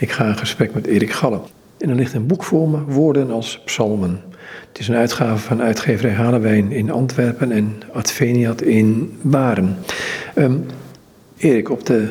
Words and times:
Ik 0.00 0.10
ga 0.10 0.26
in 0.26 0.36
gesprek 0.36 0.74
met 0.74 0.86
Erik 0.86 1.12
Galle. 1.12 1.40
En 1.78 1.88
er 1.88 1.94
ligt 1.94 2.14
een 2.14 2.26
boek 2.26 2.44
voor 2.44 2.68
me, 2.68 2.78
Woorden 2.86 3.30
als 3.30 3.60
Psalmen. 3.64 4.20
Het 4.68 4.78
is 4.78 4.88
een 4.88 4.94
uitgave 4.94 5.38
van 5.38 5.62
uitgeverij 5.62 6.12
Halewijn 6.12 6.72
in 6.72 6.90
Antwerpen 6.90 7.52
en 7.52 7.82
Adveniat 7.92 8.62
in 8.62 9.18
Baren. 9.22 9.76
Um, 10.34 10.66
Erik, 11.36 11.70
op 11.70 11.86
de 11.86 12.08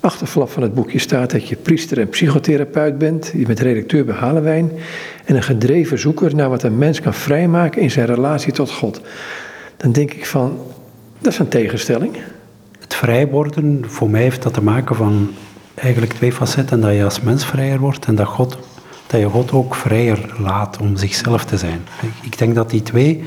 achterflap 0.00 0.50
van 0.50 0.62
het 0.62 0.74
boekje 0.74 0.98
staat 0.98 1.30
dat 1.30 1.48
je 1.48 1.56
priester 1.56 2.00
en 2.00 2.08
psychotherapeut 2.08 2.98
bent. 2.98 3.32
Je 3.36 3.46
bent 3.46 3.60
redacteur 3.60 4.04
bij 4.04 4.14
Halewijn 4.14 4.70
en 5.24 5.36
een 5.36 5.42
gedreven 5.42 5.98
zoeker 5.98 6.34
naar 6.34 6.48
wat 6.48 6.62
een 6.62 6.78
mens 6.78 7.00
kan 7.00 7.14
vrijmaken 7.14 7.82
in 7.82 7.90
zijn 7.90 8.06
relatie 8.06 8.52
tot 8.52 8.70
God. 8.70 9.00
Dan 9.76 9.92
denk 9.92 10.12
ik 10.12 10.26
van, 10.26 10.58
dat 11.18 11.32
is 11.32 11.38
een 11.38 11.48
tegenstelling. 11.48 12.16
Het 12.78 12.94
vrij 12.94 13.28
worden, 13.28 13.84
voor 13.86 14.10
mij 14.10 14.22
heeft 14.22 14.42
dat 14.42 14.54
te 14.54 14.62
maken 14.62 14.96
van 14.96 15.30
eigenlijk 15.76 16.12
twee 16.12 16.32
facetten. 16.32 16.80
Dat 16.80 16.94
je 16.94 17.04
als 17.04 17.20
mens 17.20 17.46
vrijer 17.46 17.78
wordt 17.78 18.06
en 18.06 18.14
dat, 18.14 18.26
God, 18.26 18.58
dat 19.06 19.20
je 19.20 19.28
God 19.28 19.52
ook 19.52 19.74
vrijer 19.74 20.34
laat 20.38 20.78
om 20.78 20.96
zichzelf 20.96 21.44
te 21.44 21.56
zijn. 21.56 21.80
Ik 22.22 22.38
denk 22.38 22.54
dat 22.54 22.70
die 22.70 22.82
twee 22.82 23.24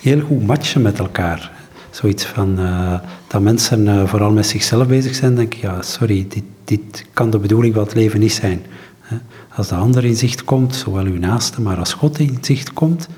heel 0.00 0.20
goed 0.20 0.46
matchen 0.46 0.82
met 0.82 0.98
elkaar. 0.98 1.52
Zoiets 1.90 2.24
van 2.24 2.60
uh, 2.60 2.94
dat 3.26 3.40
mensen 3.40 3.86
uh, 3.86 4.06
vooral 4.06 4.32
met 4.32 4.46
zichzelf 4.46 4.86
bezig 4.86 5.14
zijn, 5.14 5.34
denk 5.34 5.54
ik, 5.54 5.60
ja, 5.60 5.82
sorry, 5.82 6.26
dit, 6.28 6.44
dit 6.64 7.04
kan 7.12 7.30
de 7.30 7.38
bedoeling 7.38 7.74
van 7.74 7.82
het 7.82 7.94
leven 7.94 8.20
niet 8.20 8.32
zijn. 8.32 8.62
Als 9.54 9.68
de 9.68 9.74
ander 9.74 10.04
in 10.04 10.16
zicht 10.16 10.44
komt, 10.44 10.74
zowel 10.74 11.04
uw 11.04 11.18
naaste, 11.18 11.60
maar 11.60 11.76
als 11.76 11.92
God 11.92 12.18
in 12.18 12.38
zicht 12.40 12.72
komt, 12.72 13.08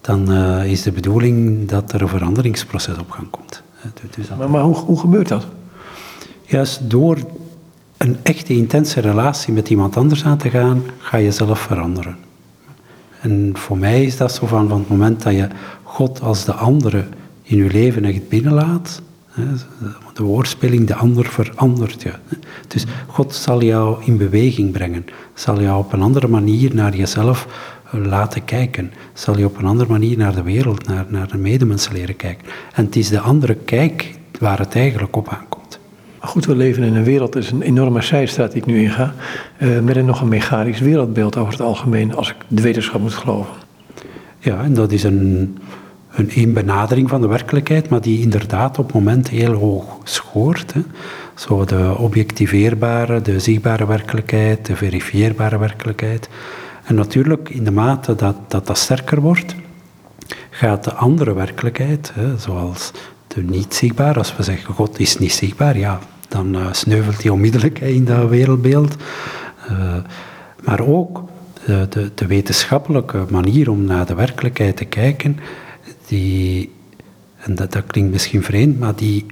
dan 0.00 0.32
uh, 0.32 0.70
is 0.70 0.82
de 0.82 0.92
bedoeling 0.92 1.68
dat 1.68 1.92
er 1.92 2.02
een 2.02 2.08
veranderingsproces 2.08 2.98
op 2.98 3.10
gang 3.10 3.30
komt. 3.30 3.62
Dus 4.16 4.28
maar, 4.38 4.50
maar 4.50 4.62
hoe, 4.62 4.74
hoe 4.74 4.98
gebeurt 4.98 5.28
dat? 5.28 5.46
Juist 6.44 6.90
door 6.90 7.18
een 8.00 8.16
echte 8.22 8.52
intense 8.52 9.00
relatie 9.00 9.52
met 9.52 9.70
iemand 9.70 9.96
anders 9.96 10.24
aan 10.24 10.38
te 10.38 10.50
gaan, 10.50 10.82
ga 10.98 11.16
je 11.16 11.30
zelf 11.30 11.60
veranderen. 11.60 12.16
En 13.20 13.52
voor 13.54 13.78
mij 13.78 14.04
is 14.04 14.16
dat 14.16 14.32
zo 14.32 14.46
van, 14.46 14.68
van 14.68 14.78
het 14.78 14.88
moment 14.88 15.22
dat 15.22 15.32
je 15.32 15.48
God 15.82 16.20
als 16.22 16.44
de 16.44 16.52
andere 16.52 17.04
in 17.42 17.56
je 17.56 17.70
leven 17.70 18.04
echt 18.04 18.28
binnenlaat, 18.28 19.02
de 20.14 20.22
woordspeling, 20.22 20.86
de 20.86 20.94
ander 20.94 21.26
verandert 21.26 22.02
je. 22.02 22.12
Dus 22.68 22.84
God 23.06 23.34
zal 23.34 23.62
jou 23.62 24.04
in 24.04 24.16
beweging 24.16 24.72
brengen, 24.72 25.06
zal 25.34 25.60
jou 25.60 25.78
op 25.78 25.92
een 25.92 26.02
andere 26.02 26.28
manier 26.28 26.74
naar 26.74 26.96
jezelf 26.96 27.46
eh, 27.84 28.04
laten 28.04 28.44
kijken, 28.44 28.92
zal 29.12 29.38
je 29.38 29.44
op 29.44 29.58
een 29.58 29.66
andere 29.66 29.90
manier 29.90 30.16
naar 30.16 30.34
de 30.34 30.42
wereld, 30.42 30.86
naar, 30.86 31.06
naar 31.08 31.28
de 31.28 31.38
medemensen 31.38 31.92
leren 31.92 32.16
kijken. 32.16 32.46
En 32.72 32.84
het 32.84 32.96
is 32.96 33.08
de 33.08 33.20
andere 33.20 33.54
kijk 33.54 34.18
waar 34.38 34.58
het 34.58 34.74
eigenlijk 34.74 35.16
op 35.16 35.28
aankomt. 35.28 35.59
Maar 36.20 36.28
goed, 36.28 36.46
we 36.46 36.56
leven 36.56 36.82
in 36.82 36.96
een 36.96 37.04
wereld, 37.04 37.32
dat 37.32 37.42
is 37.42 37.50
een 37.50 37.62
enorme 37.62 38.02
zijstraat 38.02 38.52
die 38.52 38.60
ik 38.60 38.66
nu 38.66 38.82
inga, 38.82 39.14
uh, 39.58 39.80
met 39.80 39.96
een 39.96 40.04
nog 40.04 40.20
een 40.20 40.28
mechanisch 40.28 40.80
wereldbeeld 40.80 41.36
over 41.36 41.52
het 41.52 41.62
algemeen, 41.62 42.14
als 42.14 42.30
ik 42.30 42.36
de 42.48 42.62
wetenschap 42.62 43.00
moet 43.00 43.14
geloven. 43.14 43.54
Ja, 44.38 44.62
en 44.62 44.74
dat 44.74 44.92
is 44.92 45.02
een, 45.02 45.58
een, 46.10 46.30
een 46.34 46.52
benadering 46.52 47.08
van 47.08 47.20
de 47.20 47.26
werkelijkheid, 47.26 47.88
maar 47.88 48.00
die 48.00 48.20
inderdaad 48.20 48.78
op 48.78 48.84
het 48.84 48.94
moment 48.94 49.28
heel 49.28 49.52
hoog 49.52 49.98
scoort. 50.04 50.72
Hè. 50.72 50.80
Zo 51.34 51.64
de 51.64 51.94
objectiveerbare, 51.98 53.22
de 53.22 53.38
zichtbare 53.38 53.86
werkelijkheid, 53.86 54.66
de 54.66 54.76
verifieerbare 54.76 55.58
werkelijkheid. 55.58 56.28
En 56.84 56.94
natuurlijk, 56.94 57.48
in 57.48 57.64
de 57.64 57.70
mate 57.70 58.14
dat 58.14 58.36
dat, 58.48 58.66
dat 58.66 58.78
sterker 58.78 59.20
wordt, 59.20 59.54
gaat 60.50 60.84
de 60.84 60.92
andere 60.92 61.34
werkelijkheid, 61.34 62.12
hè, 62.14 62.38
zoals 62.38 62.92
niet 63.36 63.74
zichtbaar, 63.74 64.18
als 64.18 64.36
we 64.36 64.42
zeggen 64.42 64.74
God 64.74 65.00
is 65.00 65.18
niet 65.18 65.32
zichtbaar, 65.32 65.78
ja, 65.78 65.98
dan 66.28 66.56
uh, 66.56 66.72
sneuvelt 66.72 67.22
hij 67.22 67.30
onmiddellijk 67.30 67.80
in 67.98 68.04
dat 68.04 68.28
wereldbeeld. 68.28 68.96
Uh, 69.70 69.96
maar 70.64 70.80
ook 70.80 71.24
de, 71.64 71.86
de, 71.90 72.10
de, 72.14 72.26
wetenschappelijke 72.26 73.24
manier 73.30 73.70
om 73.70 73.84
naar 73.84 74.06
de 74.06 74.14
werkelijkheid 74.14 74.76
te 74.76 74.84
kijken, 74.84 75.38
die, 76.06 76.72
en 77.36 77.54
dat, 77.54 77.72
dat 77.72 77.86
klinkt 77.86 78.12
misschien 78.12 78.42
vreemd, 78.42 78.78
maar 78.78 78.96
die 78.96 79.26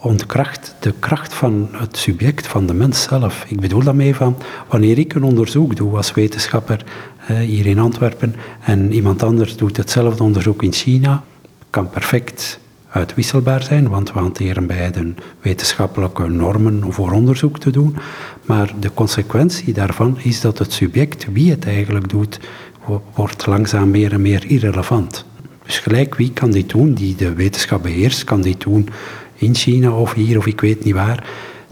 ontkracht 0.00 0.74
de 0.80 0.94
kracht 0.98 1.34
van 1.34 1.68
het 1.72 1.96
subject, 1.96 2.46
van 2.46 2.66
de 2.66 2.74
mens 2.74 3.02
zelf. 3.02 3.44
Ik 3.48 3.60
bedoel 3.60 3.82
daarmee 3.82 4.14
van, 4.14 4.36
wanneer 4.68 4.98
ik 4.98 5.14
een 5.14 5.22
onderzoek 5.22 5.76
doe 5.76 5.96
als 5.96 6.12
wetenschapper 6.12 6.84
hier 7.26 7.66
in 7.66 7.78
Antwerpen 7.78 8.34
en 8.60 8.92
iemand 8.92 9.22
anders 9.22 9.56
doet 9.56 9.76
hetzelfde 9.76 10.22
onderzoek 10.22 10.62
in 10.62 10.72
China, 10.72 11.22
kan 11.70 11.90
perfect 11.90 12.60
uitwisselbaar 12.92 13.62
zijn, 13.62 13.88
want 13.88 14.12
we 14.12 14.18
hanteren 14.18 14.66
beide 14.66 15.14
wetenschappelijke 15.40 16.28
normen 16.28 16.92
voor 16.92 17.10
onderzoek 17.10 17.58
te 17.58 17.70
doen. 17.70 17.96
Maar 18.46 18.72
de 18.80 18.90
consequentie 18.94 19.72
daarvan 19.72 20.18
is 20.22 20.40
dat 20.40 20.58
het 20.58 20.72
subject, 20.72 21.26
wie 21.32 21.50
het 21.50 21.66
eigenlijk 21.66 22.08
doet, 22.08 22.40
wordt 23.14 23.46
langzaam 23.46 23.90
meer 23.90 24.12
en 24.12 24.22
meer 24.22 24.44
irrelevant. 24.46 25.24
Dus 25.64 25.78
gelijk 25.78 26.14
wie 26.14 26.32
kan 26.32 26.50
dit 26.50 26.70
doen, 26.70 26.92
die 26.92 27.14
de 27.14 27.32
wetenschap 27.32 27.82
beheerst, 27.82 28.24
kan 28.24 28.40
dit 28.40 28.60
doen 28.60 28.88
in 29.34 29.54
China 29.54 29.90
of 29.90 30.14
hier 30.14 30.38
of 30.38 30.46
ik 30.46 30.60
weet 30.60 30.84
niet 30.84 30.94
waar, 30.94 31.24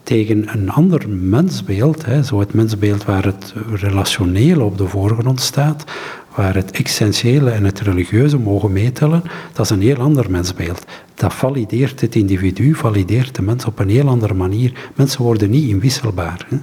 tegen 0.03 0.53
een 0.53 0.71
ander 0.71 1.09
mensbeeld, 1.09 2.05
hè, 2.05 2.23
zo 2.23 2.41
het 2.41 2.55
mensbeeld 2.55 3.05
waar 3.05 3.25
het 3.25 3.55
relationeel 3.73 4.61
op 4.61 4.79
de 4.79 4.89
voorgrond 4.89 5.41
staat, 5.41 5.85
waar 6.35 6.55
het 6.55 6.71
essentiële 6.71 7.51
en 7.51 7.65
het 7.65 7.81
religieuze 7.81 8.39
mogen 8.39 8.73
meetellen, 8.73 9.23
dat 9.53 9.65
is 9.65 9.71
een 9.71 9.83
heel 9.83 9.97
ander 9.97 10.31
mensbeeld. 10.31 10.85
Dat 11.15 11.35
valideert 11.35 12.01
het 12.01 12.15
individu, 12.15 12.75
valideert 12.75 13.35
de 13.35 13.43
mens 13.43 13.65
op 13.65 13.79
een 13.79 13.89
heel 13.89 14.09
andere 14.09 14.35
manier. 14.35 14.91
Mensen 14.95 15.23
worden 15.23 15.51
niet 15.51 15.69
inwisselbaar. 15.69 16.47
Hè. 16.49 16.57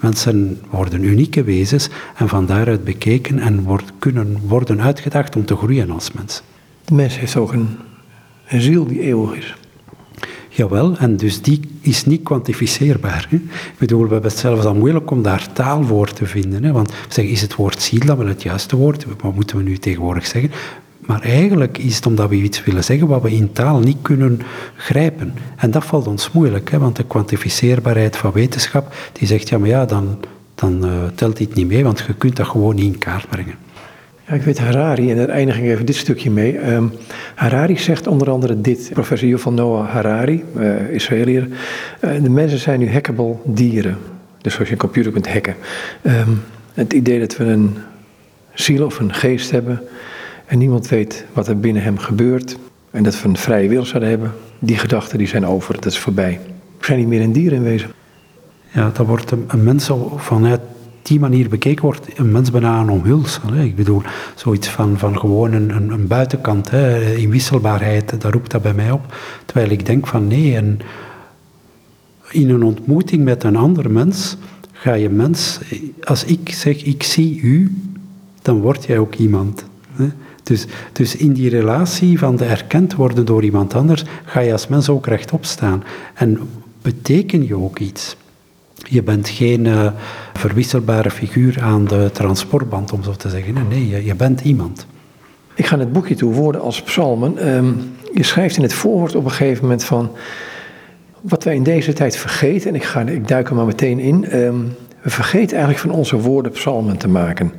Mensen 0.00 0.60
worden 0.70 1.04
unieke 1.04 1.44
wezens 1.44 1.88
en 2.14 2.28
van 2.28 2.46
daaruit 2.46 2.84
bekeken 2.84 3.38
en 3.38 3.66
kunnen 3.98 4.38
worden 4.46 4.80
uitgedaagd 4.80 5.36
om 5.36 5.44
te 5.44 5.56
groeien 5.56 5.90
als 5.90 6.12
mens. 6.12 6.42
De 6.84 6.94
mens 6.94 7.18
heeft 7.18 7.36
ook 7.36 7.52
een, 7.52 7.68
een 8.48 8.60
ziel 8.60 8.86
die 8.86 9.00
eeuwig 9.00 9.36
is. 9.36 9.54
Jawel, 10.56 10.96
en 10.96 11.16
dus 11.16 11.42
die 11.42 11.60
is 11.80 12.04
niet 12.04 12.22
kwantificeerbaar. 12.22 13.26
Hè. 13.30 13.36
Ik 13.36 13.78
bedoel, 13.78 14.06
we 14.06 14.12
hebben 14.12 14.30
het 14.30 14.40
zelfs 14.40 14.64
al 14.64 14.74
moeilijk 14.74 15.10
om 15.10 15.22
daar 15.22 15.52
taal 15.52 15.84
voor 15.84 16.12
te 16.12 16.26
vinden. 16.26 16.64
Hè. 16.64 16.72
Want 16.72 16.92
zeggen, 17.08 17.34
is 17.34 17.40
het 17.40 17.54
woord 17.54 17.82
ziel 17.82 18.06
dan 18.06 18.16
wel 18.16 18.26
het 18.26 18.42
juiste 18.42 18.76
woord? 18.76 19.06
Wat 19.20 19.34
moeten 19.34 19.56
we 19.56 19.62
nu 19.62 19.78
tegenwoordig 19.78 20.26
zeggen? 20.26 20.50
Maar 20.98 21.20
eigenlijk 21.20 21.78
is 21.78 21.96
het 21.96 22.06
omdat 22.06 22.28
we 22.28 22.36
iets 22.36 22.64
willen 22.64 22.84
zeggen 22.84 23.06
wat 23.06 23.22
we 23.22 23.32
in 23.32 23.52
taal 23.52 23.78
niet 23.78 23.96
kunnen 24.02 24.40
grijpen. 24.76 25.34
En 25.56 25.70
dat 25.70 25.84
valt 25.84 26.06
ons 26.06 26.30
moeilijk, 26.30 26.70
hè, 26.70 26.78
want 26.78 26.96
de 26.96 27.04
kwantificeerbaarheid 27.04 28.16
van 28.16 28.32
wetenschap, 28.32 28.94
die 29.12 29.26
zegt, 29.26 29.48
ja, 29.48 29.58
maar 29.58 29.68
ja, 29.68 29.84
dan, 29.84 30.18
dan 30.54 30.84
uh, 30.84 30.90
telt 31.14 31.36
dit 31.36 31.54
niet 31.54 31.66
mee, 31.66 31.84
want 31.84 32.04
je 32.06 32.14
kunt 32.14 32.36
dat 32.36 32.46
gewoon 32.46 32.74
niet 32.74 32.84
in 32.84 32.98
kaart 32.98 33.28
brengen. 33.28 33.54
Ja, 34.26 34.34
ik 34.34 34.42
weet 34.42 34.58
Harari, 34.58 35.10
en 35.10 35.16
daar 35.16 35.28
eindig 35.28 35.58
ik 35.58 35.64
even 35.64 35.86
dit 35.86 35.96
stukje 35.96 36.30
mee. 36.30 36.72
Um, 36.72 36.92
Harari 37.34 37.78
zegt 37.78 38.06
onder 38.06 38.30
andere 38.30 38.60
dit, 38.60 38.90
professor 38.92 39.28
Yuval 39.28 39.52
Noah 39.52 39.88
Harari, 39.88 40.44
uh, 40.56 40.90
Israëliër. 40.90 41.48
Uh, 42.00 42.22
de 42.22 42.30
mensen 42.30 42.58
zijn 42.58 42.78
nu 42.78 42.92
hackable 42.92 43.36
dieren. 43.44 43.98
Dus 44.40 44.52
zoals 44.52 44.68
je 44.68 44.74
een 44.74 44.80
computer 44.80 45.12
kunt 45.12 45.32
hacken. 45.32 45.54
Um, 46.02 46.42
het 46.74 46.92
idee 46.92 47.20
dat 47.20 47.36
we 47.36 47.44
een 47.44 47.76
ziel 48.54 48.84
of 48.84 48.98
een 48.98 49.14
geest 49.14 49.50
hebben 49.50 49.80
en 50.46 50.58
niemand 50.58 50.88
weet 50.88 51.24
wat 51.32 51.48
er 51.48 51.60
binnen 51.60 51.82
hem 51.82 51.98
gebeurt. 51.98 52.56
En 52.90 53.02
dat 53.02 53.22
we 53.22 53.28
een 53.28 53.36
vrije 53.36 53.68
wil 53.68 53.84
zouden 53.84 54.08
hebben, 54.08 54.32
die 54.58 54.76
gedachten 54.76 55.18
die 55.18 55.26
zijn 55.26 55.46
over, 55.46 55.74
dat 55.74 55.86
is 55.86 55.98
voorbij. 55.98 56.40
We 56.78 56.84
zijn 56.84 56.98
niet 56.98 57.08
meer 57.08 57.20
een 57.20 57.32
dier 57.32 57.52
in 57.52 57.62
wezen. 57.62 57.90
Ja, 58.70 58.90
dat 58.94 59.06
wordt 59.06 59.30
een, 59.30 59.62
mens 59.62 59.90
vanuit 60.16 60.60
die 61.06 61.20
manier 61.20 61.48
bekeken 61.48 61.84
wordt, 61.84 62.18
een 62.18 62.32
mens 62.32 62.50
bijna 62.50 62.80
een 62.80 62.90
omhulsel. 62.90 63.52
Hè. 63.52 63.62
Ik 63.62 63.76
bedoel, 63.76 64.02
zoiets 64.34 64.68
van, 64.68 64.98
van 64.98 65.18
gewoon 65.18 65.52
een, 65.52 66.06
buitenkant, 66.06 66.70
hè, 66.70 67.14
inwisselbaarheid, 67.14 68.20
daar 68.20 68.32
roept 68.32 68.50
dat 68.50 68.62
bij 68.62 68.74
mij 68.74 68.90
op. 68.90 69.16
Terwijl 69.46 69.70
ik 69.70 69.86
denk 69.86 70.06
van 70.06 70.26
nee, 70.26 70.62
in 72.30 72.50
een 72.50 72.62
ontmoeting 72.62 73.24
met 73.24 73.44
een 73.44 73.56
ander 73.56 73.90
mens 73.90 74.36
ga 74.72 74.94
je 74.94 75.08
mens, 75.08 75.60
als 76.02 76.24
ik 76.24 76.52
zeg 76.52 76.84
ik 76.84 77.02
zie 77.02 77.40
u, 77.40 77.74
dan 78.42 78.60
word 78.60 78.84
jij 78.84 78.98
ook 78.98 79.14
iemand. 79.14 79.64
Hè. 79.92 80.08
Dus, 80.42 80.66
dus 80.92 81.16
in 81.16 81.32
die 81.32 81.48
relatie 81.48 82.18
van 82.18 82.36
de 82.36 82.44
erkend 82.44 82.94
worden 82.94 83.24
door 83.24 83.44
iemand 83.44 83.74
anders, 83.74 84.04
ga 84.24 84.40
je 84.40 84.52
als 84.52 84.68
mens 84.68 84.88
ook 84.88 85.06
rechtop 85.06 85.44
staan. 85.44 85.82
En 86.14 86.38
beteken 86.82 87.46
je 87.46 87.56
ook 87.56 87.78
iets. 87.78 88.16
Je 88.74 89.02
bent 89.02 89.28
geen 89.28 89.64
uh, 89.64 89.90
verwisselbare 90.34 91.10
figuur 91.10 91.62
aan 91.62 91.84
de 91.84 92.10
transportband, 92.12 92.92
om 92.92 93.02
zo 93.02 93.12
te 93.12 93.28
zeggen. 93.28 93.68
Nee, 93.68 93.88
je, 93.88 94.04
je 94.04 94.14
bent 94.14 94.40
iemand. 94.40 94.86
Ik 95.54 95.66
ga 95.66 95.78
het 95.78 95.92
boekje 95.92 96.14
toe, 96.14 96.32
woorden 96.32 96.60
als 96.60 96.82
psalmen. 96.82 97.54
Um, 97.56 97.96
je 98.14 98.22
schrijft 98.22 98.56
in 98.56 98.62
het 98.62 98.72
voorwoord 98.72 99.14
op 99.14 99.24
een 99.24 99.30
gegeven 99.30 99.62
moment 99.62 99.84
van... 99.84 100.10
wat 101.20 101.44
wij 101.44 101.54
in 101.54 101.62
deze 101.62 101.92
tijd 101.92 102.16
vergeten, 102.16 102.68
en 102.68 102.74
ik, 102.74 102.84
ga, 102.84 103.00
ik 103.00 103.28
duik 103.28 103.48
er 103.48 103.54
maar 103.54 103.66
meteen 103.66 103.98
in... 103.98 104.38
Um, 104.38 104.76
we 105.02 105.10
vergeten 105.10 105.56
eigenlijk 105.56 105.78
van 105.78 105.90
onze 105.90 106.16
woorden 106.16 106.52
psalmen 106.52 106.96
te 106.96 107.08
maken. 107.08 107.52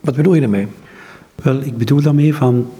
Wat 0.00 0.14
bedoel 0.14 0.34
je 0.34 0.40
daarmee? 0.40 0.66
Wel, 1.42 1.60
ik 1.60 1.76
bedoel 1.76 2.02
daarmee 2.02 2.34
van... 2.34 2.70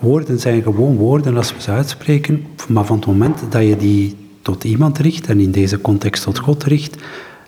Woorden 0.00 0.38
zijn 0.38 0.62
gewoon 0.62 0.96
woorden 0.96 1.36
als 1.36 1.54
we 1.54 1.60
ze 1.60 1.70
uitspreken, 1.70 2.46
maar 2.68 2.84
van 2.84 2.96
het 2.96 3.06
moment 3.06 3.42
dat 3.50 3.62
je 3.62 3.76
die 3.76 4.16
tot 4.46 4.64
iemand 4.64 4.98
richt, 4.98 5.26
en 5.26 5.40
in 5.40 5.50
deze 5.50 5.80
context 5.80 6.22
tot 6.22 6.38
God 6.38 6.64
richt, 6.64 6.96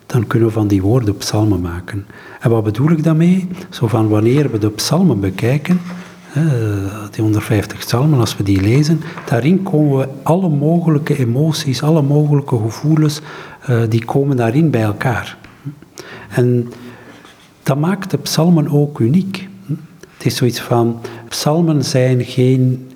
dan 0.07 0.27
kunnen 0.27 0.49
we 0.49 0.55
van 0.55 0.69
die 0.69 0.83
woorden 0.83 1.17
psalmen 1.17 1.61
maken. 1.61 2.07
En 2.41 2.51
wat 2.51 2.65
bedoel 2.65 2.91
ik 2.91 3.05
daarmee? 3.05 3.49
Zo 3.71 3.87
van 3.87 4.09
wanneer 4.09 4.51
we 4.51 4.59
de 4.59 4.71
psalmen 4.71 5.21
bekijken, 5.21 5.81
die 7.11 7.23
150 7.23 7.79
psalmen, 7.79 8.19
als 8.19 8.37
we 8.37 8.43
die 8.43 8.61
lezen, 8.61 9.01
daarin 9.27 9.63
komen 9.63 9.99
we 9.99 10.09
alle 10.23 10.49
mogelijke 10.49 11.19
emoties, 11.19 11.83
alle 11.83 12.03
mogelijke 12.03 12.57
gevoelens, 12.57 13.21
uh, 13.71 13.83
die 13.89 14.05
komen 14.05 14.37
daarin 14.37 14.71
bij 14.71 14.83
elkaar. 14.83 15.37
En 16.29 16.73
dat 17.63 17.79
maakt 17.79 18.11
de 18.11 18.19
psalmen 18.19 18.69
ook 18.69 18.99
uniek. 18.99 19.49
Het 20.17 20.27
is 20.27 20.37
zoiets 20.37 20.61
van, 20.61 21.01
psalmen 21.29 21.85
zijn 21.85 22.25
geen 22.25 22.88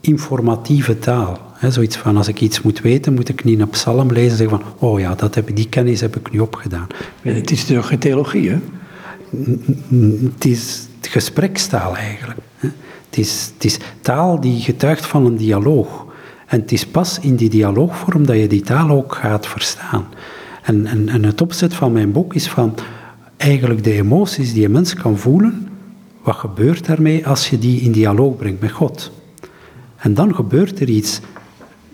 informatieve 0.00 0.98
taal. 0.98 1.38
He, 1.52 1.70
zoiets 1.70 1.96
van, 1.96 2.16
als 2.16 2.28
ik 2.28 2.40
iets 2.40 2.62
moet 2.62 2.80
weten, 2.80 3.14
moet 3.14 3.28
ik 3.28 3.44
niet 3.44 3.60
een 3.60 3.68
psalm 3.68 4.12
lezen 4.12 4.30
en 4.30 4.36
zeggen 4.36 4.60
van, 4.60 4.88
oh 4.88 5.00
ja, 5.00 5.14
dat 5.14 5.34
heb, 5.34 5.56
die 5.56 5.68
kennis 5.68 6.00
heb 6.00 6.16
ik 6.16 6.30
nu 6.30 6.38
opgedaan. 6.38 6.86
het 7.22 7.50
is 7.50 7.64
toch 7.64 7.86
geen 7.86 7.98
theologie, 7.98 8.50
hè? 8.50 8.58
Het 10.34 10.44
is 10.44 10.86
gesprekstaal 11.00 11.96
eigenlijk. 11.96 12.38
Het 13.10 13.18
is, 13.18 13.50
het 13.54 13.64
is 13.64 13.78
taal 14.00 14.40
die 14.40 14.60
getuigt 14.60 15.06
van 15.06 15.26
een 15.26 15.36
dialoog. 15.36 16.06
En 16.46 16.60
het 16.60 16.72
is 16.72 16.86
pas 16.86 17.18
in 17.20 17.36
die 17.36 17.50
dialoogvorm 17.50 18.26
dat 18.26 18.36
je 18.36 18.46
die 18.46 18.62
taal 18.62 18.90
ook 18.90 19.14
gaat 19.14 19.46
verstaan. 19.46 20.06
En, 20.62 20.86
en, 20.86 21.08
en 21.08 21.24
het 21.24 21.40
opzet 21.40 21.74
van 21.74 21.92
mijn 21.92 22.12
boek 22.12 22.34
is 22.34 22.48
van 22.48 22.74
eigenlijk 23.36 23.84
de 23.84 23.92
emoties 23.92 24.52
die 24.52 24.64
een 24.64 24.70
mens 24.70 24.94
kan 24.94 25.18
voelen, 25.18 25.68
wat 26.22 26.34
gebeurt 26.34 26.86
daarmee 26.86 27.26
als 27.26 27.50
je 27.50 27.58
die 27.58 27.80
in 27.80 27.92
dialoog 27.92 28.36
brengt 28.36 28.60
met 28.60 28.70
God? 28.70 29.12
En 30.00 30.14
dan 30.14 30.34
gebeurt 30.34 30.80
er 30.80 30.88
iets 30.88 31.20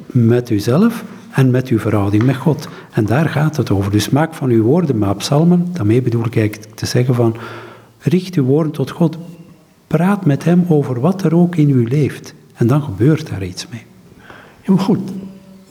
met 0.06 0.50
uzelf 0.50 1.04
en 1.30 1.50
met 1.50 1.68
uw 1.68 1.78
verhouding 1.78 2.22
met 2.22 2.36
God. 2.36 2.68
En 2.92 3.04
daar 3.04 3.28
gaat 3.28 3.56
het 3.56 3.70
over. 3.70 3.90
Dus 3.90 4.10
maak 4.10 4.34
van 4.34 4.50
uw 4.50 4.62
woorden 4.62 4.98
maar 4.98 5.16
psalmen. 5.16 5.68
Daarmee 5.72 6.02
bedoel 6.02 6.24
ik 6.24 6.36
eigenlijk 6.36 6.74
te 6.74 6.86
zeggen 6.86 7.14
van, 7.14 7.36
richt 7.98 8.34
uw 8.34 8.44
woorden 8.44 8.72
tot 8.72 8.90
God. 8.90 9.18
Praat 9.86 10.24
met 10.24 10.44
hem 10.44 10.64
over 10.68 11.00
wat 11.00 11.22
er 11.22 11.34
ook 11.34 11.56
in 11.56 11.70
u 11.70 11.88
leeft. 11.88 12.34
En 12.54 12.66
dan 12.66 12.82
gebeurt 12.82 13.28
daar 13.28 13.44
iets 13.44 13.66
mee. 13.68 13.82
Ja, 14.62 14.72
maar 14.72 14.84
goed, 14.84 15.00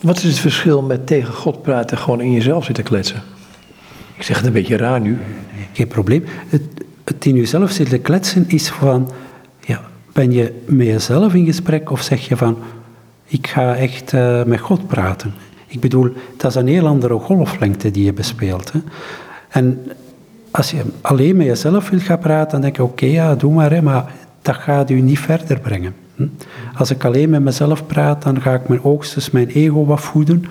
wat 0.01 0.17
is 0.17 0.23
het 0.23 0.39
verschil 0.39 0.81
met 0.81 1.07
tegen 1.07 1.33
God 1.33 1.61
praten 1.61 1.97
en 1.97 2.03
gewoon 2.03 2.21
in 2.21 2.31
jezelf 2.31 2.65
zitten 2.65 2.83
kletsen? 2.83 3.21
Ik 4.15 4.23
zeg 4.23 4.37
het 4.37 4.45
een 4.45 4.53
beetje 4.53 4.77
raar 4.77 5.01
nu. 5.01 5.17
Geen 5.73 5.87
probleem. 5.87 6.23
Het, 6.47 6.61
het 7.03 7.25
in 7.25 7.35
jezelf 7.35 7.71
zitten 7.71 8.01
kletsen 8.01 8.45
is 8.47 8.69
van, 8.69 9.11
ben 10.15 10.31
je 10.31 10.61
met 10.65 10.87
jezelf 10.87 11.33
in 11.33 11.45
gesprek 11.45 11.91
of 11.91 12.01
zeg 12.01 12.27
je 12.27 12.37
van, 12.37 12.57
ik 13.25 13.47
ga 13.47 13.75
echt 13.75 14.13
uh, 14.13 14.43
met 14.43 14.59
God 14.59 14.87
praten. 14.87 15.33
Ik 15.67 15.79
bedoel, 15.79 16.13
dat 16.37 16.51
is 16.51 16.55
een 16.55 16.67
heel 16.67 16.87
andere 16.87 17.19
golflengte 17.19 17.91
die 17.91 18.05
je 18.05 18.13
bespeelt. 18.13 18.71
Hè. 18.71 18.79
En 19.49 19.91
als 20.51 20.71
je 20.71 20.81
alleen 21.01 21.35
met 21.35 21.45
jezelf 21.45 21.89
wil 21.89 21.99
gaan 21.99 22.19
praten, 22.19 22.51
dan 22.51 22.61
denk 22.61 22.75
je, 22.75 22.83
oké, 22.83 23.05
ja, 23.05 23.35
doe 23.35 23.53
maar, 23.53 23.71
hè, 23.71 23.81
maar 23.81 24.11
dat 24.41 24.55
gaat 24.55 24.89
u 24.89 25.01
niet 25.01 25.19
verder 25.19 25.59
brengen. 25.59 25.93
Hm? 26.15 26.27
Als 26.77 26.91
ik 26.91 27.05
alleen 27.05 27.29
met 27.29 27.41
mezelf 27.41 27.85
praat, 27.85 28.23
dan 28.23 28.41
ga 28.41 28.53
ik 28.53 28.67
mijn 28.67 28.83
oogstens 28.83 29.31
mijn 29.31 29.47
ego 29.47 29.85
wat 29.85 30.01
voeden, 30.01 30.45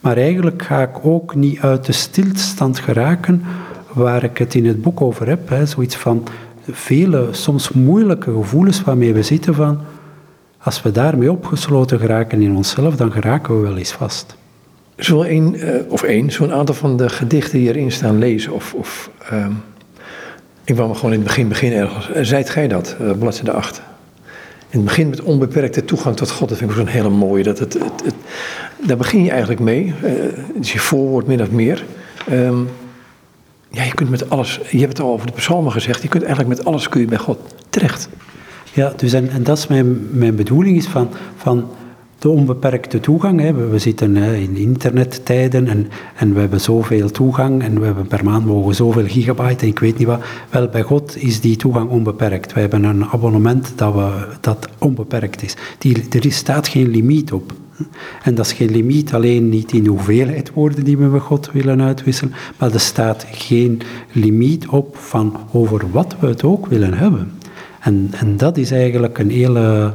maar 0.00 0.16
eigenlijk 0.16 0.62
ga 0.62 0.82
ik 0.82 1.04
ook 1.04 1.34
niet 1.34 1.60
uit 1.60 1.84
de 1.86 1.92
stilstand 1.92 2.78
geraken 2.78 3.42
waar 3.92 4.24
ik 4.24 4.38
het 4.38 4.54
in 4.54 4.66
het 4.66 4.82
boek 4.82 5.00
over 5.00 5.28
heb. 5.28 5.48
Hè, 5.48 5.66
zoiets 5.66 5.96
van 5.96 6.22
vele, 6.70 7.28
soms 7.30 7.70
moeilijke 7.70 8.32
gevoelens 8.32 8.82
waarmee 8.82 9.14
we 9.14 9.22
zitten 9.22 9.54
van, 9.54 9.80
als 10.58 10.82
we 10.82 10.90
daarmee 10.90 11.32
opgesloten 11.32 11.98
geraken 11.98 12.42
in 12.42 12.56
onszelf, 12.56 12.96
dan 12.96 13.12
geraken 13.12 13.56
we 13.56 13.68
wel 13.68 13.76
eens 13.76 13.92
vast. 13.92 14.36
Zo 14.98 15.22
een, 15.22 15.54
uh, 15.54 15.74
of 15.88 16.02
één, 16.02 16.30
zo'n 16.30 16.52
aantal 16.52 16.74
van 16.74 16.96
de 16.96 17.08
gedichten 17.08 17.58
die 17.58 17.68
erin 17.68 17.92
staan 17.92 18.18
lezen. 18.18 18.52
Of, 18.52 18.74
of 18.74 19.10
um, 19.32 19.62
ik 20.64 20.76
wou 20.76 20.88
me 20.88 20.94
gewoon 20.94 21.12
in 21.12 21.18
het 21.18 21.26
begin 21.26 21.48
beginnen 21.48 21.78
ergens. 21.78 22.08
Uh, 22.08 22.22
zijt 22.22 22.50
gij 22.50 22.68
dat, 22.68 22.96
uh, 23.00 23.10
bladzijde 23.18 23.52
8. 23.52 23.82
In 24.68 24.78
het 24.78 24.84
begin 24.84 25.08
met 25.08 25.22
onbeperkte 25.22 25.84
toegang 25.84 26.16
tot 26.16 26.30
God. 26.30 26.48
Dat 26.48 26.58
vind 26.58 26.70
ik 26.70 26.76
zo'n 26.76 26.86
hele 26.86 27.08
mooie. 27.08 27.42
Dat 27.42 27.58
het, 27.58 27.72
het, 27.72 28.04
het, 28.04 28.14
daar 28.86 28.96
begin 28.96 29.22
je 29.22 29.30
eigenlijk 29.30 29.60
mee. 29.60 29.94
het 30.54 30.64
is 30.64 30.72
je 30.72 30.78
voorwoord 30.78 31.26
min 31.26 31.42
of 31.42 31.50
meer. 31.50 31.84
Um, 32.30 32.68
ja, 33.76 33.82
je 33.82 33.94
kunt 33.94 34.10
met 34.10 34.30
alles, 34.30 34.60
je 34.70 34.78
hebt 34.78 34.98
het 34.98 35.06
al 35.06 35.12
over 35.12 35.26
de 35.26 35.32
psalmen 35.32 35.72
gezegd, 35.72 36.02
je 36.02 36.08
kunt 36.08 36.24
eigenlijk 36.24 36.56
met 36.56 36.66
alles 36.66 36.88
kun 36.88 37.00
je 37.00 37.06
bij 37.06 37.18
God 37.18 37.38
terecht. 37.70 38.08
Ja, 38.72 38.92
dus 38.96 39.12
en, 39.12 39.30
en 39.30 39.42
dat 39.42 39.58
is 39.58 39.66
mijn, 39.66 40.08
mijn 40.10 40.36
bedoeling 40.36 40.76
is 40.76 40.86
van, 40.86 41.08
van 41.36 41.68
de 42.18 42.28
onbeperkte 42.28 43.00
toegang. 43.00 43.40
Hè. 43.40 43.52
We, 43.52 43.66
we 43.66 43.78
zitten 43.78 44.16
hè, 44.16 44.34
in 44.34 44.56
internettijden 44.56 45.68
en, 45.68 45.88
en 46.16 46.34
we 46.34 46.40
hebben 46.40 46.60
zoveel 46.60 47.10
toegang 47.10 47.62
en 47.62 47.80
we 47.80 47.86
hebben 47.86 48.06
per 48.06 48.24
maand 48.24 48.46
mogen 48.46 48.74
zoveel 48.74 49.06
gigabyte 49.06 49.62
en 49.62 49.68
ik 49.68 49.78
weet 49.78 49.98
niet 49.98 50.06
wat. 50.06 50.20
Wel, 50.50 50.68
bij 50.68 50.82
God 50.82 51.16
is 51.16 51.40
die 51.40 51.56
toegang 51.56 51.90
onbeperkt. 51.90 52.52
We 52.52 52.60
hebben 52.60 52.84
een 52.84 53.04
abonnement 53.04 53.72
dat, 53.74 53.94
we, 53.94 54.26
dat 54.40 54.68
onbeperkt 54.78 55.42
is. 55.42 55.56
Die, 55.78 56.08
er 56.08 56.32
staat 56.32 56.68
geen 56.68 56.88
limiet 56.88 57.32
op. 57.32 57.52
En 58.22 58.34
dat 58.34 58.46
is 58.46 58.52
geen 58.52 58.70
limiet 58.70 59.14
alleen 59.14 59.48
niet 59.48 59.72
in 59.72 59.82
de 59.82 59.90
hoeveelheid 59.90 60.52
woorden 60.52 60.84
die 60.84 60.96
we 60.96 61.04
met 61.04 61.20
God 61.20 61.50
willen 61.52 61.82
uitwisselen, 61.82 62.34
maar 62.58 62.72
er 62.72 62.80
staat 62.80 63.26
geen 63.30 63.80
limiet 64.12 64.68
op 64.68 64.96
van 64.96 65.36
over 65.52 65.90
wat 65.90 66.16
we 66.20 66.26
het 66.26 66.42
ook 66.42 66.66
willen 66.66 66.94
hebben. 66.94 67.32
En, 67.80 68.08
en 68.10 68.36
dat 68.36 68.56
is 68.56 68.70
eigenlijk 68.70 69.18
een 69.18 69.30
hele 69.30 69.94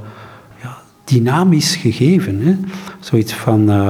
ja, 0.62 0.78
dynamisch 1.04 1.75
gegeven. 1.75 2.42
Hè? 2.42 2.56
Zoiets 3.00 3.33
van, 3.33 3.69
uh, 3.69 3.89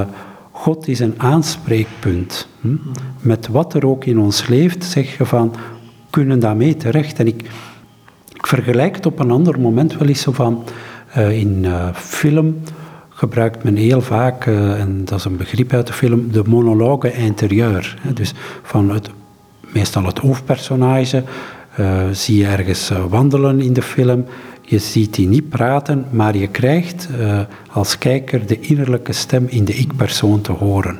God 0.50 0.88
is 0.88 1.00
een 1.00 1.14
aanspreekpunt. 1.16 2.48
Hm? 2.60 2.76
Met 3.20 3.48
wat 3.48 3.74
er 3.74 3.86
ook 3.86 4.04
in 4.04 4.18
ons 4.18 4.46
leeft, 4.46 4.84
zeg 4.84 5.16
je 5.16 5.26
van, 5.26 5.54
kunnen 6.10 6.38
daarmee 6.38 6.76
terecht. 6.76 7.18
En 7.18 7.26
ik, 7.26 7.42
ik 8.34 8.46
vergelijk 8.46 8.96
het 8.96 9.06
op 9.06 9.18
een 9.18 9.30
ander 9.30 9.60
moment 9.60 9.98
wel 9.98 10.08
eens 10.08 10.20
zo 10.20 10.32
van, 10.32 10.64
uh, 11.16 11.38
in 11.38 11.64
uh, 11.64 11.94
film 11.94 12.54
gebruikt 13.22 13.62
men 13.64 13.76
heel 13.76 14.00
vaak, 14.00 14.46
uh, 14.46 14.80
en 14.80 15.04
dat 15.04 15.18
is 15.18 15.24
een 15.24 15.36
begrip 15.36 15.72
uit 15.72 15.86
de 15.86 15.92
film, 15.92 16.32
de 16.32 16.42
monologue 16.46 17.12
interieur. 17.12 17.98
Dus 18.14 18.32
van 18.62 18.90
het, 18.90 19.10
meestal 19.72 20.04
het 20.04 20.18
hoofdpersonage 20.18 21.22
uh, 21.80 22.02
zie 22.12 22.36
je 22.36 22.46
ergens 22.46 22.90
uh, 22.90 23.04
wandelen 23.08 23.60
in 23.60 23.72
de 23.72 23.82
film. 23.82 24.24
Je 24.60 24.78
ziet 24.78 25.14
die 25.14 25.28
niet 25.28 25.48
praten, 25.48 26.06
maar 26.10 26.36
je 26.36 26.46
krijgt 26.46 27.08
als 27.70 27.98
kijker 27.98 28.46
de 28.46 28.60
innerlijke 28.60 29.12
stem 29.12 29.46
in 29.48 29.64
de 29.64 29.74
ik-persoon 29.74 30.40
te 30.40 30.52
horen. 30.52 30.98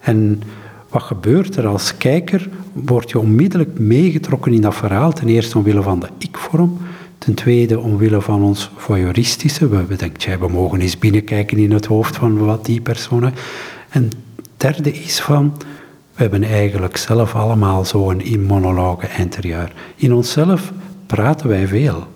En 0.00 0.42
wat 0.88 1.02
gebeurt 1.02 1.56
er 1.56 1.66
als 1.66 1.96
kijker? 1.96 2.48
Word 2.72 3.10
je 3.10 3.18
onmiddellijk 3.18 3.78
meegetrokken 3.78 4.52
in 4.52 4.60
dat 4.60 4.74
verhaal, 4.74 5.12
ten 5.12 5.28
eerste 5.28 5.58
omwille 5.58 5.82
van 5.82 6.00
de 6.00 6.08
ik-vorm, 6.18 6.78
ten 7.24 7.34
tweede 7.34 7.80
omwille 7.80 8.20
van 8.20 8.42
ons 8.42 8.70
voyeuristische. 8.76 9.68
We 9.68 9.96
denken, 9.96 10.40
we 10.40 10.48
mogen 10.48 10.80
eens 10.80 10.98
binnenkijken 10.98 11.58
in 11.58 11.72
het 11.72 11.86
hoofd 11.86 12.16
van 12.16 12.38
wat 12.38 12.64
die 12.64 12.80
persoon. 12.80 13.32
En 13.88 14.10
derde 14.56 14.92
is 14.92 15.20
van, 15.20 15.52
we 16.14 16.22
hebben 16.22 16.42
eigenlijk 16.42 16.96
zelf 16.96 17.34
allemaal 17.34 17.84
zo'n 17.84 18.22
monologe 18.46 19.06
interieur. 19.18 19.72
In 19.96 20.12
onszelf 20.12 20.72
praten 21.06 21.48
wij 21.48 21.66
veel. 21.66 22.06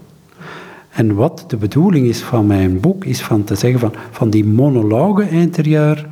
En 0.90 1.14
wat 1.14 1.44
de 1.48 1.56
bedoeling 1.56 2.06
is 2.06 2.20
van 2.20 2.46
mijn 2.46 2.80
boek, 2.80 3.04
is 3.04 3.22
van 3.22 3.44
te 3.44 3.54
zeggen 3.54 3.80
van, 3.80 3.94
van 4.10 4.30
die 4.30 4.44
monologe 4.44 5.28
interieur, 5.28 6.08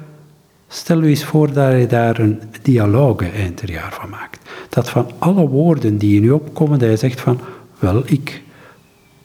stel 0.69 1.03
u 1.03 1.09
eens 1.09 1.25
voor 1.25 1.53
dat 1.53 1.79
je 1.79 1.87
daar 1.87 2.19
een 2.19 2.41
dialoge 2.63 3.33
interieur 3.33 3.89
van 3.91 4.11
maakt. 4.11 4.51
Dat 4.69 4.91
van 4.91 5.11
alle 5.19 5.49
woorden 5.49 5.99
die 5.99 6.17
in 6.17 6.25
u 6.25 6.31
opkomen, 6.31 6.79
dat 6.79 6.91
je 6.91 6.97
zegt 6.97 7.21
van, 7.21 7.41
wel, 7.79 8.03
ik 8.07 8.43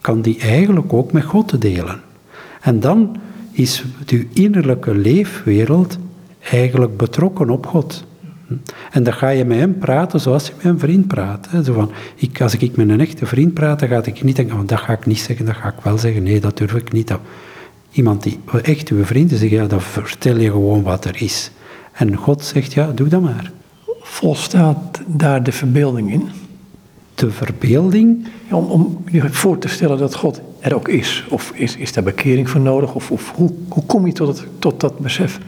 kan 0.02 0.22
die 0.22 0.40
eigenlijk 0.40 0.94
ook 0.94 1.12
met 1.12 1.24
God 1.24 1.62
delen. 1.62 2.02
En 2.62 2.80
dan 2.80 3.18
is 3.52 3.84
uw 4.08 4.24
innerlijke 4.34 4.96
leefwereld 4.96 5.98
eigenlijk 6.52 6.98
betrokken 6.98 7.50
op 7.50 7.66
God. 7.66 8.04
En 8.92 9.04
dan 9.04 9.14
ga 9.14 9.30
je 9.30 9.46
met 9.46 9.58
hem 9.58 9.78
praten 9.78 10.20
zoals 10.20 10.48
je 10.48 10.54
met 10.56 10.66
een 10.66 10.80
vriend 10.80 11.08
praat. 11.08 11.50
Zo 11.64 11.74
van, 11.74 11.92
ik, 12.16 12.42
als 12.42 12.56
ik 12.56 12.76
met 12.76 12.90
een 12.90 13.00
echte 13.00 13.26
vriend 13.26 13.54
praat, 13.54 13.80
dan 13.80 13.90
ga 13.90 14.04
ik 14.04 14.24
niet 14.24 14.36
denken, 14.36 14.66
dat 14.66 14.80
ga 14.80 14.94
ik 14.94 15.06
niet 15.06 15.20
zeggen, 15.20 15.46
dat 15.46 15.56
ga 15.56 15.68
ik 15.68 15.84
wel 15.84 15.98
zeggen. 15.98 16.24
Nee, 16.24 16.40
dat 16.40 16.58
durf 16.58 16.74
ik 16.74 16.92
niet. 16.92 17.08
Dat, 17.08 17.20
iemand 17.92 18.24
die 18.24 18.40
echt 18.62 18.90
uw 18.90 19.04
vriend 19.04 19.32
is, 19.32 19.42
ja, 19.42 19.66
dan 19.66 19.82
vertel 19.82 20.38
je 20.38 20.52
gewoon 20.52 20.84
wat 20.84 21.06
er 21.06 21.22
is. 21.22 21.52
En 21.92 22.16
God 22.16 22.44
zegt, 22.44 22.74
ja, 22.74 22.92
doe 22.92 23.08
dat 23.08 23.22
maar. 23.22 23.52
Volstaat 24.02 25.02
daar 25.06 25.44
de 25.44 25.52
verbeelding 25.52 26.12
in? 26.12 26.30
De 27.20 27.32
verbeelding? 27.32 28.28
Om, 28.50 28.66
om 28.66 29.04
je 29.12 29.30
voor 29.30 29.58
te 29.58 29.68
stellen 29.68 29.98
dat 29.98 30.16
God 30.16 30.42
er 30.60 30.76
ook 30.76 30.88
is. 30.88 31.26
Of 31.30 31.52
is, 31.56 31.76
is 31.76 31.94
daar 31.94 32.04
bekering 32.04 32.50
voor 32.50 32.62
nodig? 32.62 32.94
Of, 32.94 33.12
of 33.12 33.32
hoe, 33.36 33.54
hoe 33.70 33.86
kom 33.86 34.06
je 34.06 34.14
tot, 34.14 34.28
het, 34.28 34.48
tot 34.60 34.80
dat 34.80 35.00
besef? 35.00 35.40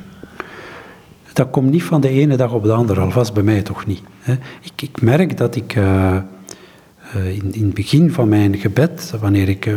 Dat 1.33 1.49
komt 1.49 1.71
niet 1.71 1.83
van 1.83 2.01
de 2.01 2.09
ene 2.09 2.35
dag 2.35 2.53
op 2.53 2.63
de 2.63 2.71
andere, 2.71 3.01
alvast 3.01 3.33
bij 3.33 3.43
mij 3.43 3.61
toch 3.61 3.85
niet. 3.85 4.01
Ik, 4.61 4.81
ik 4.81 5.01
merk 5.01 5.37
dat 5.37 5.55
ik 5.55 5.75
uh, 5.75 6.15
in, 7.13 7.53
in 7.53 7.65
het 7.65 7.73
begin 7.73 8.11
van 8.11 8.29
mijn 8.29 8.57
gebed, 8.57 9.13
wanneer 9.19 9.49
ik 9.49 9.65
uh, 9.65 9.75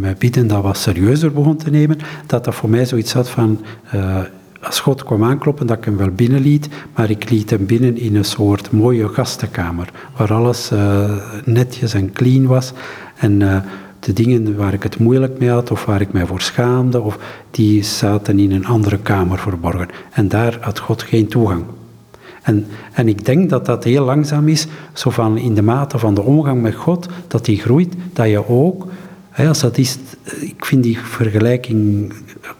mijn 0.00 0.16
bidden 0.18 0.46
dat 0.46 0.62
wat 0.62 0.78
serieuzer 0.78 1.32
begon 1.32 1.56
te 1.56 1.70
nemen, 1.70 1.98
dat 2.26 2.44
dat 2.44 2.54
voor 2.54 2.70
mij 2.70 2.86
zoiets 2.86 3.12
had 3.12 3.30
van, 3.30 3.60
uh, 3.94 4.20
God 4.70 5.04
kwam 5.04 5.24
aankloppen, 5.24 5.66
dat 5.66 5.76
ik 5.76 5.84
hem 5.84 5.96
wel 5.96 6.10
binnenliet, 6.10 6.68
maar 6.94 7.10
ik 7.10 7.30
liet 7.30 7.50
hem 7.50 7.66
binnen 7.66 7.96
in 7.96 8.16
een 8.16 8.24
soort 8.24 8.70
mooie 8.70 9.08
gastenkamer, 9.08 9.90
waar 10.16 10.32
alles 10.32 10.72
uh, 10.72 11.10
netjes 11.44 11.94
en 11.94 12.12
clean 12.12 12.46
was. 12.46 12.72
En 13.16 13.40
uh, 13.40 13.56
de 14.00 14.12
dingen 14.12 14.56
waar 14.56 14.72
ik 14.72 14.82
het 14.82 14.98
moeilijk 14.98 15.38
mee 15.38 15.50
had, 15.50 15.70
of 15.70 15.84
waar 15.84 16.00
ik 16.00 16.12
mij 16.12 16.26
voor 16.26 16.40
schaamde, 16.40 17.00
of, 17.00 17.18
die 17.50 17.82
zaten 17.82 18.38
in 18.38 18.52
een 18.52 18.66
andere 18.66 18.98
kamer 18.98 19.38
verborgen. 19.38 19.88
En 20.10 20.28
daar 20.28 20.58
had 20.60 20.78
God 20.78 21.02
geen 21.02 21.28
toegang. 21.28 21.64
En, 22.42 22.66
en 22.92 23.08
ik 23.08 23.24
denk 23.24 23.50
dat 23.50 23.66
dat 23.66 23.84
heel 23.84 24.04
langzaam 24.04 24.48
is, 24.48 24.66
zo 24.92 25.10
van 25.10 25.36
in 25.36 25.54
de 25.54 25.62
mate 25.62 25.98
van 25.98 26.14
de 26.14 26.22
omgang 26.22 26.62
met 26.62 26.74
God, 26.74 27.08
dat 27.28 27.44
die 27.44 27.58
groeit, 27.58 27.94
dat 28.12 28.28
je 28.28 28.48
ook, 28.48 28.86
als 29.36 29.60
dat 29.60 29.78
is, 29.78 29.98
ik 30.40 30.64
vind 30.64 30.82
die 30.82 30.98
vergelijking 30.98 32.12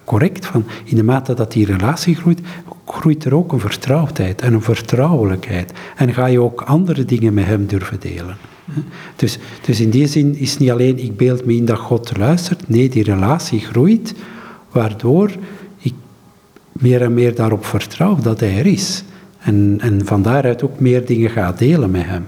correct, 0.07 0.47
van 0.47 0.65
in 0.85 0.97
de 0.97 1.03
mate 1.03 1.35
dat 1.35 1.53
die 1.53 1.67
relatie 1.67 2.15
groeit, 2.15 2.41
groeit 2.87 3.25
er 3.25 3.35
ook 3.35 3.53
een 3.53 3.61
vertrouwdheid 3.61 4.41
en 4.41 4.53
een 4.53 4.63
vertrouwelijkheid. 4.63 5.73
En 5.97 6.15
ga 6.15 6.27
je 6.27 6.41
ook 6.41 6.61
andere 6.61 7.05
dingen 7.05 7.35
met 7.35 7.45
hem 7.45 7.67
durven 7.67 8.01
delen. 8.01 8.37
Dus, 9.17 9.39
dus 9.61 9.81
in 9.81 9.91
die 9.91 10.07
zin 10.07 10.37
is 10.37 10.59
niet 10.59 10.71
alleen 10.71 10.99
ik 10.99 11.17
beeld 11.17 11.45
me 11.45 11.55
in 11.55 11.65
dat 11.65 11.79
God 11.79 12.17
luistert, 12.17 12.69
nee, 12.69 12.89
die 12.89 13.03
relatie 13.03 13.61
groeit, 13.61 14.15
waardoor 14.71 15.31
ik 15.79 15.95
meer 16.73 17.03
en 17.03 17.15
meer 17.15 17.35
daarop 17.35 17.65
vertrouw 17.65 18.19
dat 18.23 18.41
hij 18.41 18.59
er 18.59 18.67
is. 18.67 19.05
En, 19.39 19.79
en 19.81 20.07
van 20.07 20.23
daaruit 20.23 20.63
ook 20.63 20.81
meer 20.81 21.07
dingen 21.07 21.31
ga 21.31 21.53
delen 21.53 21.91
met 21.91 22.05
hem. 22.05 22.27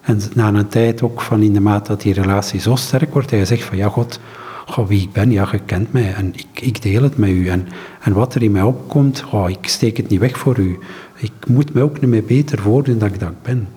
En 0.00 0.20
na 0.34 0.54
een 0.54 0.68
tijd 0.68 1.02
ook 1.02 1.20
van 1.20 1.42
in 1.42 1.52
de 1.52 1.60
mate 1.60 1.88
dat 1.88 2.00
die 2.00 2.12
relatie 2.12 2.60
zo 2.60 2.76
sterk 2.76 3.12
wordt, 3.12 3.30
hij 3.30 3.44
zegt 3.44 3.64
van 3.64 3.76
ja 3.76 3.88
God, 3.88 4.20
goh, 4.66 4.88
wie 4.88 5.02
ik 5.02 5.12
ben, 5.12 5.30
ja 5.30 5.48
je 5.52 5.58
kent 5.58 5.92
mij 5.92 6.14
en 6.14 6.32
ik, 6.34 6.60
ik 6.60 6.82
deel 6.82 7.02
het 7.02 7.16
met 7.16 7.30
u. 7.30 7.48
En, 7.48 7.68
en 8.00 8.12
wat 8.12 8.34
er 8.34 8.42
in 8.42 8.52
mij 8.52 8.62
opkomt, 8.62 9.20
goh, 9.20 9.50
ik 9.50 9.68
steek 9.68 9.96
het 9.96 10.08
niet 10.08 10.20
weg 10.20 10.38
voor 10.38 10.58
u. 10.58 10.78
Ik 11.16 11.32
moet 11.46 11.72
mij 11.74 11.82
ook 11.82 12.00
niet 12.00 12.10
meer 12.10 12.24
beter 12.24 12.58
voordoen 12.58 12.98
dan 12.98 13.08
ik 13.08 13.20
dat 13.20 13.42
ben. 13.42 13.68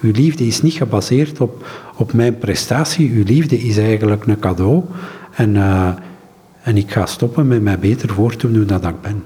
Uw 0.00 0.12
liefde 0.12 0.46
is 0.46 0.62
niet 0.62 0.72
gebaseerd 0.72 1.40
op, 1.40 1.66
op 1.96 2.12
mijn 2.12 2.38
prestatie. 2.38 3.10
Uw 3.10 3.24
liefde 3.24 3.58
is 3.58 3.78
eigenlijk 3.78 4.26
een 4.26 4.38
cadeau. 4.38 4.84
En, 5.34 5.54
uh, 5.54 5.88
en 6.62 6.76
ik 6.76 6.90
ga 6.90 7.06
stoppen 7.06 7.48
met 7.48 7.62
mij 7.62 7.78
beter 7.78 8.08
voor 8.08 8.36
te 8.36 8.50
doen 8.52 8.66
dan 8.66 8.88
ik 8.88 9.00
ben. 9.00 9.24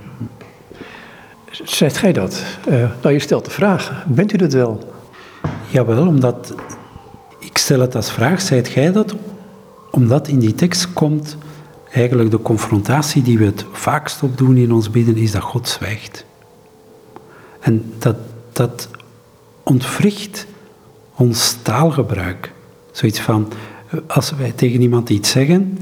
Zegt 1.51 1.97
gij 1.97 2.13
dat? 2.13 2.43
Uh, 2.69 2.91
nou, 3.03 3.15
je 3.15 3.19
stelt 3.19 3.45
de 3.45 3.51
vraag. 3.51 4.05
Bent 4.09 4.33
u 4.33 4.37
dat 4.37 4.53
wel? 4.53 4.93
Jawel, 5.69 6.07
omdat... 6.07 6.55
Ik 7.39 7.59
stel 7.59 7.81
het 7.81 7.95
als 7.95 8.13
vraag. 8.13 8.41
Zijt 8.41 8.69
gij 8.69 8.93
dat? 8.93 9.15
Omdat 9.93 10.29
in 10.29 10.39
die 10.39 10.55
tekst 10.55 10.93
komt 10.93 11.37
eigenlijk 11.91 12.31
de 12.31 12.43
confrontatie 12.43 13.23
die 13.23 13.39
we 13.39 13.45
het 13.45 13.65
vaakst 13.73 14.23
opdoen 14.23 14.57
in 14.57 14.73
ons 14.73 14.91
bidden, 14.91 15.17
is 15.17 15.31
dat 15.31 15.43
God 15.43 15.69
zwijgt. 15.69 16.25
En 17.61 17.93
dat, 17.99 18.17
dat 18.53 18.89
ontwricht 19.63 20.47
ons 21.15 21.57
taalgebruik. 21.63 22.53
Zoiets 22.91 23.21
van, 23.21 23.53
als 24.07 24.31
wij 24.31 24.53
tegen 24.53 24.81
iemand 24.81 25.11
iets 25.11 25.31
zeggen, 25.31 25.79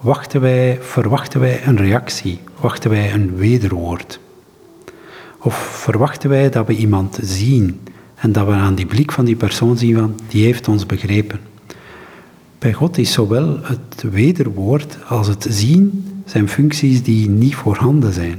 wachten 0.00 0.40
wij, 0.40 0.78
verwachten 0.80 1.40
wij 1.40 1.66
een 1.66 1.76
reactie, 1.76 2.40
wachten 2.60 2.90
wij 2.90 3.12
een 3.12 3.36
wederwoord. 3.36 4.20
Of 5.38 5.54
verwachten 5.54 6.30
wij 6.30 6.50
dat 6.50 6.66
we 6.66 6.76
iemand 6.76 7.18
zien 7.22 7.80
en 8.14 8.32
dat 8.32 8.46
we 8.46 8.52
aan 8.52 8.74
die 8.74 8.86
blik 8.86 9.12
van 9.12 9.24
die 9.24 9.36
persoon 9.36 9.78
zien 9.78 9.96
van, 9.96 10.20
die 10.28 10.44
heeft 10.44 10.68
ons 10.68 10.86
begrepen. 10.86 11.51
Bij 12.62 12.72
God 12.72 12.98
is 12.98 13.12
zowel 13.12 13.58
het 13.62 14.04
wederwoord 14.10 14.98
als 15.08 15.26
het 15.26 15.46
zien 15.48 16.04
zijn 16.24 16.48
functies 16.48 17.02
die 17.02 17.28
niet 17.28 17.54
voorhanden 17.54 18.12
zijn. 18.12 18.38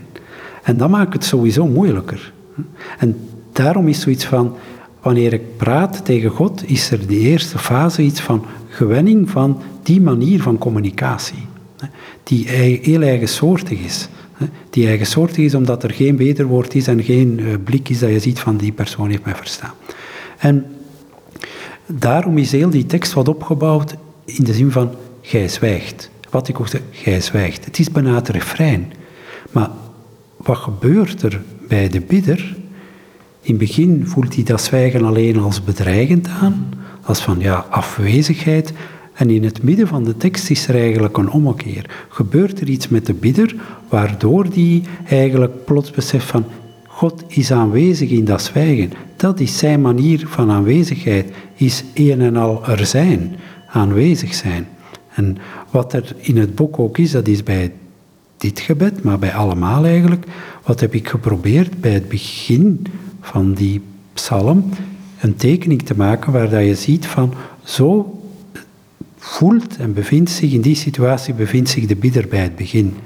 En 0.64 0.78
dat 0.78 0.90
maakt 0.90 1.14
het 1.14 1.24
sowieso 1.24 1.68
moeilijker. 1.68 2.34
En 2.98 3.18
daarom 3.52 3.88
is 3.88 4.02
zoiets 4.02 4.26
van, 4.26 4.56
wanneer 5.02 5.34
ik 5.34 5.58
praat 5.58 6.06
tegen 6.06 6.30
God, 6.30 6.70
is 6.70 6.92
er 6.92 7.08
de 7.08 7.18
eerste 7.18 7.58
fase 7.58 8.02
iets 8.02 8.22
van 8.22 8.46
gewenning 8.68 9.30
van 9.30 9.62
die 9.82 10.02
manier 10.02 10.42
van 10.42 10.58
communicatie. 10.58 11.46
Die 12.24 12.48
heel 12.82 13.02
eigensoortig 13.02 13.80
is. 13.80 14.08
Die 14.70 14.88
eigensoortig 14.88 15.38
is 15.38 15.56
omdat 15.56 15.84
er 15.84 15.92
geen 15.92 16.18
wederwoord 16.18 16.76
is 16.76 16.88
en 16.88 17.04
geen 17.04 17.40
eh, 17.40 17.46
blik 17.64 17.90
is 17.90 18.00
dat 18.00 18.10
je 18.10 18.20
ziet 18.20 18.40
van 18.40 18.58
die 18.58 18.72
persoon 18.72 19.10
heeft 19.10 19.26
mij 19.26 19.36
verstaan. 19.36 19.74
En 20.38 20.66
daarom 21.86 22.38
is 22.38 22.52
heel 22.52 22.70
die 22.70 22.86
tekst 22.86 23.14
wat 23.14 23.28
opgebouwd 23.28 23.96
in 24.26 24.44
de 24.44 24.54
zin 24.54 24.72
van 24.72 24.92
gij 25.22 25.48
zwijgt. 25.48 26.10
Wat 26.30 26.48
ik 26.48 26.60
ook 26.60 26.68
zeg, 26.68 26.82
gij 26.92 27.22
zwijgt. 27.22 27.66
Het 27.66 27.80
is 27.80 27.92
bijna 27.92 28.16
het 28.16 28.30
refrein. 28.30 28.94
Maar 29.52 29.70
wat 30.38 30.58
gebeurt 30.58 31.22
er 31.22 31.42
bij 31.68 31.90
de 31.90 32.02
bidder? 32.02 32.56
In 33.42 33.50
het 33.50 33.58
begin 33.58 34.08
voelt 34.08 34.36
hij 34.36 34.44
dat 34.44 34.62
zwijgen 34.62 35.06
alleen 35.06 35.40
als 35.40 35.64
bedreigend 35.64 36.28
aan, 36.28 36.70
als 37.02 37.20
van 37.20 37.40
ja, 37.40 37.66
afwezigheid. 37.70 38.74
En 39.14 39.30
in 39.30 39.44
het 39.44 39.64
midden 39.64 39.88
van 39.88 40.04
de 40.04 40.18
tekst 40.18 40.50
is 40.50 40.68
er 40.68 40.76
eigenlijk 40.76 41.18
een 41.18 41.30
ommekeer. 41.30 42.06
Gebeurt 42.10 42.62
er 42.62 42.70
iets 42.70 42.88
met 42.88 43.06
de 43.06 43.14
bidder, 43.14 43.56
waardoor 43.90 44.50
die 44.50 44.84
eigenlijk 45.08 45.66
plots 45.66 45.92
beseft 45.92 46.26
van 46.26 46.46
God 46.88 47.24
is 47.28 47.52
aanwezig 47.52 48.10
in 48.10 48.26
dat 48.26 48.42
zwijgen. 48.42 48.94
Dat 49.16 49.40
is 49.40 49.58
zijn 49.58 49.82
manier 49.82 50.28
van 50.28 50.52
aanwezigheid, 50.52 51.34
is 51.56 51.84
een 51.94 52.22
en 52.22 52.36
al 52.36 52.68
er 52.68 52.86
zijn, 52.86 53.36
aanwezig 53.74 54.34
zijn. 54.34 54.68
En 55.16 55.38
wat 55.72 55.94
er 55.94 56.16
in 56.18 56.38
het 56.38 56.56
boek 56.56 56.80
ook 56.80 56.98
is, 56.98 57.12
dat 57.12 57.28
is 57.28 57.44
bij 57.44 57.72
dit 58.38 58.60
gebed, 58.60 59.04
maar 59.04 59.20
bij 59.20 59.34
allemaal 59.34 59.86
eigenlijk, 59.86 60.26
wat 60.64 60.80
heb 60.80 60.94
ik 60.94 61.08
geprobeerd 61.08 61.82
bij 61.82 61.92
het 61.92 62.10
begin 62.10 62.86
van 63.22 63.54
die 63.54 63.82
psalm 64.14 64.70
een 65.20 65.36
tekening 65.36 65.82
te 65.82 65.96
maken 65.96 66.32
waar 66.32 66.50
dat 66.50 66.66
je 66.66 66.76
ziet 66.76 67.06
van 67.08 67.34
zo 67.64 68.22
voelt 69.18 69.78
en 69.78 69.94
bevindt 69.94 70.30
zich 70.30 70.52
in 70.52 70.62
die 70.62 70.76
situatie 70.76 71.34
bevindt 71.34 71.70
zich 71.70 71.86
de 71.86 71.96
bidder 71.96 72.28
bij 72.28 72.40
het 72.40 72.56
begin. 72.56 72.98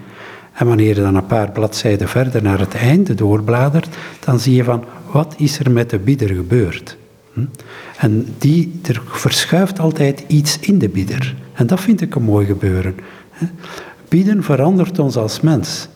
En 0.53 0.67
wanneer 0.67 0.87
je 0.87 1.01
dan 1.01 1.15
een 1.15 1.25
paar 1.25 1.51
bladzijden 1.51 2.07
verder 2.07 2.43
naar 2.43 2.59
het 2.59 2.75
einde 2.75 3.13
doorbladert, 3.13 3.87
dan 4.19 4.39
zie 4.39 4.55
je 4.55 4.63
van 4.63 4.83
wat 5.11 5.35
is 5.37 5.59
er 5.59 5.71
met 5.71 5.89
de 5.89 5.99
bidder 5.99 6.29
gebeurd. 6.29 6.97
Hm? 7.37 7.45
En 7.97 8.35
die, 8.37 8.79
er 8.83 9.01
verschuift 9.05 9.79
altijd 9.79 10.23
iets 10.27 10.59
in 10.59 10.77
de 10.79 10.89
bidder. 10.89 11.35
En 11.53 11.67
dat 11.67 11.79
vind 11.79 12.01
ik 12.01 12.15
een 12.15 12.23
mooi 12.23 12.45
gebeuren. 12.45 12.95
Bidden 14.07 14.43
verandert 14.43 14.99
ons 14.99 15.15
als 15.15 15.41
mens 15.41 15.87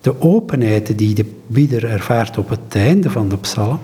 de 0.00 0.20
openheid 0.20 0.98
die 0.98 1.14
de 1.14 1.32
bieder 1.46 1.84
ervaart 1.84 2.38
op 2.38 2.48
het 2.48 2.74
einde 2.74 3.10
van 3.10 3.28
de 3.28 3.36
psalm, 3.36 3.80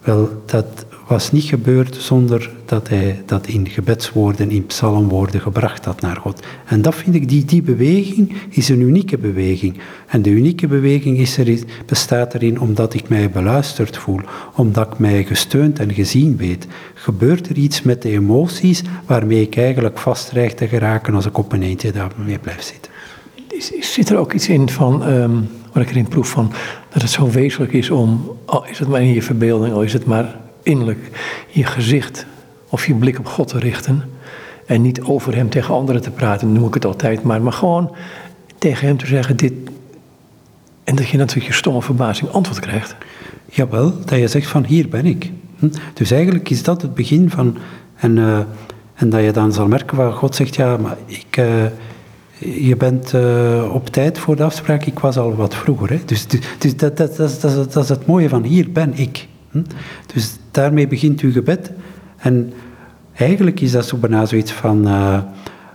wel, 0.00 0.42
dat 0.46 0.86
was 1.06 1.32
niet 1.32 1.44
gebeurd 1.44 1.96
zonder 1.96 2.50
dat 2.64 2.88
hij 2.88 3.22
dat 3.26 3.46
in 3.46 3.68
gebedswoorden, 3.68 4.50
in 4.50 4.66
psalmwoorden 4.66 5.40
gebracht 5.40 5.84
had 5.84 6.00
naar 6.00 6.16
God. 6.16 6.42
En 6.66 6.82
dat 6.82 6.94
vind 6.94 7.14
ik, 7.14 7.28
die, 7.28 7.44
die 7.44 7.62
beweging 7.62 8.32
is 8.48 8.68
een 8.68 8.80
unieke 8.80 9.18
beweging. 9.18 9.78
En 10.06 10.22
de 10.22 10.30
unieke 10.30 10.66
beweging 10.66 11.18
is 11.18 11.38
er, 11.38 11.58
bestaat 11.86 12.34
erin 12.34 12.60
omdat 12.60 12.94
ik 12.94 13.08
mij 13.08 13.30
beluisterd 13.30 13.96
voel, 13.96 14.20
omdat 14.56 14.92
ik 14.92 14.98
mij 14.98 15.24
gesteund 15.24 15.78
en 15.78 15.94
gezien 15.94 16.36
weet. 16.36 16.66
Gebeurt 16.94 17.48
er 17.48 17.56
iets 17.56 17.82
met 17.82 18.02
de 18.02 18.10
emoties 18.10 18.82
waarmee 19.06 19.40
ik 19.40 19.56
eigenlijk 19.56 19.98
vast 19.98 20.28
te 20.56 20.68
geraken 20.68 21.14
als 21.14 21.26
ik 21.26 21.38
op 21.38 21.52
een 21.52 21.62
eentje 21.62 21.92
daarmee 21.92 22.38
blijf 22.38 22.62
zitten 22.62 22.92
zit 23.80 24.08
er 24.08 24.16
ook 24.16 24.32
iets 24.32 24.48
in 24.48 24.68
van, 24.68 25.08
um, 25.08 25.48
wat 25.72 25.82
ik 25.82 25.90
erin 25.90 26.08
proef 26.08 26.28
van, 26.28 26.52
dat 26.92 27.02
het 27.02 27.10
zo 27.10 27.30
wezenlijk 27.30 27.72
is 27.72 27.90
om, 27.90 28.36
al 28.44 28.66
is 28.66 28.78
het 28.78 28.88
maar 28.88 29.00
in 29.00 29.12
je 29.12 29.22
verbeelding, 29.22 29.74
al 29.74 29.82
is 29.82 29.92
het 29.92 30.04
maar 30.04 30.40
innerlijk, 30.62 31.10
je 31.48 31.64
gezicht 31.64 32.26
of 32.68 32.86
je 32.86 32.94
blik 32.94 33.18
op 33.18 33.26
God 33.26 33.48
te 33.48 33.58
richten. 33.58 34.02
En 34.66 34.82
niet 34.82 35.02
over 35.02 35.34
hem 35.34 35.50
tegen 35.50 35.74
anderen 35.74 36.02
te 36.02 36.10
praten, 36.10 36.52
noem 36.52 36.66
ik 36.66 36.74
het 36.74 36.84
altijd 36.84 37.22
maar, 37.22 37.42
maar 37.42 37.52
gewoon 37.52 37.94
tegen 38.58 38.86
hem 38.86 38.96
te 38.96 39.06
zeggen 39.06 39.36
dit. 39.36 39.52
En 40.84 40.96
dat 40.96 41.08
je 41.08 41.16
natuurlijk 41.16 41.46
je 41.46 41.52
stomme 41.52 41.82
verbazing 41.82 42.30
antwoord 42.30 42.60
krijgt. 42.60 42.96
Jawel, 43.50 44.04
dat 44.04 44.18
je 44.18 44.28
zegt 44.28 44.46
van 44.46 44.64
hier 44.64 44.88
ben 44.88 45.06
ik. 45.06 45.30
Hm? 45.58 45.68
Dus 45.94 46.10
eigenlijk 46.10 46.50
is 46.50 46.62
dat 46.62 46.82
het 46.82 46.94
begin 46.94 47.30
van. 47.30 47.56
En, 47.94 48.16
uh, 48.16 48.38
en 48.94 49.10
dat 49.10 49.22
je 49.22 49.30
dan 49.30 49.52
zal 49.52 49.68
merken 49.68 49.96
waar 49.96 50.12
God 50.12 50.34
zegt, 50.34 50.56
ja, 50.56 50.76
maar 50.76 50.96
ik, 51.06 51.36
uh, 51.36 51.64
je 52.68 52.76
bent 52.76 53.12
uh, 53.12 53.74
op 53.74 53.88
tijd 53.88 54.18
voor 54.18 54.36
de 54.36 54.42
afspraak, 54.42 54.84
ik 54.84 54.98
was 54.98 55.18
al 55.18 55.34
wat 55.34 55.54
vroeger. 55.54 55.90
Hè? 55.90 55.98
Dus, 56.04 56.26
dus, 56.26 56.40
dus 56.58 56.76
dat, 56.76 56.96
dat, 56.96 57.16
dat, 57.16 57.40
dat 57.72 57.82
is 57.82 57.88
het 57.88 58.06
mooie 58.06 58.28
van 58.28 58.42
hier 58.42 58.72
ben 58.72 58.92
ik. 58.94 59.28
Hm? 59.52 59.62
Dus 60.14 60.36
daarmee 60.50 60.86
begint 60.86 61.20
uw 61.20 61.32
gebed. 61.32 61.70
En 62.16 62.52
eigenlijk 63.14 63.60
is 63.60 63.72
dat 63.72 63.86
zo 63.86 63.96
bijna 63.96 64.26
zoiets 64.26 64.52
van, 64.52 64.88
uh, 64.88 65.18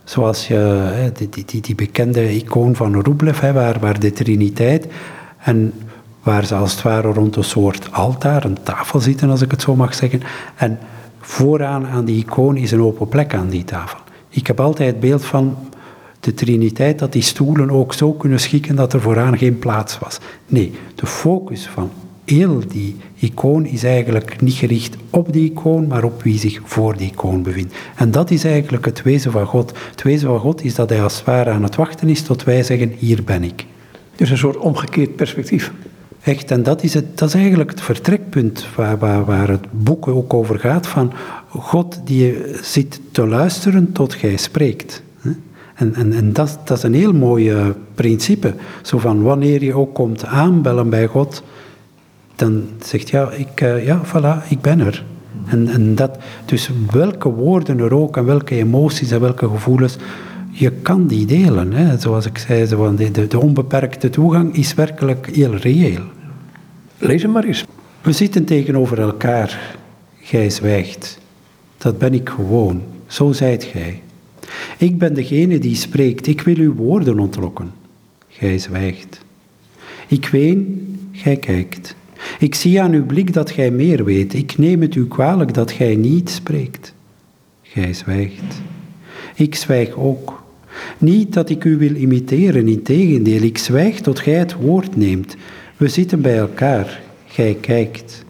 zoals 0.03 0.48
je, 0.48 1.12
die, 1.13 1.46
die, 1.46 1.62
die, 1.62 1.75
bekende 1.75 2.36
icoon 2.36 2.75
van 2.75 3.01
Rublev, 3.01 3.39
hè, 3.39 3.53
waar, 3.53 3.79
waar 3.79 4.00
de 4.00 4.12
Triniteit, 4.12 4.88
en 5.38 5.74
waar 6.24 6.46
ze 6.46 6.55
als 6.55 6.72
het 6.72 6.81
ware 6.81 7.12
rond 7.12 7.36
een 7.36 7.43
soort 7.43 7.91
altaar, 7.91 8.46
een 8.46 8.63
tafel 8.63 9.00
zitten, 9.00 9.29
als 9.29 9.41
ik 9.41 9.51
het 9.51 9.62
zo 9.62 9.75
mag 9.75 9.93
zeggen. 9.93 10.22
En 10.55 10.79
vooraan 11.19 11.88
aan 11.88 12.05
die 12.05 12.25
icoon 12.25 12.57
is 12.57 12.72
een 12.72 12.81
open 12.81 13.07
plek 13.07 13.34
aan 13.34 13.50
die 13.50 13.63
tafel. 13.63 14.00
Ik 14.29 14.48
heb 14.48 14.60
altijd 14.60 14.89
het 14.89 15.00
beeld 15.00 15.25
van, 15.25 15.55
de 16.19 16.34
Triniteit, 16.34 17.00
dat 17.00 17.12
die 17.12 17.22
stoelen 17.22 17.72
ook 17.72 17.93
zo 17.93 18.12
kunnen 18.12 18.39
schikken 18.39 18.75
dat 18.75 18.93
er 18.93 19.01
vooraan 19.01 19.38
geen 19.38 19.60
plaats 19.60 20.00
was. 20.00 20.19
Nee, 20.46 20.74
de 20.96 21.05
focus 21.05 21.67
van 21.67 21.91
heel 22.29 22.62
die 22.67 22.96
icoon 23.15 23.65
is 23.65 23.84
eigenlijk 23.84 24.41
niet 24.41 24.53
gericht 24.53 24.96
op 25.10 25.34
die 25.34 25.51
icoon, 25.51 25.88
maar 25.88 26.03
op 26.03 26.24
wie 26.24 26.39
zich 26.39 26.60
voor 26.63 26.98
die 26.98 27.12
icoon 27.12 27.43
bevindt. 27.43 27.75
En 27.96 28.12
dat 28.12 28.31
is 28.31 28.43
eigenlijk 28.43 28.86
het 28.86 29.01
wezen 29.01 29.31
van 29.31 29.46
God. 29.46 29.74
Het 29.91 30.01
wezen 30.01 30.27
van 30.27 30.39
God 30.39 30.63
is 30.63 30.75
dat 30.75 30.89
hij 30.89 31.03
als 31.03 31.15
het 31.15 31.25
ware 31.25 31.50
aan 31.50 31.63
het 31.63 31.75
wachten 31.75 32.10
is 32.10 32.22
tot 32.22 32.43
wij 32.43 32.63
zeggen, 32.63 32.93
hier 32.98 33.24
ben 33.24 33.43
ik. 33.43 33.65
Dus 34.15 34.29
een 34.29 34.38
soort 34.38 34.57
omgekeerd 34.57 35.15
perspectief. 35.15 35.72
Echt, 36.22 36.51
en 36.51 36.63
dat 36.63 36.84
is, 36.84 36.93
het, 36.93 37.17
dat 37.17 37.27
is 37.27 37.36
eigenlijk 37.36 37.69
het 37.69 37.81
vertrekpunt 37.81 38.65
waar, 38.75 38.98
waar, 38.98 39.25
waar 39.25 39.48
het 39.48 39.65
boek 39.72 40.07
ook 40.07 40.34
over 40.34 40.60
gaat, 40.60 40.88
van 40.88 41.13
God 41.50 42.01
die 42.03 42.36
zit 42.62 43.01
te 43.12 43.27
luisteren 43.27 43.91
tot 43.91 44.13
gij 44.13 44.38
spreekt. 44.38 45.03
En, 45.74 45.96
en, 45.96 46.13
en 46.13 46.34
dat, 46.34 46.60
dat 46.63 46.77
is 46.77 46.84
een 46.84 46.93
heel 46.93 47.13
mooi 47.13 47.53
principe. 47.96 48.53
Zo 48.81 48.98
van 48.98 49.22
wanneer 49.22 49.63
je 49.63 49.74
ook 49.74 49.93
komt 49.93 50.25
aanbellen 50.25 50.89
bij 50.89 51.07
God, 51.07 51.43
dan 52.38 52.63
zegt 52.82 53.10
ja, 53.10 53.32
ik, 53.32 53.62
uh, 53.62 53.86
ja, 53.86 54.01
voilà, 54.06 54.50
ik 54.50 54.62
ben 54.62 54.79
er. 54.79 55.03
En, 55.46 55.67
en 55.67 55.96
dat, 55.96 56.17
dus 56.46 56.70
welke 56.91 57.29
woorden 57.29 57.79
er 57.79 57.94
ook 57.94 58.17
en 58.17 58.25
welke 58.25 58.56
emoties 58.56 59.12
en 59.12 59.20
welke 59.20 59.50
gevoelens, 59.50 59.98
je 60.51 60.72
kan 60.72 61.08
die 61.08 61.25
delen. 61.25 61.74
Hè. 61.74 62.00
Zoals 62.00 62.25
ik 62.25 62.38
zei, 62.38 62.65
zo 62.65 62.96
de, 62.96 63.12
de, 63.12 63.27
de 63.27 63.39
onbeperkte 63.39 64.10
toegang 64.10 64.56
is 64.56 64.74
werkelijk 64.74 65.29
heel 65.36 65.56
reëel. 65.56 66.01
Lees 66.98 67.22
hem 67.22 67.32
maar 67.32 67.44
eens. 67.44 67.65
We 68.01 68.12
zitten 68.12 68.46
tegenover 68.46 69.00
elkaar. 69.00 69.77
Gij 70.22 70.50
zwijgt. 70.50 71.20
Dat 71.77 71.98
ben 71.98 72.13
ik 72.13 72.29
gewoon. 72.29 72.82
Zo 73.08 73.32
zijt 73.32 73.63
gij. 73.63 74.01
Ik 74.77 74.98
ben 74.98 75.13
degene 75.13 75.60
die 75.60 75.75
spreekt. 75.75 76.27
Ik 76.27 76.41
wil 76.41 76.56
uw 76.56 76.74
woorden 76.74 77.20
ontlokken. 77.20 77.72
Gij 78.27 78.58
zwijgt. 78.58 79.25
Ik 80.08 80.27
ween, 80.27 80.86
gij 81.12 81.38
kijkt. 81.38 81.96
Ik 82.39 82.55
zie 82.55 82.81
aan 82.81 82.91
uw 82.91 83.05
blik 83.05 83.34
dat 83.34 83.51
gij 83.51 83.72
meer 83.72 84.03
weet. 84.03 84.34
Ik 84.34 84.57
neem 84.57 84.81
het 84.81 84.96
u 84.96 85.07
kwalijk 85.07 85.53
dat 85.53 85.72
gij 85.72 85.96
niet 85.96 86.29
spreekt. 86.29 86.93
Gij 87.62 87.93
zwijgt. 87.93 88.62
Ik 89.36 89.55
zwijg 89.55 89.96
ook. 89.96 90.43
Niet 90.98 91.34
dat 91.34 91.50
ik 91.50 91.63
u 91.63 91.77
wil 91.77 91.96
imiteren, 91.96 92.67
integendeel, 92.67 93.41
ik 93.41 93.57
zwijg 93.57 94.01
tot 94.01 94.19
gij 94.19 94.34
het 94.34 94.53
woord 94.53 94.96
neemt. 94.96 95.36
We 95.77 95.88
zitten 95.88 96.22
bij 96.22 96.38
elkaar, 96.38 97.01
gij 97.25 97.57
kijkt. 97.62 98.25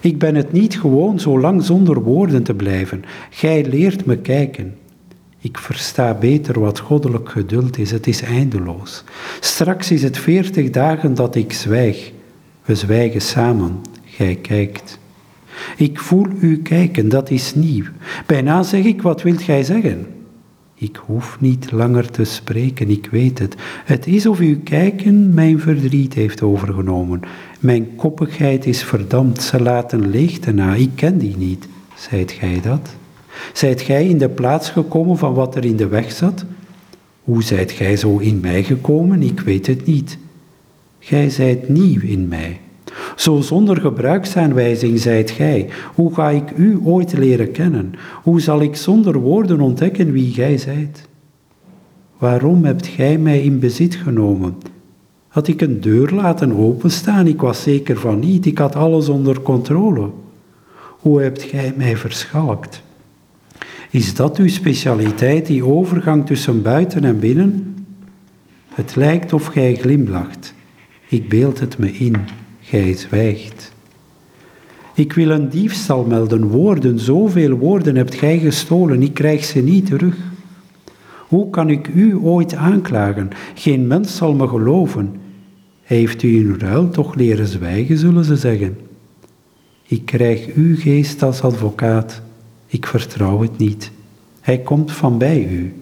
Ik 0.00 0.18
ben 0.18 0.34
het 0.34 0.52
niet 0.52 0.80
gewoon 0.80 1.20
zo 1.20 1.40
lang 1.40 1.62
zonder 1.62 2.02
woorden 2.02 2.42
te 2.42 2.54
blijven. 2.54 3.04
Gij 3.30 3.64
leert 3.64 4.04
me 4.04 4.18
kijken. 4.18 4.74
Ik 5.40 5.58
versta 5.58 6.14
beter 6.14 6.60
wat 6.60 6.78
goddelijk 6.78 7.28
geduld 7.28 7.78
is, 7.78 7.90
het 7.90 8.06
is 8.06 8.22
eindeloos. 8.22 9.04
Straks 9.40 9.90
is 9.90 10.02
het 10.02 10.18
veertig 10.18 10.70
dagen 10.70 11.14
dat 11.14 11.34
ik 11.34 11.52
zwijg. 11.52 12.12
We 12.68 12.74
zwijgen 12.74 13.20
samen, 13.20 13.80
gij 14.04 14.34
kijkt. 14.34 14.98
Ik 15.76 15.98
voel 15.98 16.26
u 16.40 16.62
kijken, 16.62 17.08
dat 17.08 17.30
is 17.30 17.54
nieuw. 17.54 17.84
Bijna 18.26 18.62
zeg 18.62 18.84
ik, 18.84 19.02
wat 19.02 19.22
wilt 19.22 19.42
gij 19.42 19.62
zeggen? 19.62 20.06
Ik 20.74 20.96
hoef 21.06 21.36
niet 21.40 21.70
langer 21.70 22.10
te 22.10 22.24
spreken, 22.24 22.90
ik 22.90 23.08
weet 23.10 23.38
het. 23.38 23.54
Het 23.84 24.06
is 24.06 24.26
of 24.26 24.38
uw 24.38 24.56
kijken 24.64 25.34
mijn 25.34 25.60
verdriet 25.60 26.14
heeft 26.14 26.42
overgenomen. 26.42 27.20
Mijn 27.60 27.96
koppigheid 27.96 28.66
is 28.66 28.82
verdampt, 28.82 29.42
ze 29.42 29.62
laten 29.62 30.10
leegte 30.10 30.52
na. 30.52 30.74
Ik 30.74 30.90
ken 30.94 31.18
die 31.18 31.36
niet. 31.36 31.68
Zijt 31.96 32.32
gij 32.32 32.60
dat? 32.62 32.88
Zijt 33.52 33.80
gij 33.80 34.06
in 34.06 34.18
de 34.18 34.28
plaats 34.28 34.70
gekomen 34.70 35.18
van 35.18 35.34
wat 35.34 35.56
er 35.56 35.64
in 35.64 35.76
de 35.76 35.88
weg 35.88 36.12
zat? 36.12 36.44
Hoe 37.22 37.42
zijt 37.42 37.72
gij 37.72 37.96
zo 37.96 38.18
in 38.18 38.40
mij 38.40 38.62
gekomen? 38.62 39.22
Ik 39.22 39.40
weet 39.40 39.66
het 39.66 39.86
niet. 39.86 40.18
Gij 40.98 41.30
zijt 41.30 41.68
nieuw 41.68 42.00
in 42.00 42.28
mij. 42.28 42.60
Zo 43.16 43.40
zonder 43.40 43.80
gebruiksaanwijzing 43.80 44.98
zijt 44.98 45.30
gij. 45.30 45.68
Hoe 45.94 46.14
ga 46.14 46.28
ik 46.28 46.50
u 46.56 46.78
ooit 46.84 47.12
leren 47.12 47.50
kennen? 47.50 47.92
Hoe 48.22 48.40
zal 48.40 48.60
ik 48.60 48.76
zonder 48.76 49.18
woorden 49.18 49.60
ontdekken 49.60 50.12
wie 50.12 50.32
gij 50.32 50.58
zijt? 50.58 51.08
Waarom 52.18 52.64
hebt 52.64 52.86
gij 52.86 53.18
mij 53.18 53.42
in 53.42 53.58
bezit 53.58 53.94
genomen? 53.94 54.54
Had 55.28 55.48
ik 55.48 55.60
een 55.60 55.80
deur 55.80 56.10
laten 56.10 56.52
openstaan? 56.52 57.26
Ik 57.26 57.40
was 57.40 57.62
zeker 57.62 57.98
van 57.98 58.18
niet. 58.18 58.46
Ik 58.46 58.58
had 58.58 58.74
alles 58.74 59.08
onder 59.08 59.40
controle. 59.40 60.10
Hoe 60.76 61.20
hebt 61.22 61.42
gij 61.42 61.72
mij 61.76 61.96
verschalkt? 61.96 62.82
Is 63.90 64.14
dat 64.14 64.36
uw 64.36 64.48
specialiteit, 64.48 65.46
die 65.46 65.64
overgang 65.64 66.26
tussen 66.26 66.62
buiten 66.62 67.04
en 67.04 67.18
binnen? 67.18 67.76
Het 68.68 68.96
lijkt 68.96 69.32
of 69.32 69.46
gij 69.46 69.74
glimlacht. 69.74 70.54
Ik 71.08 71.28
beeld 71.28 71.60
het 71.60 71.78
me 71.78 71.92
in, 71.92 72.16
gij 72.60 72.92
zwijgt. 72.92 73.72
Ik 74.94 75.12
wil 75.12 75.30
een 75.30 75.48
diefstal 75.48 76.04
melden, 76.04 76.48
woorden, 76.48 76.98
zoveel 76.98 77.56
woorden 77.56 77.96
hebt 77.96 78.14
gij 78.14 78.38
gestolen, 78.38 79.02
ik 79.02 79.14
krijg 79.14 79.44
ze 79.44 79.60
niet 79.60 79.86
terug. 79.86 80.16
Hoe 81.28 81.50
kan 81.50 81.70
ik 81.70 81.88
u 81.88 82.16
ooit 82.16 82.54
aanklagen? 82.54 83.30
Geen 83.54 83.86
mens 83.86 84.16
zal 84.16 84.34
me 84.34 84.48
geloven. 84.48 85.14
Heeft 85.82 86.22
u 86.22 86.36
in 86.36 86.58
ruil 86.58 86.90
toch 86.90 87.14
leren 87.14 87.46
zwijgen, 87.46 87.98
zullen 87.98 88.24
ze 88.24 88.36
zeggen. 88.36 88.78
Ik 89.86 90.04
krijg 90.04 90.54
uw 90.54 90.76
geest 90.76 91.22
als 91.22 91.42
advocaat, 91.42 92.22
ik 92.66 92.86
vertrouw 92.86 93.40
het 93.42 93.58
niet. 93.58 93.90
Hij 94.40 94.58
komt 94.58 94.92
van 94.92 95.18
bij 95.18 95.48
u. 95.50 95.74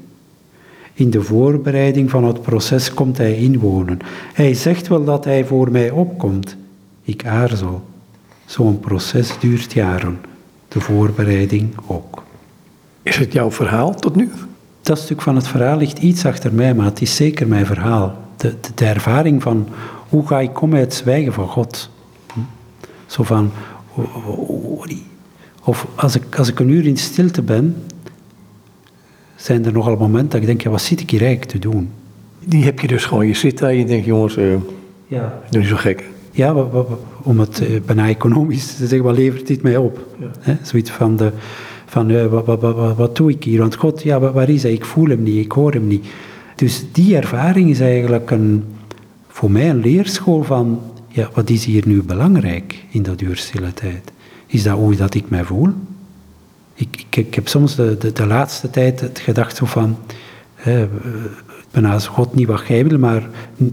In 0.98 1.10
de 1.10 1.22
voorbereiding 1.22 2.10
van 2.10 2.24
het 2.24 2.42
proces 2.42 2.94
komt 2.94 3.16
hij 3.16 3.36
inwonen. 3.36 3.98
Hij 4.32 4.54
zegt 4.54 4.88
wel 4.88 5.04
dat 5.04 5.24
hij 5.24 5.44
voor 5.44 5.70
mij 5.70 5.90
opkomt. 5.90 6.56
Ik 7.02 7.26
aarzel. 7.26 7.84
Zo'n 8.44 8.80
proces 8.80 9.38
duurt 9.38 9.72
jaren. 9.72 10.18
De 10.68 10.80
voorbereiding 10.80 11.74
ook. 11.86 12.22
Is 13.02 13.16
het 13.16 13.32
jouw 13.32 13.50
verhaal 13.50 13.94
tot 13.94 14.14
nu? 14.14 14.30
Dat 14.80 14.98
stuk 14.98 15.22
van 15.22 15.36
het 15.36 15.48
verhaal 15.48 15.76
ligt 15.76 15.98
iets 15.98 16.26
achter 16.26 16.52
mij, 16.52 16.74
maar 16.74 16.86
het 16.86 17.00
is 17.00 17.16
zeker 17.16 17.48
mijn 17.48 17.66
verhaal. 17.66 18.18
De, 18.36 18.54
de, 18.60 18.68
de 18.74 18.84
ervaring 18.86 19.42
van 19.42 19.68
hoe 20.08 20.26
ga 20.26 20.40
ik 20.40 20.52
komen 20.52 20.78
uit 20.78 20.84
het 20.84 20.94
zwijgen 20.94 21.32
van 21.32 21.48
God. 21.48 21.90
Hm? 22.32 22.40
Zo 23.06 23.22
van, 23.22 23.50
of 25.62 25.86
als 25.94 26.14
ik, 26.14 26.38
als 26.38 26.48
ik 26.48 26.58
een 26.58 26.68
uur 26.68 26.86
in 26.86 26.96
stilte 26.96 27.42
ben, 27.42 27.76
zijn 29.46 29.64
er 29.64 29.72
nogal 29.72 29.96
momenten 29.96 30.30
dat 30.30 30.40
ik 30.40 30.46
denk, 30.46 30.60
ja, 30.60 30.70
wat 30.70 30.80
zit 30.80 31.00
ik 31.00 31.10
hier 31.10 31.20
eigenlijk 31.20 31.50
te 31.50 31.58
doen? 31.58 31.90
Die 32.44 32.64
heb 32.64 32.80
je 32.80 32.86
dus 32.86 33.04
gewoon. 33.04 33.26
Je 33.26 33.34
zit 33.34 33.58
daar 33.58 33.70
en 33.70 33.76
je 33.76 33.84
denkt, 33.84 34.06
jongens, 34.06 34.36
uh, 34.36 34.54
ja. 35.06 35.40
doe 35.50 35.60
niet 35.60 35.68
zo 35.68 35.76
gek. 35.76 36.04
Ja, 36.30 36.54
om 37.22 37.40
het 37.40 37.60
uh, 37.60 37.80
bijna 37.86 38.08
economisch 38.08 38.66
te 38.66 38.86
zeggen, 38.86 39.02
wat 39.02 39.16
levert 39.16 39.46
dit 39.46 39.62
mij 39.62 39.76
op? 39.76 40.06
Ja. 40.44 40.58
Zoiets 40.62 40.90
van, 40.90 41.16
de, 41.16 41.32
van 41.86 42.10
uh, 42.10 42.26
wat, 42.26 42.46
wat, 42.46 42.60
wat, 42.60 42.96
wat, 42.96 43.16
doe 43.16 43.30
ik 43.30 43.44
hier? 43.44 43.58
Want 43.58 43.74
God, 43.74 44.02
ja, 44.02 44.20
waar 44.32 44.48
is 44.48 44.62
hij? 44.62 44.72
Ik 44.72 44.84
voel 44.84 45.08
hem 45.08 45.22
niet, 45.22 45.44
ik 45.44 45.52
hoor 45.52 45.72
hem 45.72 45.86
niet. 45.86 46.06
Dus 46.56 46.84
die 46.92 47.16
ervaring 47.16 47.70
is 47.70 47.80
eigenlijk 47.80 48.30
een, 48.30 48.64
voor 49.28 49.50
mij 49.50 49.70
een 49.70 49.80
leerschool 49.80 50.42
van, 50.42 50.80
ja, 51.08 51.30
wat 51.34 51.50
is 51.50 51.64
hier 51.64 51.82
nu 51.86 52.02
belangrijk 52.02 52.84
in 52.90 53.02
dat 53.02 53.20
uur 53.20 53.50
tijd? 53.74 54.12
Is 54.46 54.62
dat 54.62 54.76
hoe 54.76 54.96
dat 54.96 55.14
ik 55.14 55.28
mij 55.28 55.44
voel? 55.44 55.68
Ik, 56.76 57.04
ik, 57.08 57.16
ik 57.16 57.34
heb 57.34 57.48
soms 57.48 57.74
de, 57.74 57.96
de, 57.98 58.12
de, 58.12 58.26
laatste 58.26 58.70
tijd 58.70 59.00
het 59.00 59.18
gedacht 59.18 59.56
zo 59.56 59.66
van, 59.66 59.96
hè, 60.54 60.88
bijna 61.70 61.98
God 61.98 62.34
niet 62.34 62.46
wat 62.46 62.66
jij 62.66 62.86
wil, 62.86 62.98
maar 62.98 63.28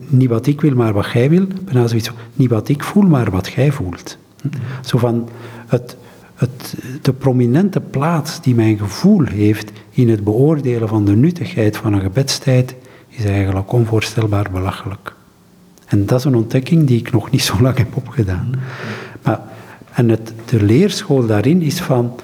niet 0.07 0.29
wat 0.29 0.47
ik 0.47 0.61
wil, 0.61 0.75
maar 0.75 0.93
wat 0.93 1.11
jij 1.11 1.29
wil. 1.29 1.47
Bijna 1.65 1.87
zoiets 1.87 2.11
niet 2.33 2.49
wat 2.49 2.69
ik 2.69 2.83
voel, 2.83 3.03
maar 3.03 3.31
wat 3.31 3.47
jij 3.47 3.71
voelt. 3.71 4.17
Hm? 4.41 4.47
Zo 4.81 4.97
van 4.97 5.29
het, 5.67 5.97
het, 6.35 6.75
de 7.01 7.13
prominente 7.13 7.79
plaats 7.79 8.41
die 8.41 8.55
mijn 8.55 8.77
gevoel 8.77 9.23
heeft 9.23 9.71
in 9.89 10.09
het 10.09 10.23
beoordelen 10.23 10.87
van 10.87 11.05
de 11.05 11.15
nuttigheid 11.15 11.77
van 11.77 11.93
een 11.93 12.01
gebedstijd, 12.01 12.75
is 13.09 13.25
eigenlijk 13.25 13.71
onvoorstelbaar 13.71 14.49
belachelijk. 14.51 15.15
En 15.85 16.05
dat 16.05 16.19
is 16.19 16.25
een 16.25 16.35
ontdekking 16.35 16.87
die 16.87 16.99
ik 16.99 17.11
nog 17.11 17.31
niet 17.31 17.43
zo 17.43 17.61
lang 17.61 17.77
heb 17.77 17.95
opgedaan. 17.95 18.51
Maar, 19.23 19.41
en 19.93 20.09
het, 20.09 20.33
de 20.45 20.63
leerschool 20.63 21.25
daarin 21.25 21.61
is 21.61 21.81
van, 21.81 22.15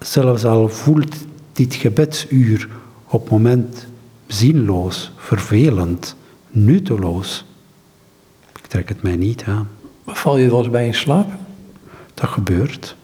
zelfs 0.00 0.44
al 0.44 0.68
voelt 0.68 1.16
dit 1.52 1.74
gebedsuur 1.74 2.68
op 3.06 3.30
moment 3.30 3.86
zinloos, 4.26 5.12
vervelend, 5.16 6.16
nutteloos, 6.48 7.44
ik 8.58 8.66
trek 8.66 8.88
het 8.88 9.02
mij 9.02 9.16
niet 9.16 9.44
aan. 9.46 9.68
Val 10.06 10.36
je 10.36 10.50
wel 10.50 10.58
eens 10.58 10.70
bij 10.70 10.86
in 10.86 10.94
slaap? 10.94 11.30
Dat 12.14 12.28
gebeurt. 12.28 12.96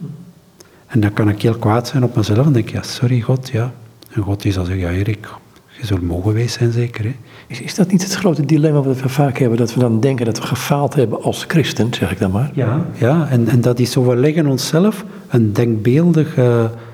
En 0.86 1.00
dan 1.00 1.12
kan 1.12 1.28
ik 1.28 1.42
heel 1.42 1.56
kwaad 1.58 1.88
zijn 1.88 2.04
op 2.04 2.16
mezelf 2.16 2.46
en 2.46 2.52
denk 2.52 2.68
ja, 2.68 2.82
sorry 2.82 3.20
God, 3.20 3.48
ja. 3.48 3.74
En 4.10 4.22
God 4.22 4.44
is 4.44 4.54
dan 4.54 4.66
zeggen, 4.66 4.84
ja 4.84 4.98
Erik, 4.98 5.28
je 5.80 5.86
zult 5.86 6.02
mogen 6.02 6.30
geweest 6.30 6.58
zijn 6.58 6.72
zeker. 6.72 7.04
Hè? 7.04 7.16
Is, 7.46 7.60
is 7.60 7.74
dat 7.74 7.90
niet 7.90 8.02
het 8.02 8.14
grote 8.14 8.44
dilemma 8.44 8.82
wat 8.82 9.00
we 9.00 9.08
vaak 9.08 9.38
hebben, 9.38 9.58
dat 9.58 9.74
we 9.74 9.80
dan 9.80 10.00
denken 10.00 10.24
dat 10.24 10.38
we 10.38 10.46
gefaald 10.46 10.94
hebben 10.94 11.22
als 11.22 11.44
christen, 11.48 11.94
zeg 11.94 12.10
ik 12.10 12.18
dan 12.18 12.30
maar? 12.30 12.50
Ja, 12.54 12.86
ja 12.98 13.28
en, 13.30 13.48
en 13.48 13.60
dat 13.60 13.78
is 13.78 13.90
zo, 13.90 14.04
we 14.06 14.16
leggen 14.16 14.46
onszelf 14.46 15.04
een 15.28 15.52
denkbeeldig 15.52 16.36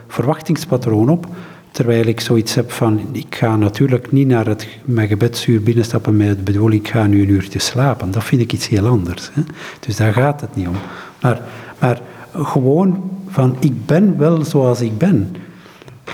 verwachtingspatroon 0.06 1.08
op, 1.08 1.26
Terwijl 1.72 2.06
ik 2.06 2.20
zoiets 2.20 2.54
heb 2.54 2.70
van, 2.70 3.00
ik 3.12 3.34
ga 3.34 3.56
natuurlijk 3.56 4.12
niet 4.12 4.26
naar 4.26 4.46
het, 4.46 4.68
mijn 4.84 5.08
gebedsuur 5.08 5.62
binnenstappen 5.62 6.16
met 6.16 6.28
het 6.28 6.44
bedoel, 6.44 6.70
ik 6.70 6.88
ga 6.88 7.06
nu 7.06 7.22
een 7.22 7.28
uurtje 7.28 7.58
slapen. 7.58 8.10
Dat 8.10 8.24
vind 8.24 8.42
ik 8.42 8.52
iets 8.52 8.68
heel 8.68 8.86
anders. 8.86 9.30
Hè? 9.32 9.42
Dus 9.80 9.96
daar 9.96 10.12
gaat 10.12 10.40
het 10.40 10.56
niet 10.56 10.68
om. 10.68 10.74
Maar, 11.20 11.40
maar 11.78 12.00
gewoon 12.34 13.10
van, 13.28 13.56
ik 13.60 13.86
ben 13.86 14.18
wel 14.18 14.44
zoals 14.44 14.80
ik 14.80 14.98
ben. 14.98 15.36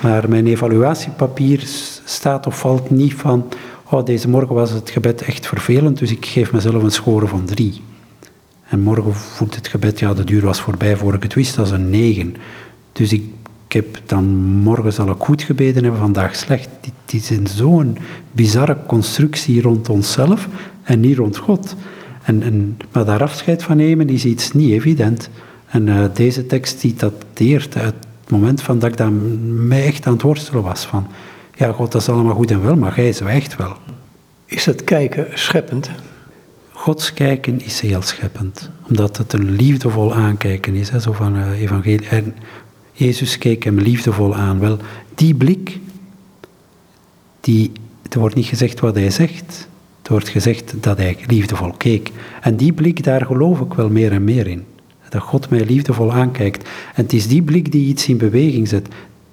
Maar 0.02 0.28
mijn 0.28 0.46
evaluatiepapier 0.46 1.62
staat 2.04 2.46
of 2.46 2.58
valt 2.58 2.90
niet 2.90 3.14
van, 3.14 3.44
oh, 3.90 4.04
deze 4.04 4.28
morgen 4.28 4.54
was 4.54 4.70
het 4.70 4.90
gebed 4.90 5.22
echt 5.22 5.46
vervelend, 5.46 5.98
dus 5.98 6.10
ik 6.10 6.26
geef 6.26 6.52
mezelf 6.52 6.82
een 6.82 6.90
score 6.90 7.26
van 7.26 7.44
drie. 7.44 7.82
En 8.68 8.80
morgen 8.80 9.14
voelt 9.14 9.54
het 9.54 9.68
gebed, 9.68 9.98
ja, 9.98 10.14
de 10.14 10.24
duur 10.24 10.44
was 10.44 10.60
voorbij 10.60 10.96
voor 10.96 11.14
ik 11.14 11.22
het 11.22 11.34
wist, 11.34 11.56
dat 11.56 11.66
is 11.66 11.72
een 11.72 11.90
negen. 11.90 12.36
Dus 12.92 13.12
ik, 13.12 13.22
heb 13.68 14.00
dan, 14.06 14.24
morgen 14.44 14.92
zal 14.92 15.10
ik 15.10 15.16
goed 15.18 15.42
gebeden 15.42 15.82
hebben, 15.82 16.00
vandaag 16.00 16.36
slecht. 16.36 16.68
Het 16.80 17.14
is 17.14 17.56
zo'n 17.56 17.98
bizarre 18.32 18.76
constructie 18.86 19.62
rond 19.62 19.88
onszelf 19.88 20.48
en 20.82 21.00
niet 21.00 21.16
rond 21.16 21.36
God. 21.36 21.76
En, 22.22 22.42
en, 22.42 22.76
maar 22.92 23.04
daar 23.04 23.22
afscheid 23.22 23.62
van 23.62 23.76
nemen 23.76 24.08
is 24.08 24.24
iets 24.24 24.52
niet 24.52 24.70
evident. 24.70 25.30
En 25.66 25.86
uh, 25.86 26.04
deze 26.14 26.46
tekst 26.46 26.80
die 26.80 26.94
dateert 26.94 27.76
uit 27.76 27.94
het 28.20 28.30
moment 28.30 28.62
van 28.62 28.78
dat 28.78 28.90
ik 28.90 28.96
dan 28.96 29.66
mij 29.66 29.84
echt 29.84 30.06
aan 30.06 30.12
het 30.12 30.22
worstelen 30.22 30.62
was 30.62 30.84
van, 30.86 31.06
ja 31.58 31.72
God, 31.72 31.92
dat 31.92 32.00
is 32.00 32.08
allemaal 32.08 32.34
goed 32.34 32.50
en 32.50 32.62
wel, 32.62 32.76
maar 32.76 32.96
jij 32.96 33.12
zwijgt 33.12 33.56
wel. 33.56 33.76
Is 34.44 34.64
dat 34.64 34.84
kijken 34.84 35.26
scheppend? 35.34 35.90
Gods 36.72 37.12
kijken 37.12 37.60
is 37.60 37.80
heel 37.80 38.02
scheppend, 38.02 38.70
omdat 38.88 39.16
het 39.16 39.32
een 39.32 39.50
liefdevol 39.50 40.14
aankijken 40.14 40.74
is, 40.74 40.90
hè, 40.90 41.00
zo 41.00 41.12
van 41.12 41.36
uh, 41.36 41.60
evangelie. 41.60 42.08
En 42.08 42.34
Jezus 42.92 43.38
keek 43.38 43.64
hem 43.64 43.78
liefdevol 43.78 44.34
aan. 44.34 44.58
Wel, 44.58 44.78
die 45.14 45.34
blik, 45.34 45.78
die, 47.40 47.72
er 48.10 48.18
wordt 48.18 48.34
niet 48.34 48.46
gezegd 48.46 48.80
wat 48.80 48.94
hij 48.94 49.10
zegt, 49.10 49.68
er 50.02 50.10
wordt 50.10 50.28
gezegd 50.28 50.74
dat 50.82 50.96
hij 50.96 51.16
liefdevol 51.26 51.72
keek. 51.72 52.10
En 52.40 52.56
die 52.56 52.72
blik, 52.72 53.04
daar 53.04 53.26
geloof 53.26 53.60
ik 53.60 53.74
wel 53.74 53.90
meer 53.90 54.12
en 54.12 54.24
meer 54.24 54.46
in. 54.46 54.64
Dat 55.08 55.22
God 55.22 55.50
mij 55.50 55.64
liefdevol 55.64 56.12
aankijkt. 56.12 56.68
En 56.94 57.02
het 57.02 57.12
is 57.12 57.28
die 57.28 57.42
blik 57.42 57.72
die 57.72 57.86
iets 57.86 58.08
in 58.08 58.16
beweging 58.16 58.68
zet, 58.68 58.88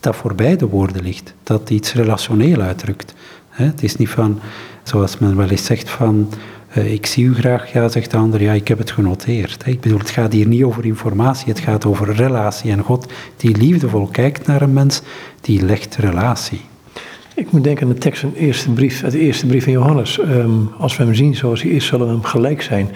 dat 0.06 0.16
voorbij 0.16 0.56
de 0.56 0.68
woorden 0.68 1.04
ligt, 1.04 1.34
dat 1.44 1.70
iets 1.70 1.94
relationeel 1.94 2.62
uitdrukt. 2.62 3.14
Het 3.50 3.84
is 3.84 3.96
niet 3.96 4.10
van, 4.10 4.40
zoals 4.84 5.18
men 5.18 5.38
wel 5.38 5.50
eens 5.50 5.66
zegt, 5.66 5.90
van 5.90 6.30
uh, 6.78 6.94
ik 6.94 7.06
zie 7.06 7.26
u 7.26 7.36
graag, 7.36 7.74
ja, 7.74 7.88
zegt 7.88 8.12
de 8.12 8.18
ander, 8.18 8.42
ja, 8.42 8.54
ik 8.54 8.68
heb 8.68 8.78
het 8.78 8.92
genoteerd. 8.92 9.66
Ik 9.66 9.82
bedoel, 9.82 9.98
het 9.98 10.10
gaat 10.10 10.34
hier 10.34 10.48
niet 10.48 10.64
over 10.64 10.86
informatie, 10.86 11.48
het 11.48 11.60
gaat 11.60 11.86
over 11.86 12.16
relatie. 12.16 12.72
En 12.72 12.80
God 12.80 13.12
die 13.38 13.58
liefdevol 13.58 14.08
kijkt 14.08 14.48
naar 14.48 14.62
een 14.62 14.74
mens, 14.74 15.02
die 15.42 15.62
legt 15.62 15.96
relatie. 15.96 16.62
Ik 17.36 17.52
moet 17.52 17.64
denken 17.64 17.88
aan 17.88 17.94
de 17.94 18.00
tekst 18.00 18.22
van 18.22 18.32
de 18.34 18.40
eerste 18.40 18.70
brief, 18.70 19.02
de 19.02 19.20
eerste 19.20 19.46
brief 19.46 19.64
van 19.64 19.74
Johannes. 19.74 20.20
Um, 20.20 20.70
als 20.78 20.98
we 20.98 21.04
hem 21.04 21.16
zien 21.16 21.36
zoals 21.36 21.62
hij 21.62 21.72
is, 21.72 21.86
zullen 21.86 22.08
we 22.08 22.14
hem 22.14 22.24
gelijk 22.24 22.62
zijn. 22.62 22.90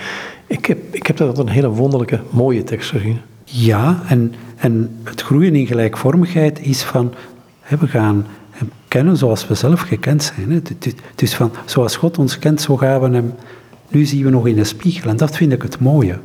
Ik 0.47 0.65
heb, 0.65 0.77
ik 0.91 1.07
heb 1.07 1.17
dat 1.17 1.37
een 1.37 1.49
hele 1.49 1.69
wonderlijke, 1.69 2.19
mooie 2.29 2.63
tekst 2.63 2.89
gezien. 2.89 3.19
Ja, 3.51 4.03
en, 4.07 4.33
en 4.55 4.95
het 5.03 5.21
groeien 5.21 5.55
in 5.55 5.67
gelijkvormigheid 5.67 6.59
is 6.61 6.83
van, 6.83 7.13
hè, 7.59 7.77
we 7.77 7.87
gaan 7.87 8.25
hem 8.51 8.71
kennen 8.87 9.17
zoals 9.17 9.47
we 9.47 9.55
zelf 9.55 9.81
gekend 9.81 10.23
zijn. 10.23 10.51
Hè. 10.51 10.61
Dus 11.15 11.35
van, 11.35 11.51
zoals 11.65 11.95
God 11.95 12.17
ons 12.17 12.39
kent, 12.39 12.61
zo 12.61 12.77
gaan 12.77 13.01
we 13.01 13.09
hem 13.15 13.33
nu 13.89 14.05
zien 14.05 14.23
we 14.23 14.29
nog 14.29 14.47
in 14.47 14.55
de 14.55 14.63
spiegel. 14.63 15.09
En 15.09 15.17
dat 15.17 15.35
vind 15.37 15.51
ik 15.51 15.61
het 15.61 15.79
mooie. 15.79 16.19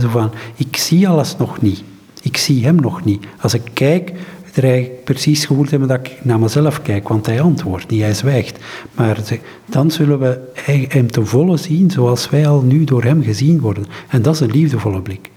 Zo 0.00 0.08
van, 0.08 0.30
ik 0.54 0.76
zie 0.76 1.08
alles 1.08 1.36
nog 1.36 1.60
niet. 1.60 1.82
Ik 2.22 2.36
zie 2.36 2.64
hem 2.64 2.76
nog 2.76 3.04
niet. 3.04 3.26
Als 3.40 3.54
ik 3.54 3.62
kijk, 3.72 4.12
krijg 4.52 4.86
ik 4.86 5.04
precies 5.04 5.44
gevoeld 5.44 5.70
hebben 5.70 5.88
dat 5.88 6.06
ik 6.06 6.18
naar 6.22 6.38
mezelf 6.38 6.82
kijk, 6.82 7.08
want 7.08 7.26
hij 7.26 7.40
antwoordt 7.40 7.90
niet, 7.90 8.00
hij 8.00 8.14
zwijgt. 8.14 8.58
Maar 8.94 9.18
dan 9.66 9.90
zullen 9.90 10.18
we 10.18 10.40
hem 10.88 11.10
te 11.10 11.24
volle 11.24 11.56
zien 11.56 11.90
zoals 11.90 12.30
wij 12.30 12.48
al 12.48 12.60
nu 12.60 12.84
door 12.84 13.02
hem 13.02 13.22
gezien 13.22 13.60
worden. 13.60 13.86
En 14.08 14.22
dat 14.22 14.34
is 14.34 14.40
een 14.40 14.50
liefdevolle 14.50 15.02
blik. 15.02 15.30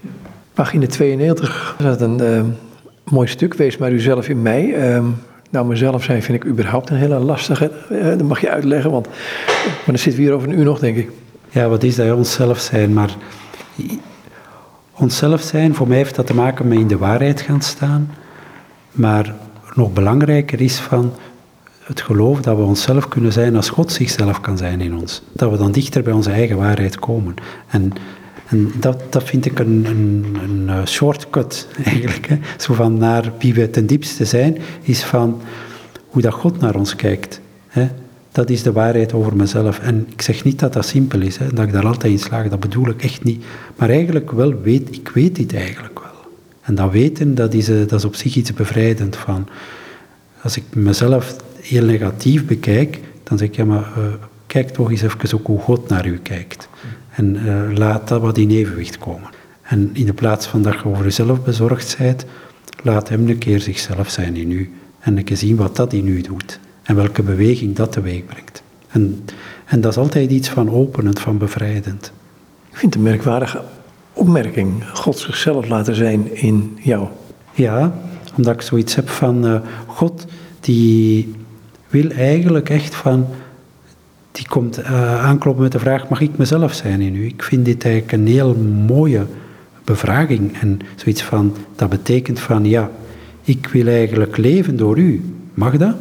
Pagina 0.58 0.86
92 0.86 1.74
is 1.78 1.84
dat 1.84 2.00
een 2.00 2.22
uh, 2.22 2.40
mooi 3.04 3.28
stuk, 3.28 3.54
Wees 3.54 3.76
maar 3.76 3.92
uzelf 3.92 4.28
in 4.28 4.42
mij. 4.42 4.64
Uh, 4.64 5.04
nou, 5.50 5.66
mezelf 5.66 6.04
zijn 6.04 6.22
vind 6.22 6.44
ik 6.44 6.50
überhaupt 6.50 6.90
een 6.90 6.96
hele 6.96 7.18
lastige. 7.18 7.70
Uh, 7.92 8.04
dat 8.04 8.22
mag 8.22 8.40
je 8.40 8.50
uitleggen, 8.50 8.90
want 8.90 9.08
dan 9.86 9.98
zitten 9.98 10.20
we 10.20 10.26
hier 10.26 10.32
over 10.32 10.48
een 10.48 10.58
uur 10.58 10.64
nog, 10.64 10.78
denk 10.78 10.96
ik. 10.96 11.10
Ja, 11.50 11.68
wat 11.68 11.82
is 11.82 11.96
dat 11.96 12.16
onszelf 12.16 12.58
zijn? 12.58 12.92
Maar 12.92 13.16
onszelf 14.92 15.40
zijn, 15.40 15.74
voor 15.74 15.88
mij 15.88 15.96
heeft 15.96 16.14
dat 16.14 16.26
te 16.26 16.34
maken 16.34 16.68
met 16.68 16.78
in 16.78 16.86
de 16.86 16.98
waarheid 16.98 17.40
gaan 17.40 17.62
staan. 17.62 18.10
Maar 18.92 19.34
nog 19.74 19.92
belangrijker 19.92 20.60
is 20.60 20.76
van 20.76 21.12
het 21.82 22.00
geloof 22.00 22.40
dat 22.40 22.56
we 22.56 22.62
onszelf 22.62 23.08
kunnen 23.08 23.32
zijn 23.32 23.56
als 23.56 23.68
God 23.68 23.92
zichzelf 23.92 24.40
kan 24.40 24.56
zijn 24.56 24.80
in 24.80 24.96
ons. 24.96 25.22
Dat 25.32 25.50
we 25.50 25.56
dan 25.56 25.72
dichter 25.72 26.02
bij 26.02 26.12
onze 26.12 26.30
eigen 26.30 26.56
waarheid 26.56 26.98
komen. 26.98 27.34
En, 27.68 27.92
en 28.48 28.72
dat, 28.80 29.12
dat 29.12 29.24
vind 29.24 29.46
ik 29.46 29.58
een, 29.58 29.84
een, 29.84 30.36
een 30.42 30.68
eh, 30.68 30.86
shortcut 30.86 31.68
eigenlijk. 31.84 32.26
Hè. 32.28 32.38
Zo 32.58 32.74
van 32.74 32.98
naar 32.98 33.32
wie 33.38 33.54
we 33.54 33.70
ten 33.70 33.86
diepste 33.86 34.24
zijn, 34.24 34.58
is 34.82 35.04
van 35.04 35.40
hoe 36.06 36.22
dat 36.22 36.32
God 36.32 36.60
naar 36.60 36.74
ons 36.74 36.96
kijkt. 36.96 37.40
Hè. 37.68 37.88
Dat 38.32 38.50
is 38.50 38.62
de 38.62 38.72
waarheid 38.72 39.12
over 39.12 39.36
mezelf. 39.36 39.78
En 39.78 40.06
ik 40.10 40.22
zeg 40.22 40.44
niet 40.44 40.58
dat 40.58 40.72
dat 40.72 40.86
simpel 40.86 41.20
is, 41.20 41.36
hè, 41.36 41.52
dat 41.52 41.64
ik 41.64 41.72
daar 41.72 41.86
altijd 41.86 42.12
in 42.12 42.18
slaag, 42.18 42.48
dat 42.48 42.60
bedoel 42.60 42.88
ik 42.88 43.02
echt 43.02 43.24
niet. 43.24 43.44
Maar 43.76 43.90
eigenlijk 43.90 44.30
wel, 44.30 44.60
weet, 44.60 44.94
ik 44.94 45.08
weet 45.08 45.36
dit 45.36 45.54
eigenlijk 45.54 45.98
wel. 45.98 46.30
En 46.60 46.74
dat 46.74 46.90
weten, 46.90 47.34
dat 47.34 47.54
is, 47.54 47.68
eh, 47.68 47.76
dat 47.76 47.98
is 47.98 48.04
op 48.04 48.14
zich 48.14 48.34
iets 48.34 48.52
bevrijdend 48.52 49.16
van. 49.16 49.48
Als 50.42 50.56
ik 50.56 50.64
mezelf 50.72 51.36
heel 51.60 51.84
negatief 51.84 52.46
bekijk, 52.46 53.00
dan 53.22 53.38
zeg 53.38 53.48
ik, 53.48 53.56
ja 53.56 53.64
maar 53.64 53.92
uh, 53.98 54.04
kijk 54.46 54.68
toch 54.68 54.90
eens 54.90 55.02
even 55.02 55.38
ook 55.38 55.46
hoe 55.46 55.60
God 55.60 55.88
naar 55.88 56.06
u 56.06 56.18
kijkt. 56.18 56.68
En 57.18 57.36
uh, 57.36 57.76
laat 57.76 58.08
dat 58.08 58.20
wat 58.20 58.38
in 58.38 58.50
evenwicht 58.50 58.98
komen. 58.98 59.30
En 59.62 59.90
in 59.92 60.06
de 60.06 60.12
plaats 60.12 60.46
van 60.46 60.62
dat 60.62 60.74
je 60.74 60.84
over 60.84 61.04
jezelf 61.04 61.42
bezorgd 61.42 61.96
bent, 61.98 62.24
laat 62.82 63.08
hem 63.08 63.28
een 63.28 63.38
keer 63.38 63.60
zichzelf 63.60 64.10
zijn 64.10 64.36
in 64.36 64.50
u. 64.50 64.72
En 64.98 65.16
een 65.16 65.24
keer 65.24 65.36
zien 65.36 65.56
wat 65.56 65.76
dat 65.76 65.92
in 65.92 66.06
u 66.06 66.20
doet. 66.20 66.60
En 66.82 66.96
welke 66.96 67.22
beweging 67.22 67.76
dat 67.76 67.92
teweeg 67.92 68.24
brengt. 68.26 68.62
En, 68.88 69.24
en 69.64 69.80
dat 69.80 69.92
is 69.92 69.98
altijd 69.98 70.30
iets 70.30 70.48
van 70.48 70.70
openend, 70.70 71.20
van 71.20 71.38
bevrijdend. 71.38 72.12
Ik 72.70 72.76
vind 72.76 72.94
het 72.94 73.02
een 73.02 73.10
merkwaardige 73.10 73.62
opmerking. 74.12 74.84
God 74.92 75.18
zichzelf 75.18 75.68
laten 75.68 75.94
zijn 75.94 76.36
in 76.36 76.78
jou. 76.80 77.08
Ja, 77.52 77.94
omdat 78.36 78.54
ik 78.54 78.62
zoiets 78.62 78.94
heb 78.94 79.08
van 79.08 79.46
uh, 79.46 79.60
God 79.86 80.24
die 80.60 81.34
wil 81.88 82.10
eigenlijk 82.10 82.70
echt 82.70 82.94
van, 82.94 83.26
die 84.32 84.48
komt 84.48 84.78
uh, 84.78 85.24
aankloppen 85.24 85.62
met 85.62 85.72
de 85.72 85.78
vraag, 85.78 86.08
mag 86.08 86.20
ik 86.20 86.36
mezelf 86.36 86.74
zijn 86.74 87.00
in 87.00 87.14
u? 87.14 87.26
Ik 87.26 87.42
vind 87.42 87.64
dit 87.64 87.84
eigenlijk 87.84 88.12
een 88.12 88.26
heel 88.26 88.54
mooie 88.86 89.26
bevraging 89.84 90.58
en 90.60 90.80
zoiets 90.96 91.22
van, 91.22 91.56
dat 91.76 91.88
betekent 91.88 92.40
van, 92.40 92.64
ja, 92.64 92.90
ik 93.42 93.68
wil 93.72 93.86
eigenlijk 93.86 94.36
leven 94.36 94.76
door 94.76 94.98
u. 94.98 95.34
Mag 95.54 95.76
dat? 95.76 95.94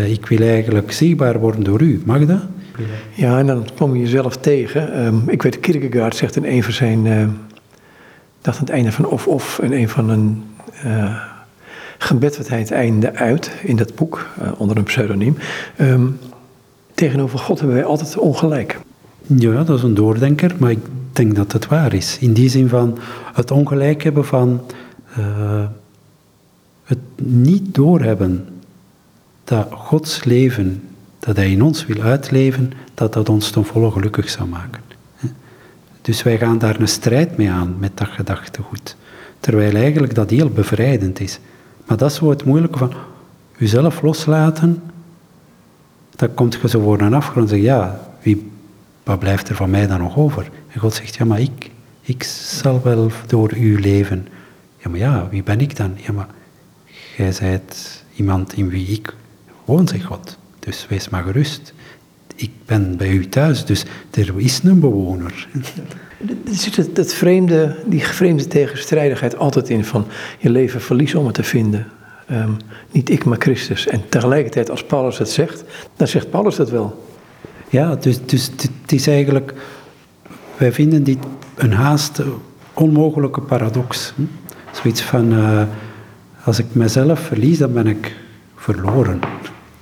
Uh, 0.00 0.10
ik 0.10 0.26
wil 0.26 0.40
eigenlijk 0.40 0.92
zichtbaar 0.92 1.38
worden 1.38 1.64
door 1.64 1.82
u. 1.82 2.02
Mag 2.04 2.26
dat? 2.26 2.40
Ja, 3.14 3.38
en 3.38 3.46
dan 3.46 3.66
kom 3.76 3.94
je 3.94 4.00
jezelf 4.00 4.36
tegen. 4.36 5.06
Um, 5.06 5.28
ik 5.28 5.42
weet, 5.42 5.60
Kierkegaard 5.60 6.16
zegt 6.16 6.36
in 6.36 6.44
een 6.44 6.62
van 6.62 6.72
zijn, 6.72 7.04
uh, 7.04 7.28
dacht 8.40 8.58
aan 8.58 8.64
het 8.64 8.74
einde 8.74 8.92
van 8.92 9.06
Of 9.06 9.26
Of, 9.26 9.58
in 9.62 9.72
een 9.72 9.88
van 9.88 10.10
een 10.10 10.42
gebed 11.98 12.36
wat 12.36 12.48
hij 12.48 12.58
het 12.58 12.70
einde 12.70 13.14
uit, 13.14 13.50
in 13.62 13.76
dat 13.76 13.94
boek, 13.94 14.26
onder 14.56 14.76
een 14.76 14.82
pseudoniem. 14.82 15.36
Um, 15.80 16.18
tegenover 16.96 17.38
God 17.38 17.58
hebben 17.58 17.76
wij 17.76 17.84
altijd 17.84 18.18
ongelijk. 18.18 18.80
Ja, 19.26 19.64
dat 19.64 19.76
is 19.76 19.82
een 19.82 19.94
doordenker, 19.94 20.54
maar 20.58 20.70
ik 20.70 20.84
denk 21.12 21.34
dat 21.34 21.52
het 21.52 21.66
waar 21.66 21.94
is. 21.94 22.18
In 22.18 22.32
die 22.32 22.48
zin 22.48 22.68
van 22.68 22.98
het 23.32 23.50
ongelijk 23.50 24.02
hebben 24.02 24.24
van 24.24 24.60
het 26.84 26.98
niet 27.22 27.74
doorhebben 27.74 28.48
dat 29.44 29.66
Gods 29.70 30.24
leven 30.24 30.82
dat 31.18 31.36
Hij 31.36 31.50
in 31.50 31.62
ons 31.62 31.86
wil 31.86 32.02
uitleven, 32.02 32.72
dat 32.94 33.12
dat 33.12 33.28
ons 33.28 33.50
ten 33.50 33.64
volle 33.64 33.90
gelukkig 33.90 34.30
zou 34.30 34.48
maken. 34.48 34.82
Dus 36.02 36.22
wij 36.22 36.38
gaan 36.38 36.58
daar 36.58 36.80
een 36.80 36.88
strijd 36.88 37.36
mee 37.36 37.50
aan 37.50 37.76
met 37.78 37.90
dat 37.94 38.08
gedachtegoed. 38.08 38.96
Terwijl 39.40 39.74
eigenlijk 39.74 40.14
dat 40.14 40.30
heel 40.30 40.48
bevrijdend 40.48 41.20
is. 41.20 41.38
Maar 41.86 41.96
dat 41.96 42.10
is 42.10 42.16
zo 42.16 42.30
het 42.30 42.44
moeilijke 42.44 42.78
van 42.78 42.92
uzelf 43.58 44.02
loslaten. 44.02 44.82
Dan 46.16 46.34
komt 46.34 46.58
je 46.62 46.68
zo 46.68 46.80
voor 46.80 47.00
een 47.00 47.14
afgrond 47.14 47.50
en 47.50 47.56
zegt, 47.56 47.62
ja, 47.62 48.00
wie, 48.22 48.50
wat 49.02 49.18
blijft 49.18 49.48
er 49.48 49.56
van 49.56 49.70
mij 49.70 49.86
dan 49.86 50.00
nog 50.00 50.16
over? 50.16 50.50
En 50.68 50.80
God 50.80 50.94
zegt, 50.94 51.14
ja, 51.14 51.24
maar 51.24 51.40
ik, 51.40 51.70
ik 52.00 52.22
zal 52.22 52.82
wel 52.82 53.10
door 53.26 53.56
u 53.56 53.80
leven. 53.80 54.28
Ja, 54.78 54.90
maar 54.90 54.98
ja, 54.98 55.28
wie 55.30 55.42
ben 55.42 55.60
ik 55.60 55.76
dan? 55.76 55.92
Ja, 55.96 56.12
maar 56.12 56.28
jij 57.16 57.32
zijt 57.32 58.04
iemand 58.14 58.52
in 58.52 58.68
wie 58.68 58.86
ik 58.86 59.14
woon, 59.64 59.88
zegt 59.88 60.04
God. 60.04 60.38
Dus 60.58 60.86
wees 60.88 61.08
maar 61.08 61.22
gerust. 61.22 61.72
Ik 62.36 62.50
ben 62.64 62.96
bij 62.96 63.10
u 63.10 63.28
thuis, 63.28 63.64
dus 63.64 63.84
er 64.10 64.32
is 64.36 64.60
een 64.62 64.80
bewoner. 64.80 65.48
Er 66.46 66.54
zit 66.54 67.14
vreemde, 67.14 67.76
die 67.86 68.06
vreemde 68.06 68.46
tegenstrijdigheid 68.46 69.36
altijd 69.36 69.68
in 69.68 69.84
van 69.84 70.06
je 70.38 70.50
leven 70.50 70.80
verliezen 70.80 71.18
om 71.18 71.26
het 71.26 71.34
te 71.34 71.42
vinden. 71.42 71.86
Ehm, 72.26 72.50
niet 72.90 73.10
ik, 73.10 73.24
maar 73.24 73.38
Christus. 73.38 73.86
En 73.86 74.02
tegelijkertijd, 74.08 74.70
als 74.70 74.84
Paulus 74.84 75.18
het 75.18 75.30
zegt, 75.30 75.64
dan 75.96 76.06
zegt 76.06 76.30
Paulus 76.30 76.56
dat 76.56 76.70
wel. 76.70 77.04
Ja, 77.68 77.94
dus, 77.94 78.26
dus 78.26 78.50
het 78.82 78.92
is 78.92 79.06
eigenlijk, 79.06 79.54
wij 80.56 80.72
vinden 80.72 81.04
dit 81.04 81.18
een 81.54 81.72
haast 81.72 82.22
onmogelijke 82.74 83.40
paradox. 83.40 84.12
Hm? 84.16 84.22
Zoiets 84.72 85.02
van, 85.02 85.32
uh, 85.32 85.62
als 86.44 86.58
ik 86.58 86.66
mezelf 86.72 87.20
verlies, 87.20 87.58
dan 87.58 87.72
ben 87.72 87.86
ik 87.86 88.16
verloren. 88.56 89.20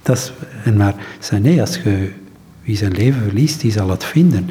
Dat 0.03 0.17
is, 0.17 0.33
en 0.65 0.77
maar, 0.77 0.95
zei 1.19 1.41
nee, 1.41 1.61
als 1.61 1.77
je 1.77 2.13
wie 2.63 2.77
zijn 2.77 2.93
leven 2.93 3.23
verliest, 3.23 3.61
die 3.61 3.73
zal 3.73 3.91
het 3.91 4.05
vinden. 4.05 4.51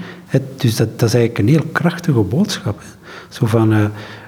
Dus 0.57 0.75
dat, 0.75 0.99
dat, 0.99 1.09
is 1.09 1.15
eigenlijk 1.15 1.37
een 1.37 1.53
heel 1.53 1.71
krachtige 1.71 2.21
boodschap. 2.21 2.81
Zo 3.29 3.45
van 3.45 3.73
uh, 3.73 3.85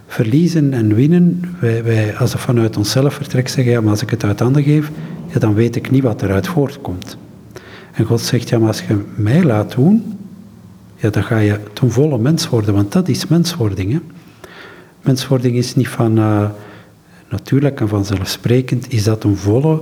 verliezen 0.07 0.73
en 0.73 0.95
winnen. 0.95 1.55
Wij, 1.59 1.83
wij, 1.83 2.17
als 2.17 2.31
we 2.31 2.37
vanuit 2.37 2.77
onszelf 2.77 3.13
vertrekt 3.13 3.51
zeggen, 3.51 3.73
ja, 3.73 3.81
maar 3.81 3.91
als 3.91 4.01
ik 4.01 4.09
het 4.09 4.23
uit 4.23 4.39
handen 4.39 4.63
geef, 4.63 4.91
ja, 5.33 5.39
dan 5.39 5.53
weet 5.53 5.75
ik 5.75 5.91
niet 5.91 6.03
wat 6.03 6.21
eruit 6.21 6.47
voortkomt. 6.47 7.17
En 7.91 8.05
God 8.05 8.21
zegt, 8.21 8.49
ja, 8.49 8.59
maar 8.59 8.67
als 8.67 8.81
je 8.81 9.03
mij 9.15 9.43
laat 9.43 9.75
doen, 9.75 10.17
ja, 10.95 11.09
dan 11.09 11.23
ga 11.23 11.37
je 11.37 11.59
ten 11.73 11.91
volle 11.91 12.17
mens 12.17 12.49
worden, 12.49 12.73
want 12.73 12.91
dat 12.91 13.07
is 13.07 13.27
menswording. 13.27 13.91
Hè? 13.91 13.99
Menswording 15.01 15.55
is 15.55 15.75
niet 15.75 15.87
van, 15.87 16.17
uh, 16.17 16.49
natuurlijk 17.29 17.79
en 17.79 17.87
vanzelfsprekend, 17.87 18.93
is 18.93 19.03
dat 19.03 19.23
een 19.23 19.37
volle, 19.37 19.81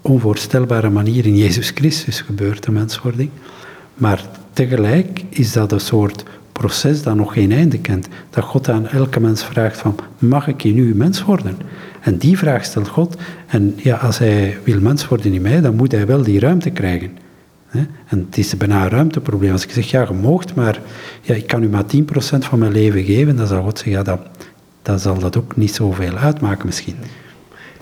onvoorstelbare 0.00 0.90
manier 0.90 1.26
in 1.26 1.36
Jezus 1.36 1.70
Christus 1.70 2.20
gebeurt, 2.20 2.62
de 2.64 2.70
menswording. 2.70 3.30
Maar 3.94 4.24
tegelijk 4.52 5.24
is 5.28 5.52
dat 5.52 5.72
een 5.72 5.80
soort 5.80 6.24
proces 6.60 7.02
dat 7.02 7.14
nog 7.14 7.32
geen 7.32 7.52
einde 7.52 7.78
kent. 7.78 8.08
Dat 8.30 8.44
God 8.44 8.68
aan 8.68 8.88
elke 8.88 9.20
mens 9.20 9.44
vraagt 9.44 9.78
van, 9.78 9.94
mag 10.18 10.48
ik 10.48 10.64
in 10.64 10.78
u 10.78 10.94
mens 10.94 11.22
worden? 11.22 11.56
En 12.00 12.16
die 12.16 12.38
vraag 12.38 12.64
stelt 12.64 12.88
God. 12.88 13.16
En 13.46 13.74
ja, 13.76 13.96
als 13.96 14.18
hij 14.18 14.58
wil 14.64 14.80
mens 14.80 15.08
worden 15.08 15.32
in 15.32 15.42
mij, 15.42 15.60
dan 15.60 15.74
moet 15.74 15.92
hij 15.92 16.06
wel 16.06 16.22
die 16.22 16.40
ruimte 16.40 16.70
krijgen. 16.70 17.10
En 18.06 18.26
het 18.28 18.38
is 18.38 18.56
bijna 18.56 18.82
een 18.82 18.90
ruimteprobleem. 18.90 19.52
Als 19.52 19.64
ik 19.64 19.70
zeg, 19.70 19.90
ja, 19.90 20.06
je 20.08 20.14
moogt, 20.14 20.54
maar 20.54 20.80
ja, 21.20 21.34
ik 21.34 21.46
kan 21.46 21.62
u 21.62 21.68
maar 21.68 21.84
10% 21.96 21.98
van 22.38 22.58
mijn 22.58 22.72
leven 22.72 23.04
geven, 23.04 23.36
dan 23.36 23.46
zal 23.46 23.62
God 23.62 23.78
zeggen, 23.78 23.96
ja, 23.96 24.02
dat, 24.02 24.20
dan 24.82 24.98
zal 24.98 25.18
dat 25.18 25.36
ook 25.36 25.56
niet 25.56 25.74
zoveel 25.74 26.16
uitmaken 26.16 26.66
misschien. 26.66 26.96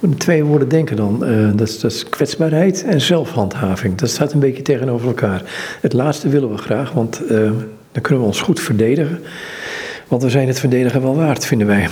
Moet 0.00 0.20
twee 0.20 0.44
woorden 0.44 0.68
denken 0.68 0.96
dan. 0.96 1.28
Uh, 1.28 1.50
dat, 1.54 1.68
is, 1.68 1.80
dat, 1.80 2.08
kwetsbaarheid 2.08 2.84
en 2.84 3.00
zelfhandhaving. 3.00 3.94
Dat 3.94 4.10
staat 4.10 4.32
een 4.32 4.40
beetje 4.40 4.62
tegenover 4.62 5.06
elkaar. 5.06 5.42
Het 5.80 5.92
laatste 5.92 6.28
willen 6.28 6.50
we 6.50 6.58
graag, 6.58 6.92
want 6.92 7.22
uh, 7.30 7.50
dan 7.98 8.06
kunnen 8.06 8.24
we 8.24 8.32
ons 8.32 8.40
goed 8.40 8.60
verdedigen. 8.60 9.20
Want 10.08 10.22
we 10.22 10.30
zijn 10.30 10.46
het 10.46 10.60
verdedigen 10.60 11.02
wel 11.02 11.16
waard, 11.16 11.46
vinden 11.46 11.66
wij. 11.66 11.88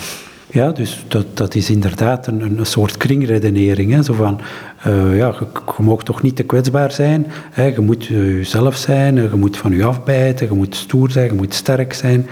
Ja, 0.50 0.72
dus 0.72 1.04
dat, 1.08 1.36
dat 1.36 1.54
is 1.54 1.70
inderdaad 1.70 2.26
een, 2.26 2.58
een 2.58 2.66
soort 2.66 2.96
kringredenering. 2.96 3.92
Hè? 3.92 4.02
Zo 4.02 4.12
van, 4.12 4.40
uh, 4.86 5.16
ja, 5.16 5.34
je, 5.76 5.82
mag 5.82 6.02
toch 6.02 6.22
niet 6.22 6.36
te 6.36 6.42
kwetsbaar 6.42 6.92
zijn. 6.92 7.26
Hè? 7.50 7.64
Je 7.64 7.80
moet 7.80 8.04
jezelf 8.04 8.76
zijn, 8.76 9.14
je 9.14 9.36
moet 9.36 9.56
van 9.56 9.72
je 9.72 9.84
afbijten, 9.84 10.46
je 10.48 10.54
moet 10.54 10.74
stoer 10.74 11.10
zijn, 11.10 11.26
je 11.26 11.32
moet 11.32 11.54
sterk 11.54 11.92
zijn. 11.92 12.26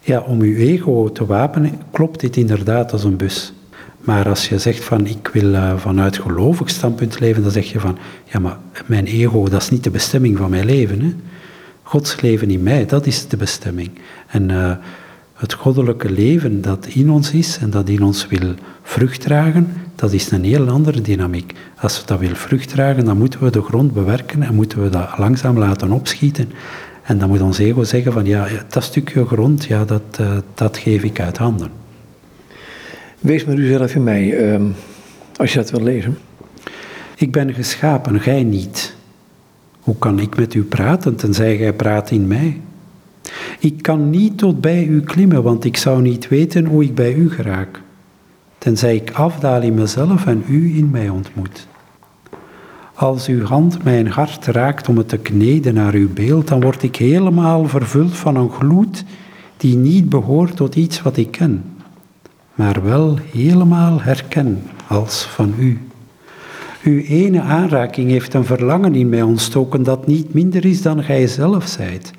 Ja, 0.00 0.20
om 0.20 0.44
je 0.44 0.56
ego 0.56 1.12
te 1.12 1.26
wapenen, 1.26 1.80
klopt 1.90 2.20
dit 2.20 2.36
inderdaad 2.36 2.92
als 2.92 3.04
een 3.04 3.16
bus. 3.16 3.52
Maar 4.00 4.28
als 4.28 4.48
je 4.48 4.58
zegt 4.58 4.84
van, 4.84 5.06
ik 5.06 5.30
wil 5.32 5.78
vanuit 5.78 6.18
gelovig 6.18 6.68
standpunt 6.68 7.20
leven, 7.20 7.42
dan 7.42 7.52
zeg 7.52 7.72
je 7.72 7.80
van, 7.80 7.98
ja, 8.24 8.38
maar 8.38 8.58
mijn 8.86 9.06
ego, 9.06 9.48
dat 9.48 9.62
is 9.62 9.70
niet 9.70 9.84
de 9.84 9.90
bestemming 9.90 10.38
van 10.38 10.50
mijn 10.50 10.66
leven. 10.66 11.00
Hè? 11.00 11.14
Gods 11.82 12.20
leven 12.20 12.50
in 12.50 12.62
mij, 12.62 12.86
dat 12.86 13.06
is 13.06 13.28
de 13.28 13.36
bestemming. 13.36 13.90
En... 14.26 14.48
Uh, 14.48 14.72
het 15.42 15.52
goddelijke 15.52 16.10
leven 16.10 16.60
dat 16.60 16.86
in 16.86 17.10
ons 17.10 17.32
is 17.32 17.58
en 17.58 17.70
dat 17.70 17.88
in 17.88 18.02
ons 18.02 18.26
wil 18.26 18.54
vrucht 18.82 19.20
dragen, 19.20 19.72
dat 19.94 20.12
is 20.12 20.30
een 20.30 20.44
heel 20.44 20.68
andere 20.68 21.00
dynamiek. 21.00 21.52
Als 21.78 22.00
we 22.00 22.06
dat 22.06 22.18
wil 22.18 22.34
vrucht 22.34 22.68
dragen, 22.68 23.04
dan 23.04 23.18
moeten 23.18 23.42
we 23.42 23.50
de 23.50 23.62
grond 23.62 23.92
bewerken 23.92 24.42
en 24.42 24.54
moeten 24.54 24.82
we 24.82 24.88
dat 24.88 25.18
langzaam 25.18 25.58
laten 25.58 25.90
opschieten. 25.90 26.52
En 27.02 27.18
dan 27.18 27.28
moet 27.28 27.40
ons 27.40 27.58
ego 27.58 27.82
zeggen 27.82 28.12
van 28.12 28.24
ja, 28.24 28.48
dat 28.68 28.82
stukje 28.82 29.26
grond, 29.26 29.64
ja, 29.64 29.84
dat, 29.84 30.18
uh, 30.20 30.36
dat 30.54 30.76
geef 30.76 31.02
ik 31.02 31.20
uit 31.20 31.38
handen. 31.38 31.70
Wees 33.18 33.44
met 33.44 33.58
uzelf 33.58 33.94
in 33.94 34.02
mij, 34.02 34.54
uh, 34.54 34.60
als 35.36 35.52
je 35.52 35.58
dat 35.58 35.70
wil 35.70 35.82
lezen. 35.82 36.18
Ik 37.16 37.32
ben 37.32 37.54
geschapen, 37.54 38.20
gij 38.20 38.42
niet. 38.42 38.94
Hoe 39.82 39.96
kan 39.98 40.18
ik 40.18 40.36
met 40.36 40.54
u 40.54 40.62
praten, 40.62 41.16
tenzij 41.16 41.56
gij 41.56 41.72
praat 41.72 42.10
in 42.10 42.26
mij? 42.26 42.60
Ik 43.58 43.82
kan 43.82 44.10
niet 44.10 44.38
tot 44.38 44.60
bij 44.60 44.84
u 44.84 45.00
klimmen, 45.00 45.42
want 45.42 45.64
ik 45.64 45.76
zou 45.76 46.02
niet 46.02 46.28
weten 46.28 46.64
hoe 46.64 46.84
ik 46.84 46.94
bij 46.94 47.14
u 47.14 47.30
geraak, 47.30 47.80
tenzij 48.58 48.94
ik 48.94 49.10
afdaal 49.10 49.62
in 49.62 49.74
mezelf 49.74 50.26
en 50.26 50.44
u 50.48 50.76
in 50.76 50.90
mij 50.90 51.08
ontmoet. 51.08 51.66
Als 52.94 53.26
uw 53.26 53.44
hand 53.44 53.84
mijn 53.84 54.06
hart 54.08 54.46
raakt 54.46 54.88
om 54.88 54.96
het 54.96 55.08
te 55.08 55.18
kneden 55.18 55.74
naar 55.74 55.94
uw 55.94 56.12
beeld, 56.12 56.48
dan 56.48 56.60
word 56.60 56.82
ik 56.82 56.96
helemaal 56.96 57.68
vervuld 57.68 58.16
van 58.16 58.36
een 58.36 58.50
gloed 58.50 59.04
die 59.56 59.76
niet 59.76 60.08
behoort 60.08 60.56
tot 60.56 60.74
iets 60.74 61.02
wat 61.02 61.16
ik 61.16 61.30
ken, 61.30 61.64
maar 62.54 62.82
wel 62.82 63.18
helemaal 63.32 64.00
herken 64.00 64.62
als 64.86 65.22
van 65.24 65.54
u. 65.58 65.80
Uw 66.82 66.98
ene 66.98 67.40
aanraking 67.40 68.10
heeft 68.10 68.34
een 68.34 68.44
verlangen 68.44 68.94
in 68.94 69.08
mij 69.08 69.22
ontstoken 69.22 69.82
dat 69.82 70.06
niet 70.06 70.34
minder 70.34 70.64
is 70.64 70.82
dan 70.82 71.02
gij 71.02 71.26
zelf 71.26 71.66
zijt. 71.66 72.10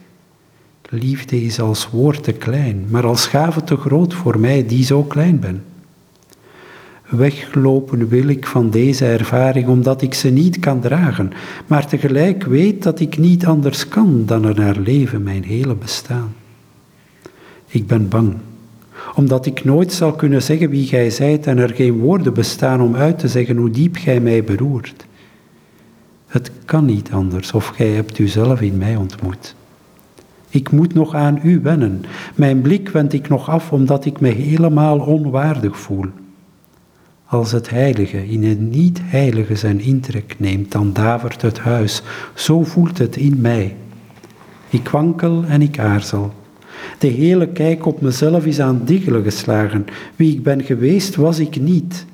Liefde 0.90 1.44
is 1.44 1.60
als 1.60 1.90
woord 1.90 2.24
te 2.24 2.32
klein, 2.32 2.86
maar 2.90 3.06
als 3.06 3.28
gave 3.28 3.64
te 3.64 3.78
groot 3.78 4.14
voor 4.14 4.40
mij 4.40 4.66
die 4.66 4.84
zo 4.84 5.04
klein 5.04 5.40
ben. 5.40 5.64
Weglopen 7.10 8.08
wil 8.08 8.28
ik 8.28 8.46
van 8.46 8.70
deze 8.70 9.06
ervaring 9.06 9.68
omdat 9.68 10.02
ik 10.02 10.14
ze 10.14 10.30
niet 10.30 10.60
kan 10.60 10.80
dragen, 10.80 11.32
maar 11.68 11.88
tegelijk 11.88 12.44
weet 12.44 12.84
dat 12.84 13.00
ik 13.00 13.18
niet 13.18 13.46
anders 13.46 13.88
kan 13.88 14.24
dan 14.26 14.46
er 14.46 14.56
naar 14.56 14.78
leven 14.78 15.24
mijn 15.24 15.44
hele 15.44 15.76
bestaan. 15.76 16.36
Ik 17.68 17.88
ben 17.88 18.08
bang, 18.08 18.34
omdat 19.16 19.46
ik 19.46 19.64
nooit 19.64 19.94
zal 19.94 20.12
kunnen 20.12 20.42
zeggen 20.42 20.70
wie 20.70 20.88
gij 20.88 21.10
zijt 21.10 21.48
en 21.48 21.58
er 21.58 21.70
geen 21.70 22.00
woorden 22.00 22.34
bestaan 22.34 22.82
om 22.82 22.96
uit 22.96 23.20
te 23.20 23.28
zeggen 23.28 23.58
hoe 23.58 23.70
diep 23.70 23.96
gij 23.96 24.20
mij 24.20 24.44
beroert. 24.44 25.06
Het 26.28 26.52
kan 26.66 26.86
niet 26.86 27.12
anders 27.12 27.52
of 27.52 27.68
gij 27.68 27.90
hebt 27.90 28.20
uzelf 28.20 28.62
in 28.62 28.78
mij 28.78 28.96
ontmoet. 28.96 29.56
Ik 30.50 30.72
moet 30.72 30.94
nog 30.94 31.14
aan 31.14 31.40
u 31.44 31.60
wennen. 31.62 32.06
Mijn 32.36 32.62
blik 32.62 32.90
wend 32.90 33.14
ik 33.14 33.30
nog 33.30 33.50
af 33.50 33.72
omdat 33.72 34.06
ik 34.06 34.20
me 34.20 34.30
helemaal 34.30 35.00
onwaardig 35.00 35.80
voel. 35.80 36.06
Als 37.26 37.52
het 37.52 37.70
heilige 37.70 38.28
in 38.28 38.44
het 38.44 38.60
niet-heilige 38.60 39.56
zijn 39.56 39.80
intrek 39.80 40.36
neemt, 40.38 40.72
dan 40.72 40.94
davert 40.94 41.42
het 41.42 41.60
huis. 41.60 42.02
Zo 42.34 42.64
voelt 42.64 42.98
het 42.98 43.16
in 43.16 43.42
mij. 43.42 43.76
Ik 44.70 44.90
wankel 44.90 45.44
en 45.48 45.62
ik 45.62 45.80
aarzel. 45.80 46.34
De 46.98 47.08
hele 47.08 47.48
kijk 47.48 47.86
op 47.86 48.02
mezelf 48.02 48.46
is 48.46 48.60
aan 48.60 48.82
diggelen 48.86 49.24
geslagen. 49.24 49.86
Wie 50.16 50.34
ik 50.34 50.44
ben 50.44 50.64
geweest, 50.64 51.16
was 51.16 51.40
ik 51.40 51.62
niet. 51.62 52.06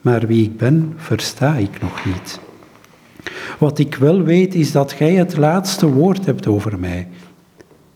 Maar 0.00 0.26
wie 0.26 0.42
ik 0.42 0.56
ben, 0.56 0.92
versta 0.96 1.56
ik 1.56 1.80
nog 1.80 2.04
niet. 2.04 2.40
Wat 3.58 3.78
ik 3.78 3.94
wel 3.94 4.22
weet, 4.22 4.54
is 4.54 4.72
dat 4.72 4.92
gij 4.92 5.14
het 5.14 5.36
laatste 5.36 5.86
woord 5.86 6.26
hebt 6.26 6.46
over 6.46 6.78
mij. 6.78 7.08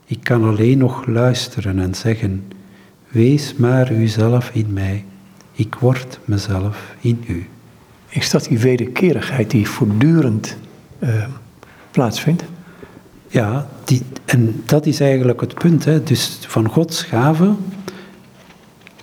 Ik 0.06 0.18
kan 0.22 0.44
alleen 0.44 0.78
nog 0.78 1.06
luisteren 1.06 1.78
en 1.78 1.94
zeggen, 1.94 2.44
wees 3.08 3.54
maar 3.54 3.92
uzelf 3.92 4.50
in 4.52 4.72
mij, 4.72 5.04
ik 5.52 5.74
word 5.74 6.18
mezelf 6.24 6.94
in 7.00 7.24
u. 7.26 7.46
Is 8.08 8.30
dat 8.30 8.44
die 8.44 8.58
wederkerigheid 8.58 9.50
die 9.50 9.68
voortdurend 9.68 10.56
uh, 10.98 11.24
plaatsvindt? 11.90 12.44
Ja, 13.28 13.68
die, 13.84 14.02
en 14.24 14.62
dat 14.64 14.86
is 14.86 15.00
eigenlijk 15.00 15.40
het 15.40 15.54
punt. 15.54 15.84
Hè. 15.84 16.02
Dus 16.02 16.38
van 16.40 16.68
Gods 16.68 17.02
gave 17.02 17.54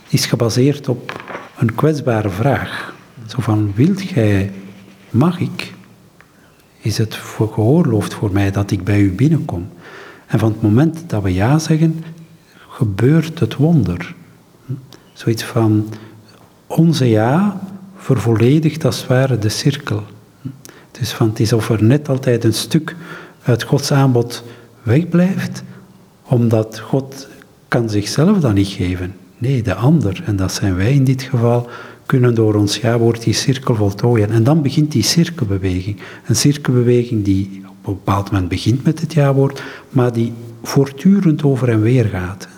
is 0.08 0.26
gebaseerd 0.26 0.88
op 0.88 1.22
een 1.58 1.74
kwetsbare 1.74 2.30
vraag. 2.30 2.94
Zo 3.26 3.40
van, 3.40 3.72
wilt 3.74 4.00
gij, 4.00 4.52
mag 5.10 5.40
ik, 5.40 5.74
is 6.80 6.98
het 6.98 7.14
geoorloofd 7.14 8.14
voor 8.14 8.32
mij 8.32 8.50
dat 8.50 8.70
ik 8.70 8.84
bij 8.84 9.00
u 9.00 9.12
binnenkom? 9.12 9.68
En 10.26 10.38
van 10.38 10.52
het 10.52 10.62
moment 10.62 11.04
dat 11.06 11.22
we 11.22 11.34
ja 11.34 11.58
zeggen, 11.58 12.04
gebeurt 12.68 13.38
het 13.38 13.56
wonder. 13.56 14.14
Zoiets 15.12 15.44
van 15.44 15.88
onze 16.66 17.08
ja 17.08 17.60
vervolledigt 17.96 18.84
als 18.84 18.98
het 18.98 19.06
ware 19.06 19.38
de 19.38 19.48
cirkel. 19.48 20.02
Dus 20.90 21.12
van 21.12 21.28
het 21.28 21.40
is 21.40 21.52
of 21.52 21.70
er 21.70 21.82
net 21.82 22.08
altijd 22.08 22.44
een 22.44 22.54
stuk 22.54 22.96
uit 23.46 23.62
Gods 23.62 23.92
aanbod 23.92 24.44
wegblijft, 24.82 25.62
omdat 26.22 26.78
God 26.78 27.28
kan 27.68 27.90
zichzelf 27.90 28.38
dan 28.38 28.54
niet 28.54 28.68
geven. 28.68 29.14
Nee, 29.38 29.62
de 29.62 29.74
ander, 29.74 30.22
en 30.24 30.36
dat 30.36 30.52
zijn 30.52 30.76
wij 30.76 30.92
in 30.92 31.04
dit 31.04 31.22
geval, 31.22 31.68
kunnen 32.06 32.34
door 32.34 32.54
ons 32.54 32.76
ja-woord 32.76 33.22
die 33.22 33.34
cirkel 33.34 33.74
voltooien. 33.74 34.30
En 34.30 34.42
dan 34.42 34.62
begint 34.62 34.92
die 34.92 35.02
cirkelbeweging. 35.02 35.96
Een 36.26 36.36
cirkelbeweging 36.36 37.24
die 37.24 37.62
op 37.68 37.86
een 37.86 37.94
bepaald 38.04 38.30
moment 38.30 38.48
begint 38.48 38.84
met 38.84 39.00
het 39.00 39.12
ja-woord, 39.12 39.62
maar 39.90 40.12
die 40.12 40.32
voortdurend 40.62 41.42
over 41.42 41.68
en 41.68 41.80
weer 41.80 42.04
gaat. 42.04 42.48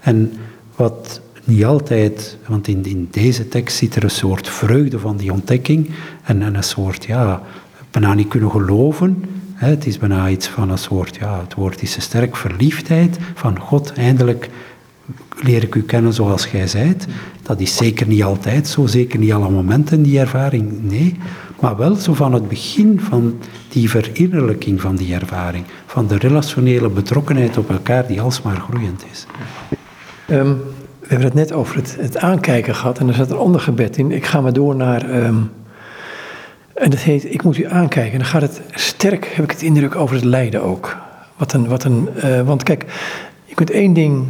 En 0.00 0.32
wat 0.76 1.20
niet 1.44 1.64
altijd, 1.64 2.36
want 2.46 2.68
in, 2.68 2.84
in 2.84 3.08
deze 3.10 3.48
tekst 3.48 3.76
zit 3.76 3.96
er 3.96 4.04
een 4.04 4.10
soort 4.10 4.48
vreugde 4.48 4.98
van 4.98 5.16
die 5.16 5.32
ontdekking 5.32 5.90
en, 6.24 6.42
en 6.42 6.54
een 6.54 6.62
soort, 6.62 7.04
ja, 7.04 7.42
bijna 7.90 8.14
niet 8.14 8.28
kunnen 8.28 8.50
geloven. 8.50 9.24
Het 9.58 9.86
is 9.86 9.98
bijna 9.98 10.28
iets 10.28 10.48
van 10.48 10.70
een 10.70 10.78
soort, 10.78 11.16
ja, 11.16 11.40
het 11.40 11.54
woord 11.54 11.82
is 11.82 11.96
een 11.96 12.02
sterk 12.02 12.36
verliefdheid 12.36 13.18
van 13.34 13.60
God, 13.60 13.92
eindelijk 13.92 14.50
leer 15.36 15.62
ik 15.62 15.74
u 15.74 15.82
kennen 15.82 16.12
zoals 16.12 16.46
gij 16.46 16.66
zijt. 16.66 17.06
Dat 17.42 17.60
is 17.60 17.76
zeker 17.76 18.06
niet 18.06 18.22
altijd 18.22 18.68
zo, 18.68 18.86
zeker 18.86 19.18
niet 19.18 19.32
alle 19.32 19.50
momenten 19.50 20.02
die 20.02 20.18
ervaring, 20.18 20.82
nee. 20.82 21.16
Maar 21.60 21.76
wel 21.76 21.94
zo 21.94 22.14
van 22.14 22.32
het 22.32 22.48
begin 22.48 23.00
van 23.00 23.38
die 23.68 23.90
verinnerlijking 23.90 24.80
van 24.80 24.96
die 24.96 25.14
ervaring, 25.14 25.64
van 25.86 26.06
de 26.06 26.18
relationele 26.18 26.88
betrokkenheid 26.88 27.56
op 27.58 27.70
elkaar 27.70 28.06
die 28.06 28.20
alsmaar 28.20 28.56
groeiend 28.56 29.04
is. 29.10 29.26
Um, 30.30 30.60
we 31.00 31.06
hebben 31.14 31.26
het 31.26 31.34
net 31.34 31.52
over 31.52 31.76
het, 31.76 31.96
het, 32.00 32.16
aankijken 32.16 32.74
gehad 32.74 32.98
en 32.98 33.08
er 33.08 33.14
zat 33.14 33.30
een 33.30 33.36
ander 33.36 33.60
gebed 33.60 33.96
in. 33.96 34.12
Ik 34.12 34.26
ga 34.26 34.40
maar 34.40 34.52
door 34.52 34.76
naar, 34.76 35.24
um, 35.24 35.50
en 36.78 36.90
dat 36.90 36.98
heet, 36.98 37.32
ik 37.32 37.42
moet 37.42 37.58
u 37.58 37.66
aankijken. 37.66 38.12
En 38.12 38.18
dan 38.18 38.28
gaat 38.28 38.42
het 38.42 38.60
sterk, 38.70 39.26
heb 39.26 39.44
ik 39.44 39.50
het 39.50 39.62
indruk, 39.62 39.94
over 39.94 40.14
het 40.14 40.24
lijden 40.24 40.62
ook. 40.62 40.96
Wat 41.36 41.52
een, 41.52 41.68
wat 41.68 41.84
een, 41.84 42.08
uh, 42.24 42.40
want 42.40 42.62
kijk, 42.62 42.84
je 43.44 43.54
kunt 43.54 43.70
één 43.70 43.92
ding 43.92 44.26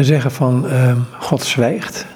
zeggen 0.00 0.30
van 0.30 0.66
uh, 0.66 0.96
God 1.18 1.42
zwijgt. 1.42 2.06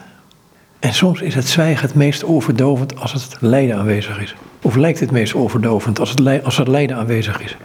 En 0.79 0.95
soms 0.95 1.21
is 1.21 1.35
het 1.35 1.49
zwijgen 1.49 1.87
het 1.87 1.95
meest 1.95 2.25
overdovend 2.25 3.01
als 3.01 3.13
het 3.13 3.37
lijden 3.41 3.77
aanwezig 3.77 4.21
is. 4.21 4.35
Of 4.63 4.75
lijkt 4.75 5.01
het 5.01 5.11
meest 5.11 5.35
overdovend 5.35 6.01
als 6.01 6.11
het, 6.11 6.45
als 6.45 6.57
het 6.57 6.69
lijden 6.69 6.97
aanwezig 6.97 7.41
is? 7.41 7.57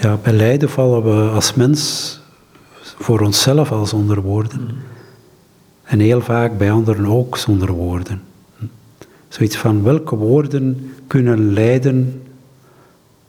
Ja, 0.00 0.18
bij 0.22 0.32
lijden 0.32 0.70
vallen 0.70 1.02
we 1.02 1.30
als 1.30 1.54
mens 1.54 2.20
voor 2.98 3.20
onszelf 3.20 3.72
al 3.72 3.86
zonder 3.86 4.20
woorden. 4.20 4.60
Mm. 4.60 4.76
En 5.84 6.00
heel 6.00 6.20
vaak 6.20 6.58
bij 6.58 6.70
anderen 6.70 7.06
ook 7.06 7.36
zonder 7.36 7.70
woorden. 7.72 8.22
Zoiets 9.32 9.56
van 9.56 9.82
welke 9.82 10.16
woorden 10.16 10.90
kunnen 11.06 11.52
lijden 11.52 12.22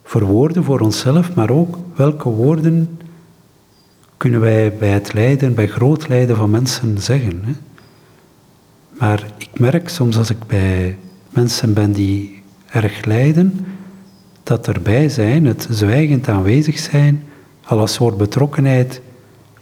verwoorden 0.02 0.64
voor 0.64 0.80
onszelf, 0.80 1.34
maar 1.34 1.50
ook 1.50 1.78
welke 1.94 2.28
woorden 2.28 2.98
kunnen 4.16 4.40
wij 4.40 4.76
bij 4.78 4.88
het 4.88 5.12
lijden, 5.12 5.54
bij 5.54 5.68
groot 5.68 6.08
lijden 6.08 6.36
van 6.36 6.50
mensen 6.50 6.98
zeggen. 6.98 7.40
Hè? 7.44 7.52
Maar 8.98 9.24
ik 9.36 9.58
merk 9.58 9.88
soms 9.88 10.16
als 10.16 10.30
ik 10.30 10.46
bij 10.46 10.98
mensen 11.30 11.72
ben 11.72 11.92
die 11.92 12.42
erg 12.70 13.04
lijden, 13.04 13.66
dat 14.42 14.68
erbij 14.68 15.08
zijn, 15.08 15.46
het 15.46 15.66
zwijgend 15.70 16.28
aanwezig 16.28 16.78
zijn, 16.78 17.24
al 17.64 17.80
een 17.80 17.88
soort 17.88 18.16
betrokkenheid 18.16 19.00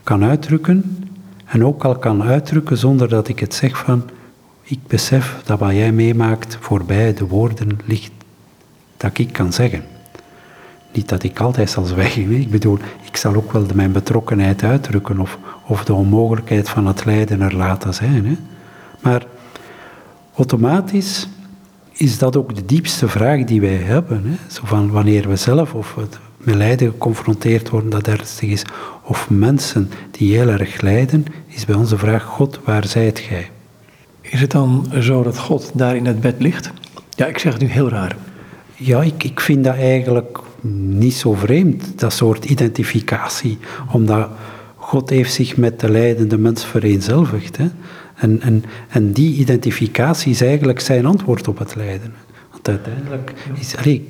kan 0.03 0.25
uitdrukken. 0.25 1.07
En 1.45 1.65
ook 1.65 1.85
al 1.85 1.97
kan 1.97 2.23
uitdrukken 2.23 2.77
zonder 2.77 3.09
dat 3.09 3.29
ik 3.29 3.39
het 3.39 3.55
zeg 3.55 3.79
van, 3.79 4.03
ik 4.73 4.87
besef 4.87 5.41
dat 5.45 5.59
wat 5.59 5.73
jij 5.73 5.93
meemaakt 5.93 6.57
voorbij 6.61 7.15
de 7.15 7.27
woorden 7.27 7.79
ligt 7.85 8.13
dat 8.97 9.19
ik 9.19 9.33
kan 9.33 9.53
zeggen. 9.53 9.85
Niet 10.93 11.09
dat 11.09 11.23
ik 11.23 11.41
altijd 11.41 11.71
zal 11.71 11.85
zwijgen, 11.85 12.31
ik 12.31 12.51
bedoel, 12.51 12.79
ik 13.07 13.17
zal 13.17 13.35
ook 13.35 13.53
wel 13.53 13.67
mijn 13.75 13.93
betrokkenheid 13.93 14.63
uitdrukken 14.63 15.19
of, 15.19 15.39
of 15.67 15.85
de 15.85 15.95
onmogelijkheid 15.95 16.69
van 16.69 16.87
het 16.87 17.05
lijden 17.05 17.41
er 17.41 17.57
laten 17.57 17.95
zijn. 17.95 18.27
Hè. 18.27 18.37
Maar 19.01 19.27
automatisch 20.37 21.29
is 21.93 22.19
dat 22.19 22.37
ook 22.37 22.55
de 22.55 22.65
diepste 22.65 23.09
vraag 23.09 23.45
die 23.45 23.61
wij 23.61 23.77
hebben. 23.77 24.25
Hè? 24.25 24.53
Zo 24.55 24.63
van 24.65 24.91
wanneer 24.91 25.29
we 25.29 25.37
zelf 25.37 25.75
of 25.75 25.97
met 26.37 26.55
lijden 26.55 26.91
geconfronteerd 26.91 27.71
worden 27.71 27.91
dat 27.91 28.09
ernstig 28.09 28.49
is, 28.49 28.65
of 29.03 29.31
mensen 29.31 29.91
die 30.11 30.37
heel 30.37 30.49
erg 30.49 30.81
lijden, 30.81 31.25
is 31.47 31.65
bij 31.65 31.75
ons 31.75 31.89
de 31.89 31.99
vraag: 31.99 32.23
God, 32.23 32.61
waar 32.65 32.87
zijt 32.87 33.19
gij? 33.19 33.51
Is 34.33 34.41
het 34.41 34.51
dan 34.51 34.87
zo 35.01 35.23
dat 35.23 35.39
God 35.39 35.71
daar 35.75 35.97
in 35.97 36.07
het 36.07 36.21
bed 36.21 36.35
ligt? 36.39 36.71
Ja, 37.11 37.27
ik 37.27 37.39
zeg 37.39 37.53
het 37.53 37.63
nu 37.63 37.69
heel 37.69 37.89
raar. 37.89 38.17
Ja, 38.75 39.03
ik, 39.03 39.25
ik 39.25 39.41
vind 39.41 39.65
dat 39.65 39.75
eigenlijk 39.75 40.39
niet 40.89 41.15
zo 41.15 41.33
vreemd, 41.33 42.01
dat 42.01 42.13
soort 42.13 42.45
identificatie. 42.45 43.59
Omdat 43.93 44.29
God 44.77 45.11
heeft 45.11 45.33
zich 45.33 45.57
met 45.57 45.81
de 45.81 45.91
lijdende 45.91 46.39
mens 46.39 46.65
vereenzelvigd. 46.65 47.57
Hè? 47.57 47.67
En, 48.15 48.41
en, 48.41 48.65
en 48.89 49.13
die 49.13 49.37
identificatie 49.37 50.31
is 50.31 50.41
eigenlijk 50.41 50.81
zijn 50.81 51.07
antwoord 51.07 51.49
op 51.49 51.59
het 51.59 51.75
lijden. 51.75 52.13
Want 52.51 52.69
uiteindelijk 52.69 53.33
is... 53.59 53.77
Allee, 53.77 54.09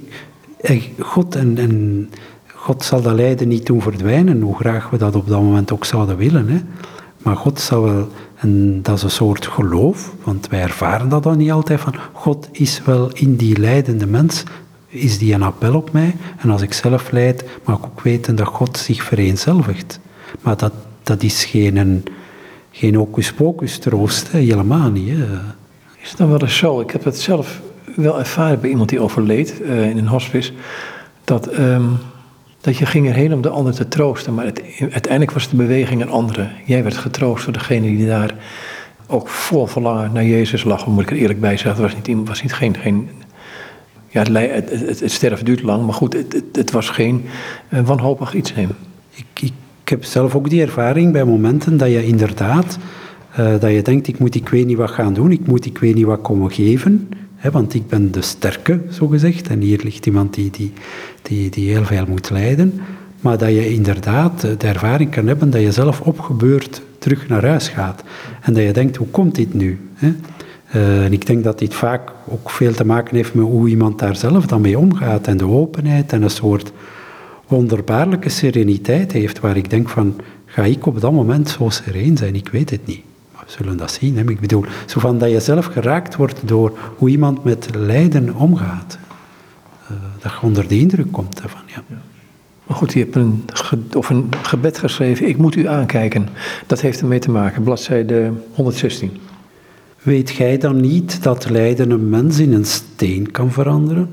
God, 0.99 1.35
en, 1.35 1.59
en 1.59 2.11
God 2.55 2.85
zal 2.85 3.03
dat 3.03 3.15
lijden 3.15 3.49
niet 3.49 3.67
doen 3.67 3.83
verdwijnen, 3.83 4.41
hoe 4.41 4.57
graag 4.57 4.91
we 4.91 4.97
dat 4.97 5.15
op 5.15 5.29
dat 5.29 5.41
moment 5.41 5.73
ook 5.73 5.85
zouden 5.85 6.17
willen. 6.17 6.49
Hè. 6.49 6.61
Maar 7.23 7.37
God 7.37 7.61
zal 7.61 7.83
wel, 7.83 8.09
en 8.43 8.83
dat 8.83 8.97
is 8.97 9.03
een 9.03 9.11
soort 9.11 9.47
geloof, 9.47 10.15
want 10.25 10.49
wij 10.49 10.61
ervaren 10.61 11.09
dat 11.09 11.23
dan 11.23 11.37
niet 11.37 11.51
altijd 11.51 11.81
van, 11.81 11.95
God 12.13 12.49
is 12.53 12.83
wel 12.85 13.11
in 13.13 13.37
die 13.37 13.59
lijdende 13.59 14.07
mens, 14.07 14.43
is 14.89 15.19
die 15.19 15.35
een 15.35 15.43
appel 15.43 15.75
op 15.75 15.93
mij. 15.93 16.17
En 16.39 16.51
als 16.51 16.63
ik 16.63 16.73
zelf 16.73 17.11
lijd, 17.11 17.45
mag 17.65 17.79
ik 17.79 17.85
ook 17.85 18.01
weten 18.01 18.37
dat 18.37 18.47
God 18.47 18.79
zich 18.79 19.03
vereenzelvigt. 19.03 20.01
Maar 20.41 20.57
dat, 20.57 20.73
dat 21.03 21.23
is 21.23 21.45
geen, 21.45 22.05
geen 22.71 22.95
hocus-pocus 22.95 23.79
troost, 23.79 24.29
helemaal 24.29 24.91
niet. 24.91 25.09
Hè. 25.09 25.27
Is 26.03 26.15
dan 26.17 26.29
wel 26.29 26.41
eens 26.41 26.57
zo? 26.57 26.81
Ik 26.81 26.91
heb 26.91 27.05
het 27.05 27.19
zelf 27.19 27.61
wel 27.97 28.19
ervaren 28.19 28.61
bij 28.61 28.71
iemand 28.71 28.89
die 28.89 29.01
overleed 29.01 29.61
uh, 29.63 29.91
in 29.91 29.99
een 29.99 30.07
hospice. 30.07 30.53
Dat, 31.25 31.59
um, 31.59 31.99
dat 32.63 32.77
je 32.77 32.87
ging 32.87 33.09
erheen 33.09 33.33
om 33.33 33.43
de 33.43 33.49
ander 33.49 33.75
te 33.75 33.89
troosten. 33.89 34.35
Maar 34.35 34.45
het, 34.45 34.63
uiteindelijk 34.79 35.33
was 35.33 35.49
de 35.49 35.57
beweging 35.57 36.03
een 36.03 36.11
andere. 36.11 36.49
Jij 36.65 36.83
werd 36.83 36.97
getroost 36.97 37.45
door 37.45 37.53
degene 37.53 37.97
die 37.97 38.07
daar 38.07 38.35
ook 39.07 39.29
vol 39.29 39.67
verlangen 39.67 40.13
naar 40.13 40.25
Jezus 40.25 40.65
lag. 40.65 40.87
Moet 40.87 41.03
ik 41.03 41.11
er 41.11 41.17
eerlijk 41.17 41.41
bij 41.41 41.57
zeggen. 41.57 41.83
Het 41.83 41.95
was 41.95 42.07
niet, 42.07 42.29
was 42.29 42.43
niet 42.43 42.53
geen, 42.53 42.77
geen 42.77 43.09
ja, 44.09 44.23
het, 44.23 44.71
het, 45.01 45.21
het, 45.21 45.47
duurt 45.47 45.63
lang, 45.63 45.85
maar 45.85 45.95
goed, 45.95 46.17
het, 46.53 46.71
was 46.71 46.89
geen 46.89 47.25
uh, 47.69 47.81
wanhopig 47.81 48.35
iets 48.35 48.55
nemen. 48.55 48.77
Ik, 49.15 49.25
ik, 49.41 49.53
heb 49.85 50.05
zelf 50.05 50.35
ook 50.35 50.51
die 50.51 50.63
ervaring 50.63 51.13
bij 51.13 51.25
momenten 51.25 51.77
dat 51.77 51.89
je 51.89 52.07
inderdaad, 52.07 52.79
uh, 53.39 53.61
dat 53.61 53.71
je 53.71 53.83
denkt, 53.83 54.09
ik 54.09 54.19
moet 54.19 54.35
ik 54.35 54.49
weet 54.49 54.67
niet 54.67 54.77
wat 54.77 54.91
gaan 54.91 55.15
doen, 55.15 55.31
ik 55.31 55.47
moet 55.47 55.65
ik 55.67 55.79
weet 55.79 55.95
niet 55.95 56.05
wat 56.05 56.21
komen 56.21 56.53
geven 56.53 57.09
want 57.51 57.75
ik 57.75 57.87
ben 57.87 58.13
de 58.13 58.23
sterke, 58.23 58.81
zo 58.91 59.07
gezegd, 59.07 59.49
en 59.49 59.61
hier 59.61 59.81
ligt 59.83 60.07
iemand 60.07 60.35
die, 60.35 60.51
die, 60.51 60.73
die, 61.23 61.51
die 61.51 61.71
heel 61.71 61.85
veel 61.85 62.05
moet 62.09 62.31
lijden. 62.31 62.81
Maar 63.21 63.39
dat 63.39 63.49
je 63.49 63.75
inderdaad 63.75 64.41
de 64.41 64.67
ervaring 64.67 65.11
kan 65.11 65.27
hebben 65.27 65.51
dat 65.51 65.61
je 65.61 65.73
zelf 65.73 66.01
opgebeurd 66.01 66.83
terug 66.99 67.29
naar 67.29 67.47
huis 67.47 67.69
gaat. 67.69 68.03
En 68.41 68.53
dat 68.53 68.63
je 68.63 68.73
denkt, 68.73 68.97
hoe 68.97 69.07
komt 69.07 69.35
dit 69.35 69.55
nu? 69.55 69.79
Uh, 70.01 71.05
en 71.05 71.13
ik 71.13 71.27
denk 71.27 71.45
dat 71.45 71.59
dit 71.59 71.75
vaak 71.75 72.13
ook 72.29 72.51
veel 72.51 72.73
te 72.73 72.85
maken 72.85 73.17
heeft 73.17 73.35
met 73.35 73.45
hoe 73.45 73.69
iemand 73.69 73.99
daar 73.99 74.17
zelf 74.17 74.47
dan 74.47 74.61
mee 74.61 74.79
omgaat. 74.79 75.27
En 75.27 75.37
de 75.37 75.47
openheid 75.47 76.13
en 76.13 76.23
een 76.23 76.31
soort 76.31 76.73
wonderbaarlijke 77.47 78.29
sereniteit 78.29 79.13
heeft, 79.13 79.41
waar 79.41 79.57
ik 79.57 79.71
denk 79.71 79.89
van, 79.89 80.21
ga 80.47 80.65
ik 80.65 80.87
op 80.87 81.01
dat 81.01 81.13
moment 81.13 81.49
zo 81.49 81.69
sereen 81.69 82.17
zijn? 82.17 82.35
Ik 82.35 82.49
weet 82.49 82.71
het 82.71 82.87
niet 82.87 83.03
zullen 83.53 83.77
dat 83.77 83.93
zien. 83.93 84.17
Hè? 84.17 84.31
Ik 84.31 84.41
bedoel, 84.41 84.65
zo 84.87 85.01
van 85.01 85.19
dat 85.19 85.31
je 85.31 85.41
zelf 85.41 85.67
geraakt 85.67 86.17
wordt 86.17 86.41
door 86.45 86.79
hoe 86.97 87.09
iemand 87.09 87.45
met 87.45 87.69
lijden 87.75 88.35
omgaat. 88.35 88.99
Uh, 89.91 89.97
dat 90.21 90.33
je 90.33 90.47
onder 90.47 90.69
de 90.69 90.79
indruk 90.79 91.13
komt 91.13 91.41
daarvan. 91.41 91.61
Ja. 91.67 91.83
Maar 92.67 92.77
goed, 92.77 92.93
je 92.93 92.99
hebt 92.99 93.17
een, 93.17 93.45
of 93.97 94.11
een 94.11 94.29
gebed 94.43 94.79
geschreven, 94.79 95.29
ik 95.29 95.37
moet 95.37 95.57
u 95.57 95.67
aankijken. 95.67 96.29
Dat 96.67 96.81
heeft 96.81 97.01
ermee 97.01 97.19
te 97.19 97.31
maken, 97.31 97.63
bladzijde 97.63 98.33
116. 98.55 99.11
Weet 100.03 100.31
gij 100.31 100.59
dan 100.59 100.81
niet 100.81 101.23
dat 101.23 101.51
lijden 101.51 101.91
een 101.91 102.09
mens 102.09 102.39
in 102.39 102.53
een 102.53 102.65
steen 102.65 103.31
kan 103.31 103.53
veranderen? 103.53 104.11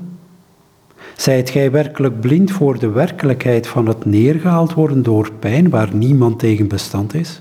Zijt 1.16 1.50
gij 1.50 1.70
werkelijk 1.70 2.20
blind 2.20 2.50
voor 2.50 2.78
de 2.78 2.88
werkelijkheid 2.88 3.66
van 3.66 3.86
het 3.86 4.04
neergehaald 4.04 4.74
worden 4.74 5.02
door 5.02 5.32
pijn 5.38 5.70
waar 5.70 5.94
niemand 5.94 6.38
tegen 6.38 6.68
bestand 6.68 7.14
is? 7.14 7.40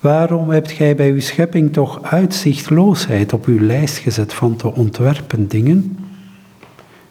Waarom 0.00 0.50
hebt 0.50 0.70
gij 0.70 0.94
bij 0.94 1.10
uw 1.10 1.20
schepping 1.20 1.72
toch 1.72 2.02
uitzichtloosheid 2.02 3.32
op 3.32 3.46
uw 3.46 3.60
lijst 3.60 3.98
gezet 3.98 4.34
van 4.34 4.56
te 4.56 4.74
ontwerpen 4.74 5.48
dingen? 5.48 5.98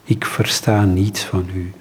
Ik 0.03 0.25
versta 0.25 0.85
niets 0.85 1.23
van 1.23 1.45
u. 1.55 1.71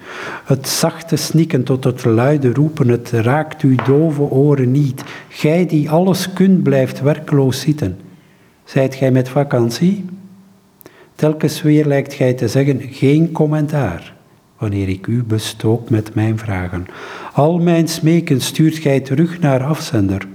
Het 0.45 0.67
zachte 0.67 1.15
snikken 1.15 1.63
tot 1.63 1.83
het 1.83 2.05
luide 2.05 2.53
roepen, 2.53 2.87
het 2.87 3.09
raakt 3.09 3.61
uw 3.61 3.75
dove 3.85 4.21
oren 4.21 4.71
niet. 4.71 5.03
Gij 5.29 5.65
die 5.65 5.89
alles 5.89 6.33
kunt, 6.33 6.63
blijft 6.63 7.01
werkloos 7.01 7.59
zitten. 7.59 7.99
Zijt 8.63 8.95
gij 8.95 9.11
met 9.11 9.29
vakantie? 9.29 10.05
Telkens 11.15 11.61
weer 11.61 11.85
lijkt 11.85 12.13
gij 12.13 12.33
te 12.33 12.47
zeggen, 12.47 12.81
geen 12.81 13.31
commentaar, 13.31 14.13
wanneer 14.57 14.89
ik 14.89 15.07
u 15.07 15.23
bestook 15.23 15.89
met 15.89 16.15
mijn 16.15 16.37
vragen. 16.37 16.85
Al 17.33 17.57
mijn 17.59 17.87
smeken 17.87 18.41
stuurt 18.41 18.77
gij 18.77 18.99
terug 18.99 19.39
naar 19.39 19.63
afzender. 19.63 20.27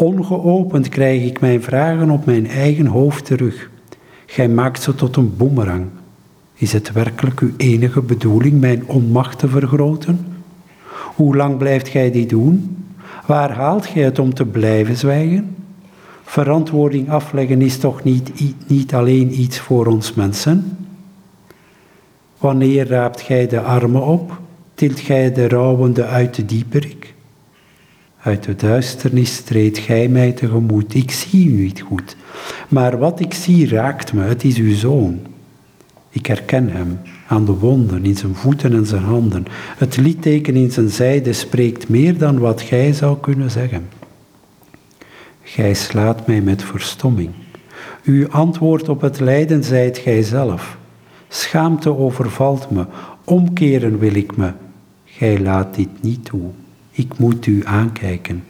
Ongeopend 0.00 0.88
krijg 0.88 1.24
ik 1.24 1.40
mijn 1.40 1.62
vragen 1.62 2.10
op 2.10 2.24
mijn 2.26 2.46
eigen 2.46 2.86
hoofd 2.86 3.24
terug. 3.24 3.70
Gij 4.26 4.48
maakt 4.48 4.82
ze 4.82 4.94
tot 4.94 5.16
een 5.16 5.36
boemerang. 5.36 5.86
Is 6.54 6.72
het 6.72 6.92
werkelijk 6.92 7.40
uw 7.40 7.50
enige 7.56 8.02
bedoeling 8.02 8.60
mijn 8.60 8.86
onmacht 8.86 9.38
te 9.38 9.48
vergroten? 9.48 10.26
Hoe 11.14 11.36
lang 11.36 11.56
blijft 11.56 11.88
gij 11.88 12.10
die 12.10 12.26
doen? 12.26 12.84
Waar 13.26 13.50
haalt 13.50 13.86
gij 13.86 14.02
het 14.02 14.18
om 14.18 14.34
te 14.34 14.44
blijven 14.44 14.96
zwijgen? 14.96 15.56
Verantwoording 16.24 17.10
afleggen 17.10 17.62
is 17.62 17.78
toch 17.78 18.02
niet, 18.02 18.32
niet 18.66 18.94
alleen 18.94 19.40
iets 19.40 19.58
voor 19.58 19.86
ons 19.86 20.14
mensen? 20.14 20.78
Wanneer 22.38 22.88
raapt 22.88 23.20
gij 23.20 23.46
de 23.46 23.60
armen 23.60 24.06
op? 24.06 24.40
Tilt 24.74 25.00
gij 25.00 25.32
de 25.32 25.48
rouwende 25.48 26.04
uit 26.04 26.34
de 26.34 26.44
dieperik? 26.44 26.97
Uit 28.22 28.42
de 28.42 28.54
duisternis 28.54 29.40
treedt 29.40 29.78
gij 29.78 30.08
mij 30.08 30.32
tegemoet. 30.32 30.94
Ik 30.94 31.10
zie 31.10 31.48
u 31.48 31.62
niet 31.62 31.80
goed. 31.80 32.16
Maar 32.68 32.98
wat 32.98 33.20
ik 33.20 33.34
zie 33.34 33.68
raakt 33.68 34.12
me. 34.12 34.22
Het 34.22 34.44
is 34.44 34.56
uw 34.56 34.74
zoon. 34.74 35.20
Ik 36.10 36.26
herken 36.26 36.70
hem 36.70 37.00
aan 37.26 37.44
de 37.44 37.52
wonden 37.52 38.04
in 38.04 38.16
zijn 38.16 38.34
voeten 38.34 38.72
en 38.72 38.86
zijn 38.86 39.02
handen. 39.02 39.44
Het 39.76 39.96
litteken 39.96 40.54
in 40.54 40.70
zijn 40.70 40.88
zijde 40.88 41.32
spreekt 41.32 41.88
meer 41.88 42.18
dan 42.18 42.38
wat 42.38 42.62
gij 42.62 42.92
zou 42.92 43.18
kunnen 43.20 43.50
zeggen. 43.50 43.88
Gij 45.42 45.74
slaat 45.74 46.26
mij 46.26 46.40
met 46.40 46.62
verstomming. 46.62 47.30
Uw 48.04 48.28
antwoord 48.28 48.88
op 48.88 49.00
het 49.00 49.20
lijden 49.20 49.64
zijt 49.64 49.98
gij 49.98 50.22
zelf. 50.22 50.78
Schaamte 51.28 51.96
overvalt 51.96 52.70
me, 52.70 52.86
omkeren 53.24 53.98
wil 53.98 54.14
ik 54.14 54.36
me. 54.36 54.52
Gij 55.04 55.40
laat 55.40 55.74
dit 55.74 55.88
niet 56.00 56.24
toe. 56.24 56.50
Ik 56.98 57.18
moet 57.18 57.46
u 57.46 57.60
aankijken. 57.64 58.44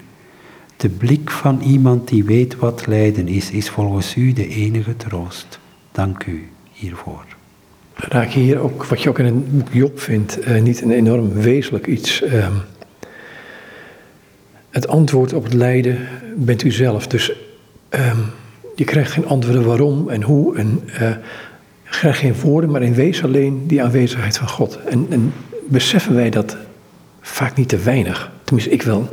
De 0.77 0.89
blik 0.89 1.31
van 1.31 1.61
iemand 1.61 2.09
die 2.09 2.25
weet 2.25 2.57
wat 2.57 2.87
lijden 2.87 3.29
is, 3.29 3.51
is 3.51 3.69
volgens 3.69 4.17
u 4.17 4.33
de 4.33 4.49
enige 4.49 4.97
troost. 4.97 5.59
Dank 5.93 6.27
u 6.27 6.49
hiervoor. 6.73 7.25
Raak 7.95 8.31
hier 8.31 8.59
ook, 8.59 8.85
wat 8.85 9.03
je 9.03 9.09
ook 9.09 9.19
in 9.19 9.25
het 9.25 9.59
boek 9.59 9.73
Job 9.73 10.01
vindt, 10.01 10.49
uh, 10.49 10.63
niet 10.63 10.81
een 10.81 10.91
enorm 10.91 11.33
wezenlijk 11.33 11.87
iets? 11.87 12.23
Uh, 12.23 12.49
het 14.71 14.89
antwoord 14.89 15.33
op 15.33 15.45
het 15.45 15.55
lijden 15.55 15.99
bent 16.37 16.63
u 16.63 16.71
zelf. 16.71 17.07
Dus 17.07 17.33
uh, 17.95 18.19
je 18.77 18.85
krijgt 18.85 19.13
geen 19.13 19.27
antwoorden 19.27 19.65
waarom 19.65 20.09
en 20.09 20.23
hoe. 20.23 20.57
En 20.57 20.83
uh, 20.87 21.01
je 21.83 21.91
krijgt 21.91 22.19
geen 22.19 22.41
woorden, 22.41 22.71
maar 22.71 22.83
in 22.83 22.95
wezen 22.95 23.25
alleen 23.25 23.67
die 23.67 23.83
aanwezigheid 23.83 24.39
van 24.39 24.49
God. 24.49 24.79
En, 24.85 25.07
en 25.11 25.33
beseffen 25.67 26.15
wij 26.15 26.31
dat 26.31 26.57
vaak 27.21 27.57
niet 27.57 27.69
te 27.69 27.79
weinig. 27.79 28.37
Tenminste, 28.49 28.75
ik 28.75 28.83
wel. 28.83 29.09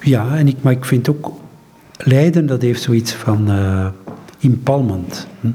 Ja, 0.00 0.36
en 0.36 0.48
ik, 0.48 0.56
maar 0.62 0.72
ik 0.72 0.84
vind 0.84 1.08
ook 1.08 1.32
lijden, 1.96 2.46
dat 2.46 2.62
heeft 2.62 2.82
zoiets 2.82 3.12
van 3.12 3.50
uh, 3.50 3.86
impalmend. 4.38 5.26
Hm? 5.40 5.50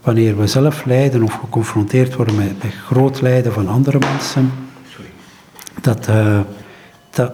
Wanneer 0.00 0.38
we 0.38 0.46
zelf 0.46 0.84
lijden 0.84 1.22
of 1.22 1.32
geconfronteerd 1.32 2.14
worden 2.14 2.36
met, 2.36 2.74
groot 2.84 3.20
lijden 3.20 3.52
van 3.52 3.68
andere 3.68 3.98
mensen, 3.98 4.50
dat, 5.80 6.08
uh, 6.08 6.40
dat, 7.10 7.32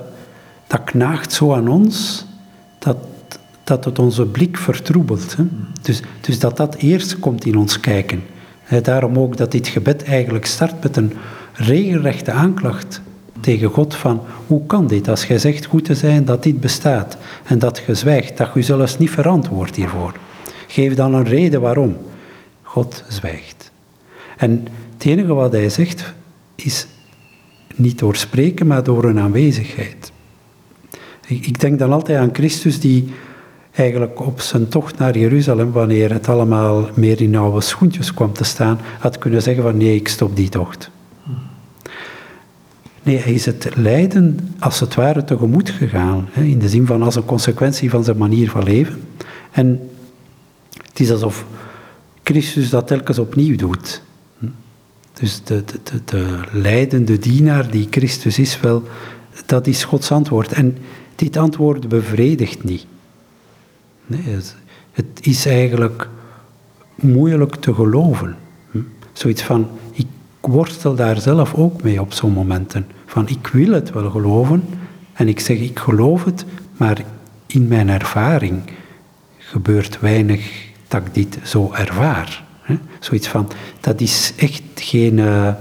dat 0.67 0.85
knaagt 0.85 1.33
zo 1.33 1.55
aan 1.55 1.69
ons 1.69 2.27
dat, 2.79 2.97
dat 3.65 3.85
het 3.85 3.99
onze 3.99 4.27
blik 4.27 4.57
vertroebelt. 4.57 5.37
Hè? 5.37 5.45
Dus, 5.83 6.03
dus 6.21 6.39
dat 6.39 6.57
dat 6.57 6.75
eerst 6.75 7.19
komt 7.19 7.45
in 7.45 7.57
ons 7.57 7.81
kijken. 7.81 8.23
daarom 8.83 9.19
ook 9.19 9.37
dat 9.37 9.53
dit 9.53 9.69
gebed 9.69 10.03
eigenlijk 10.03 10.47
start 10.47 10.83
met 10.83 10.97
een 10.97 11.13
regelrechte 11.53 12.33
aanklacht 12.33 13.01
tegen 13.49 13.71
God 13.71 13.95
van 13.95 14.21
hoe 14.47 14.67
kan 14.67 14.87
dit 14.87 15.09
als 15.09 15.25
jij 15.25 15.39
zegt 15.39 15.65
goed 15.65 15.85
te 15.85 15.95
zijn 15.95 16.25
dat 16.25 16.43
dit 16.43 16.61
bestaat 16.61 17.17
en 17.45 17.59
dat 17.59 17.83
je 17.87 17.95
zwijgt, 17.95 18.37
dat 18.37 18.51
je 18.55 18.63
zelfs 18.63 18.99
niet 18.99 19.11
verantwoordt 19.11 19.77
hiervoor. 19.77 20.13
Geef 20.67 20.95
dan 20.95 21.15
een 21.15 21.25
reden 21.25 21.61
waarom. 21.61 21.97
God 22.63 23.05
zwijgt. 23.09 23.71
En 24.37 24.67
het 24.93 25.05
enige 25.07 25.35
wat 25.35 25.53
hij 25.53 25.69
zegt 25.69 26.15
is 26.55 26.87
niet 27.75 27.99
door 27.99 28.17
spreken, 28.17 28.67
maar 28.67 28.83
door 28.83 29.05
een 29.05 29.19
aanwezigheid. 29.19 30.13
Ik 31.27 31.61
denk 31.61 31.79
dan 31.79 31.93
altijd 31.93 32.19
aan 32.19 32.31
Christus 32.35 32.81
die 32.81 33.13
eigenlijk 33.73 34.21
op 34.21 34.41
zijn 34.41 34.69
tocht 34.69 34.99
naar 34.99 35.19
Jeruzalem, 35.19 35.73
wanneer 35.73 36.13
het 36.13 36.29
allemaal 36.29 36.89
meer 36.95 37.21
in 37.21 37.37
oude 37.37 37.61
schoentjes 37.61 38.15
kwam 38.15 38.33
te 38.33 38.45
staan, 38.45 38.81
had 38.99 39.19
kunnen 39.19 39.43
zeggen 39.43 39.63
van 39.63 39.77
nee, 39.77 39.95
ik 39.95 40.09
stop 40.09 40.37
die 40.37 40.49
tocht. 40.49 40.91
Nee, 43.09 43.19
hij 43.19 43.33
is 43.33 43.47
het 43.47 43.69
lijden 43.77 44.55
als 44.59 44.81
het 44.81 44.95
ware 44.95 45.25
tegemoet 45.25 45.71
gegaan, 45.71 46.29
hè, 46.31 46.43
in 46.43 46.59
de 46.59 46.69
zin 46.69 46.87
van 46.87 47.03
als 47.03 47.15
een 47.15 47.25
consequentie 47.25 47.91
van 47.91 48.05
zijn 48.05 48.17
manier 48.17 48.51
van 48.51 48.63
leven. 48.63 49.03
En 49.51 49.91
het 50.89 51.01
is 51.01 51.11
alsof 51.11 51.47
Christus 52.23 52.71
dat 52.71 52.87
telkens 52.87 53.19
opnieuw 53.19 53.57
doet. 53.57 54.03
Dus 55.13 55.45
de, 55.45 55.65
de, 55.65 55.81
de, 55.83 56.01
de 56.05 56.41
leidende 56.53 57.19
dienaar 57.19 57.71
die 57.71 57.87
Christus 57.91 58.39
is, 58.39 58.61
wel, 58.61 58.83
dat 59.47 59.67
is 59.67 59.85
Gods 59.85 60.13
antwoord. 60.13 60.53
En 60.53 60.79
dit 61.15 61.37
antwoord 61.37 61.89
bevredigt 61.89 62.65
niet. 62.65 62.87
Nee, 64.07 64.37
het, 64.93 65.07
is 65.21 65.47
eigenlijk 65.47 66.09
moeilijk 66.95 67.57
te 67.57 67.75
geloven. 67.75 68.37
Zoiets 69.13 69.43
van, 69.43 69.69
ik 69.93 70.07
worstel 70.49 70.95
daar 70.95 71.21
zelf 71.21 71.55
ook 71.55 71.83
mee 71.83 72.01
op 72.01 72.13
zo'n 72.13 72.33
momenten. 72.33 72.87
Van, 73.07 73.29
ik 73.29 73.47
wil 73.47 73.73
het 73.73 73.93
wel 73.93 74.11
geloven 74.11 74.65
en 75.13 75.29
ik 75.29 75.41
zeg, 75.41 75.59
ik 75.59 75.79
geloof 75.79 76.25
het, 76.25 76.45
maar 76.77 77.05
in 77.47 77.69
mijn 77.69 77.89
ervaring 77.89 78.63
gebeurt 79.39 80.01
weinig 80.01 80.67
dat 80.89 81.01
ik 81.07 81.15
dit 81.15 81.39
zo 81.45 81.73
ervaar. 81.73 82.47
Zoiets 83.01 83.29
van, 83.29 83.51
dat 83.81 84.01
is 84.01 84.33
echt 84.37 84.63
geen 84.75 85.19
uh, 85.19 85.53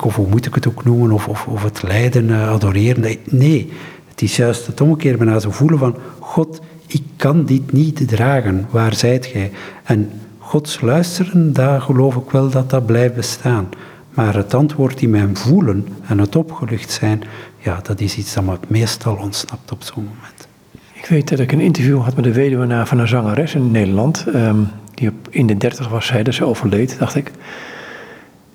of 0.00 0.14
hoe 0.14 0.28
moet 0.28 0.46
ik 0.46 0.54
het 0.54 0.68
ook 0.68 0.84
noemen, 0.84 1.12
of, 1.12 1.28
of, 1.28 1.46
of 1.46 1.62
het 1.62 1.82
lijden 1.82 2.28
uh, 2.28 2.48
adoreren. 2.48 3.18
Nee, 3.24 3.72
het 4.08 4.22
is 4.22 4.36
juist 4.36 4.66
het 4.66 4.80
omgekeerde 4.80 5.18
bijna 5.18 5.38
zo 5.38 5.50
voelen 5.50 5.78
van, 5.78 5.96
God, 6.18 6.60
ik 6.86 7.02
kan 7.16 7.44
dit 7.44 7.72
niet 7.72 8.08
dragen, 8.08 8.66
waar 8.70 8.94
zijt 8.94 9.26
gij? 9.26 9.52
En 9.84 10.10
Gods 10.54 10.80
luisteren, 10.80 11.52
daar 11.52 11.80
geloof 11.80 12.16
ik 12.16 12.30
wel 12.30 12.50
dat 12.50 12.70
dat 12.70 12.86
blijft 12.86 13.14
bestaan. 13.14 13.68
Maar 14.10 14.34
het 14.34 14.54
antwoord 14.54 15.02
in 15.02 15.10
mijn 15.10 15.36
voelen 15.36 15.88
en 16.06 16.18
het 16.18 16.36
opgelucht 16.36 16.90
zijn, 16.90 17.22
ja, 17.58 17.80
dat 17.82 18.00
is 18.00 18.16
iets 18.16 18.34
dat 18.34 18.44
me 18.44 18.58
meestal 18.68 19.16
ontsnapt 19.16 19.72
op 19.72 19.82
zo'n 19.82 20.04
moment. 20.04 20.48
Ik 20.92 21.06
weet 21.06 21.28
dat 21.28 21.38
ik 21.38 21.52
een 21.52 21.60
interview 21.60 22.02
had 22.02 22.14
met 22.14 22.24
de 22.24 22.32
weduwe 22.32 22.86
van 22.86 22.98
een 22.98 23.08
zangeres 23.08 23.54
in 23.54 23.70
Nederland. 23.70 24.24
Um, 24.34 24.68
die 24.94 25.08
op, 25.08 25.28
in 25.30 25.46
de 25.46 25.56
dertig 25.56 25.88
was, 25.88 26.06
zij 26.06 26.22
dat 26.22 26.34
ze 26.34 26.44
overleed, 26.44 26.98
dacht 26.98 27.14
ik. 27.14 27.30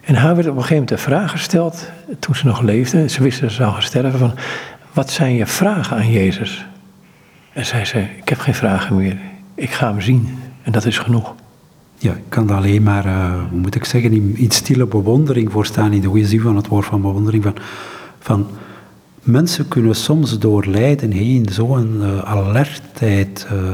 En 0.01 0.15
haar 0.15 0.35
werd 0.35 0.47
op 0.47 0.55
een 0.55 0.61
gegeven 0.61 0.83
moment 0.83 0.89
de 0.89 1.09
vraag 1.09 1.31
gesteld, 1.31 1.89
toen 2.19 2.35
ze 2.35 2.45
nog 2.45 2.61
leefde. 2.61 3.09
Ze 3.09 3.23
wist 3.23 3.41
dat 3.41 3.49
ze 3.49 3.55
zou 3.55 3.71
gaan 3.71 3.81
sterven, 3.81 4.19
van... 4.19 4.33
Wat 4.93 5.11
zijn 5.11 5.33
je 5.33 5.45
vragen 5.45 5.97
aan 5.97 6.11
Jezus? 6.11 6.65
En 7.53 7.65
zei 7.65 7.85
ze, 7.85 7.99
ik 8.17 8.29
heb 8.29 8.39
geen 8.39 8.55
vragen 8.55 8.95
meer. 8.95 9.17
Ik 9.55 9.71
ga 9.71 9.89
hem 9.89 10.01
zien. 10.01 10.37
En 10.63 10.71
dat 10.71 10.85
is 10.85 10.97
genoeg. 10.97 11.35
Ja, 12.01 12.13
ik 12.13 12.23
kan 12.29 12.49
alleen 12.49 12.83
maar, 12.83 13.03
hoe 13.49 13.59
moet 13.59 13.75
ik 13.75 13.85
zeggen, 13.85 14.11
in, 14.11 14.33
in, 14.37 14.51
stille 14.51 14.85
bewondering 14.85 15.51
voor 15.51 15.65
staan, 15.65 15.93
in 15.93 16.01
de 16.01 16.07
goede 16.07 16.27
zin 16.27 16.41
van 16.41 16.55
het 16.55 16.67
woord 16.67 16.85
van 16.85 17.01
bewondering, 17.01 17.43
van, 17.43 17.55
van 18.19 18.47
Mensen 19.23 19.67
kunnen 19.67 19.95
soms 19.95 20.39
door 20.39 20.65
lijden 20.65 21.11
heen 21.11 21.45
zo'n 21.51 21.97
uh, 22.01 22.19
alertheid, 22.19 23.47
uh, 23.51 23.69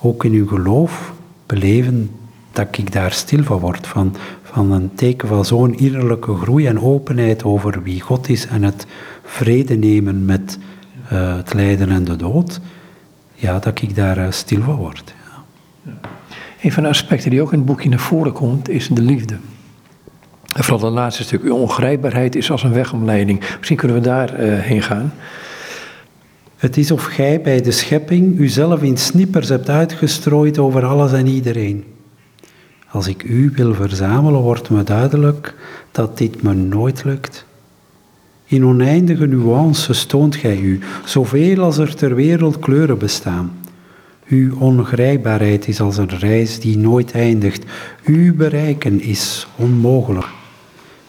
ook 0.00 0.24
in 0.24 0.32
uw 0.32 0.46
geloof, 0.46 1.12
beleven, 1.46 2.10
dat 2.52 2.78
ik 2.78 2.92
daar 2.92 3.12
stil 3.12 3.42
van 3.42 3.58
word. 3.58 3.86
Van, 3.86 4.16
van 4.42 4.72
een 4.72 4.94
teken 4.94 5.28
van 5.28 5.44
zo'n 5.44 5.78
innerlijke 5.78 6.34
groei 6.34 6.66
en 6.66 6.80
openheid 6.80 7.44
over 7.44 7.82
wie 7.82 8.00
God 8.00 8.28
is 8.28 8.46
en 8.46 8.62
het 8.62 8.86
vrede 9.22 9.76
nemen 9.76 10.24
met 10.24 10.58
het 11.04 11.54
lijden 11.54 11.90
en 11.90 12.04
de 12.04 12.16
dood, 12.16 12.60
ja, 13.34 13.58
dat 13.58 13.82
ik 13.82 13.94
daar 13.94 14.32
stil 14.32 14.62
van 14.62 14.76
word. 14.76 15.14
Ja. 15.84 15.92
Een 16.62 16.72
van 16.72 16.82
de 16.82 16.88
aspecten 16.88 17.30
die 17.30 17.42
ook 17.42 17.52
in 17.52 17.58
het 17.58 17.66
boekje 17.66 17.88
naar 17.88 17.98
voren 17.98 18.32
komt, 18.32 18.68
is 18.68 18.88
de 18.88 19.02
liefde. 19.02 19.36
En 20.52 20.64
vooral 20.64 20.84
het 20.84 20.94
laatste 20.94 21.22
stuk, 21.22 21.42
uw 21.42 21.54
ongrijpbaarheid 21.54 22.36
is 22.36 22.50
als 22.50 22.62
een 22.62 22.72
wegomleiding. 22.72 23.40
Misschien 23.56 23.76
kunnen 23.76 23.96
we 23.96 24.02
daar 24.02 24.40
uh, 24.40 24.58
heen 24.58 24.82
gaan. 24.82 25.12
Het 26.56 26.76
is 26.76 26.90
of 26.90 27.04
gij 27.04 27.40
bij 27.40 27.62
de 27.62 27.70
schepping 27.70 28.38
uzelf 28.38 28.82
in 28.82 28.96
snippers 28.96 29.48
hebt 29.48 29.68
uitgestrooid 29.68 30.58
over 30.58 30.84
alles 30.84 31.12
en 31.12 31.26
iedereen. 31.26 31.84
Als 32.90 33.06
ik 33.06 33.22
u 33.22 33.52
wil 33.54 33.74
verzamelen, 33.74 34.40
wordt 34.40 34.70
me 34.70 34.82
duidelijk 34.82 35.54
dat 35.92 36.18
dit 36.18 36.42
me 36.42 36.54
nooit 36.54 37.04
lukt. 37.04 37.44
In 38.44 38.64
oneindige 38.64 39.26
nuances 39.26 40.04
toont 40.04 40.36
gij 40.36 40.58
u, 40.58 40.80
zoveel 41.04 41.62
als 41.62 41.78
er 41.78 41.94
ter 41.94 42.14
wereld 42.14 42.58
kleuren 42.58 42.98
bestaan. 42.98 43.59
Uw 44.30 44.58
ongrijpbaarheid 44.58 45.68
is 45.68 45.80
als 45.80 45.96
een 45.96 46.18
reis 46.18 46.60
die 46.60 46.78
nooit 46.78 47.12
eindigt. 47.12 47.64
Uw 48.04 48.34
bereiken 48.34 49.00
is 49.00 49.46
onmogelijk. 49.56 50.26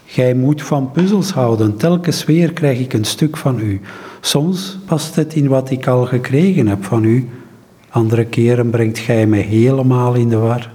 Gij 0.06 0.34
moet 0.34 0.62
van 0.62 0.92
puzzels 0.92 1.32
houden, 1.32 1.78
telkens 1.78 2.26
weer 2.26 2.54
krijg 2.54 2.80
ik 2.80 2.94
een 2.94 3.06
stuk 3.06 3.38
van 3.38 3.60
u. 3.60 3.82
Soms 4.22 4.78
past 4.86 5.16
het 5.16 5.34
in 5.34 5.48
wat 5.48 5.70
ik 5.70 5.88
al 5.88 6.06
gekregen 6.06 6.68
heb 6.68 6.84
van 6.84 7.04
u, 7.04 7.30
andere 7.90 8.26
keren 8.26 8.70
brengt 8.70 9.00
gij 9.00 9.28
mij 9.28 9.42
helemaal 9.42 10.14
in 10.14 10.30
de 10.30 10.38
war. 10.38 10.72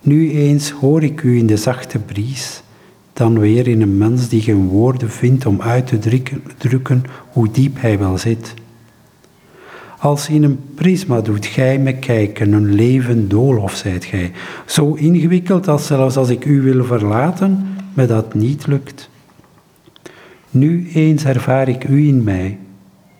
Nu 0.00 0.30
eens 0.30 0.70
hoor 0.70 1.02
ik 1.02 1.22
u 1.22 1.38
in 1.38 1.46
de 1.46 1.56
zachte 1.56 1.98
bries, 1.98 2.62
dan 3.12 3.38
weer 3.38 3.68
in 3.68 3.82
een 3.82 3.98
mens 3.98 4.28
die 4.28 4.42
geen 4.42 4.66
woorden 4.66 5.10
vindt 5.10 5.46
om 5.46 5.62
uit 5.62 5.86
te 5.86 5.98
drukken, 5.98 6.42
drukken 6.58 7.02
hoe 7.32 7.50
diep 7.50 7.80
hij 7.80 7.98
wel 7.98 8.18
zit. 8.18 8.54
Als 10.00 10.28
in 10.28 10.42
een 10.42 10.60
prisma 10.74 11.20
doet 11.20 11.46
gij 11.46 11.78
me 11.78 11.94
kijken, 11.94 12.52
een 12.52 12.74
leven 12.74 13.28
doolhof 13.28 13.74
zijt 13.74 14.04
gij. 14.04 14.32
Zo 14.66 14.94
ingewikkeld 14.94 15.68
als 15.68 15.86
zelfs 15.86 16.16
als 16.16 16.28
ik 16.28 16.44
u 16.44 16.62
wil 16.62 16.84
verlaten, 16.84 17.66
me 17.94 18.06
dat 18.06 18.34
niet 18.34 18.66
lukt. 18.66 19.10
Nu 20.50 20.90
eens 20.94 21.24
ervaar 21.24 21.68
ik 21.68 21.88
u 21.88 22.06
in 22.06 22.24
mij, 22.24 22.58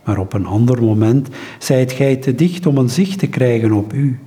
maar 0.05 0.19
op 0.19 0.33
een 0.33 0.47
ander 0.47 0.83
moment 0.83 1.29
zijt 1.59 1.93
gij 1.93 2.17
te 2.17 2.35
dicht 2.35 2.67
om 2.67 2.77
een 2.77 2.91
zicht 2.91 3.19
te 3.19 3.27
krijgen 3.27 3.73
op 3.73 3.93
u. 3.93 4.19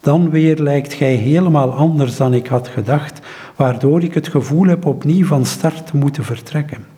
Dan 0.00 0.30
weer 0.30 0.56
lijkt 0.56 0.92
gij 0.92 1.14
helemaal 1.14 1.72
anders 1.72 2.16
dan 2.16 2.34
ik 2.34 2.46
had 2.46 2.68
gedacht, 2.68 3.20
waardoor 3.56 4.02
ik 4.02 4.14
het 4.14 4.28
gevoel 4.28 4.66
heb 4.66 4.86
opnieuw 4.86 5.26
van 5.26 5.46
start 5.46 5.86
te 5.86 5.96
moeten 5.96 6.24
vertrekken. 6.24 6.97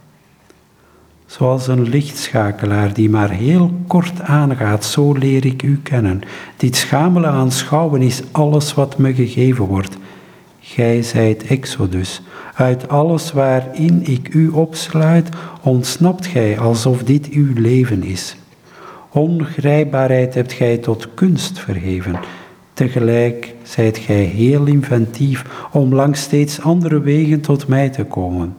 Zoals 1.31 1.67
een 1.67 1.89
lichtschakelaar 1.89 2.95
die 2.95 3.11
maar 3.11 3.31
heel 3.31 3.71
kort 3.87 4.21
aangaat, 4.21 4.85
zo 4.85 5.13
leer 5.13 5.47
ik 5.47 5.63
u 5.63 5.81
kennen. 5.83 6.21
Dit 6.57 6.77
schamele 6.77 7.27
aanschouwen 7.27 8.03
is 8.03 8.23
alles 8.31 8.75
wat 8.75 8.99
me 8.99 9.15
gegeven 9.15 9.65
wordt. 9.65 9.97
Gij 10.61 11.03
zijt 11.03 11.47
Exodus. 11.47 12.23
Uit 12.55 12.89
alles 12.89 13.33
waarin 13.33 14.07
ik 14.07 14.35
u 14.35 14.49
opsluit, 14.49 15.29
ontsnapt 15.63 16.27
gij 16.27 16.59
alsof 16.59 17.03
dit 17.03 17.29
uw 17.29 17.53
leven 17.55 18.03
is. 18.03 18.37
Ongrijpbaarheid 19.11 20.35
hebt 20.35 20.53
gij 20.53 20.79
tot 20.79 21.15
kunst 21.15 21.59
verheven. 21.59 22.17
Tegelijk 22.73 23.55
zijt 23.63 23.99
gij 23.99 24.23
heel 24.23 24.65
inventief 24.65 25.45
om 25.73 25.95
langs 25.95 26.21
steeds 26.21 26.61
andere 26.61 27.01
wegen 27.01 27.41
tot 27.41 27.69
mij 27.69 27.89
te 27.89 28.05
komen. 28.05 28.55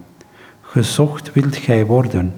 Gezocht 0.62 1.34
wilt 1.34 1.56
gij 1.56 1.86
worden, 1.86 2.34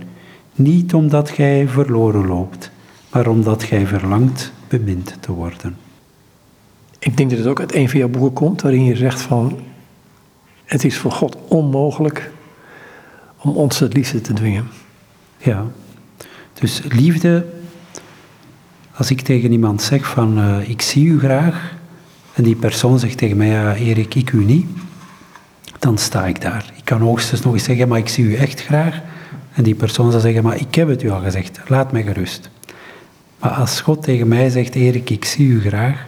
niet 0.55 0.93
omdat 0.93 1.29
gij 1.29 1.67
verloren 1.67 2.27
loopt, 2.27 2.71
maar 3.11 3.27
omdat 3.27 3.63
gij 3.63 3.87
verlangt 3.87 4.51
bemind 4.67 5.17
te 5.19 5.31
worden. 5.31 5.77
Ik 6.99 7.17
denk 7.17 7.29
dat 7.29 7.39
het 7.39 7.47
ook 7.47 7.59
uit 7.59 7.73
een 7.73 7.89
van 7.89 7.99
jouw 7.99 8.09
boeken 8.09 8.33
komt, 8.33 8.61
waarin 8.61 8.83
je 8.83 8.95
zegt 8.95 9.21
van, 9.21 9.59
het 10.65 10.83
is 10.83 10.97
voor 10.97 11.11
God 11.11 11.37
onmogelijk 11.47 12.31
om 13.37 13.55
ons 13.55 13.79
het 13.79 13.93
liefde 13.93 14.21
te 14.21 14.33
dwingen. 14.33 14.67
Ja, 15.37 15.65
dus 16.53 16.81
liefde 16.89 17.45
als 18.95 19.11
ik 19.11 19.21
tegen 19.21 19.51
iemand 19.51 19.81
zeg 19.81 20.05
van 20.05 20.39
uh, 20.39 20.69
ik 20.69 20.81
zie 20.81 21.05
u 21.05 21.19
graag 21.19 21.73
en 22.33 22.43
die 22.43 22.55
persoon 22.55 22.99
zegt 22.99 23.17
tegen 23.17 23.37
mij 23.37 23.47
ja 23.47 23.75
Erik, 23.75 24.15
ik 24.15 24.31
u 24.31 24.45
niet, 24.45 24.67
dan 25.79 25.97
sta 25.97 26.25
ik 26.25 26.41
daar. 26.41 26.73
Ik 26.75 26.85
kan 26.85 27.01
hoogstens 27.01 27.41
nog 27.41 27.53
eens 27.53 27.63
zeggen 27.63 27.87
maar 27.87 27.97
ik 27.97 28.09
zie 28.09 28.25
u 28.25 28.35
echt 28.35 28.61
graag 28.61 29.01
en 29.53 29.63
die 29.63 29.75
persoon 29.75 30.11
zal 30.11 30.19
zeggen 30.19 30.43
maar 30.43 30.59
ik 30.59 30.75
heb 30.75 30.87
het 30.87 31.03
u 31.03 31.09
al 31.09 31.21
gezegd, 31.21 31.59
laat 31.67 31.91
mij 31.91 32.03
gerust. 32.03 32.49
Maar 33.39 33.51
als 33.51 33.81
God 33.81 34.03
tegen 34.03 34.27
mij 34.27 34.49
zegt 34.49 34.75
Erik, 34.75 35.09
ik 35.09 35.25
zie 35.25 35.47
u 35.47 35.61
graag, 35.61 36.07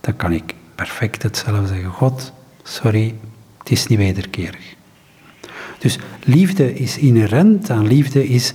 dan 0.00 0.16
kan 0.16 0.32
ik 0.32 0.54
perfect 0.74 1.22
hetzelfde 1.22 1.66
zeggen. 1.66 1.90
God, 1.90 2.32
sorry, 2.62 3.14
het 3.58 3.70
is 3.70 3.86
niet 3.86 3.98
wederkerig. 3.98 4.74
Dus 5.78 5.98
liefde 6.24 6.74
is 6.74 6.98
inherent 6.98 7.70
aan 7.70 7.86
liefde 7.86 8.28
is 8.28 8.54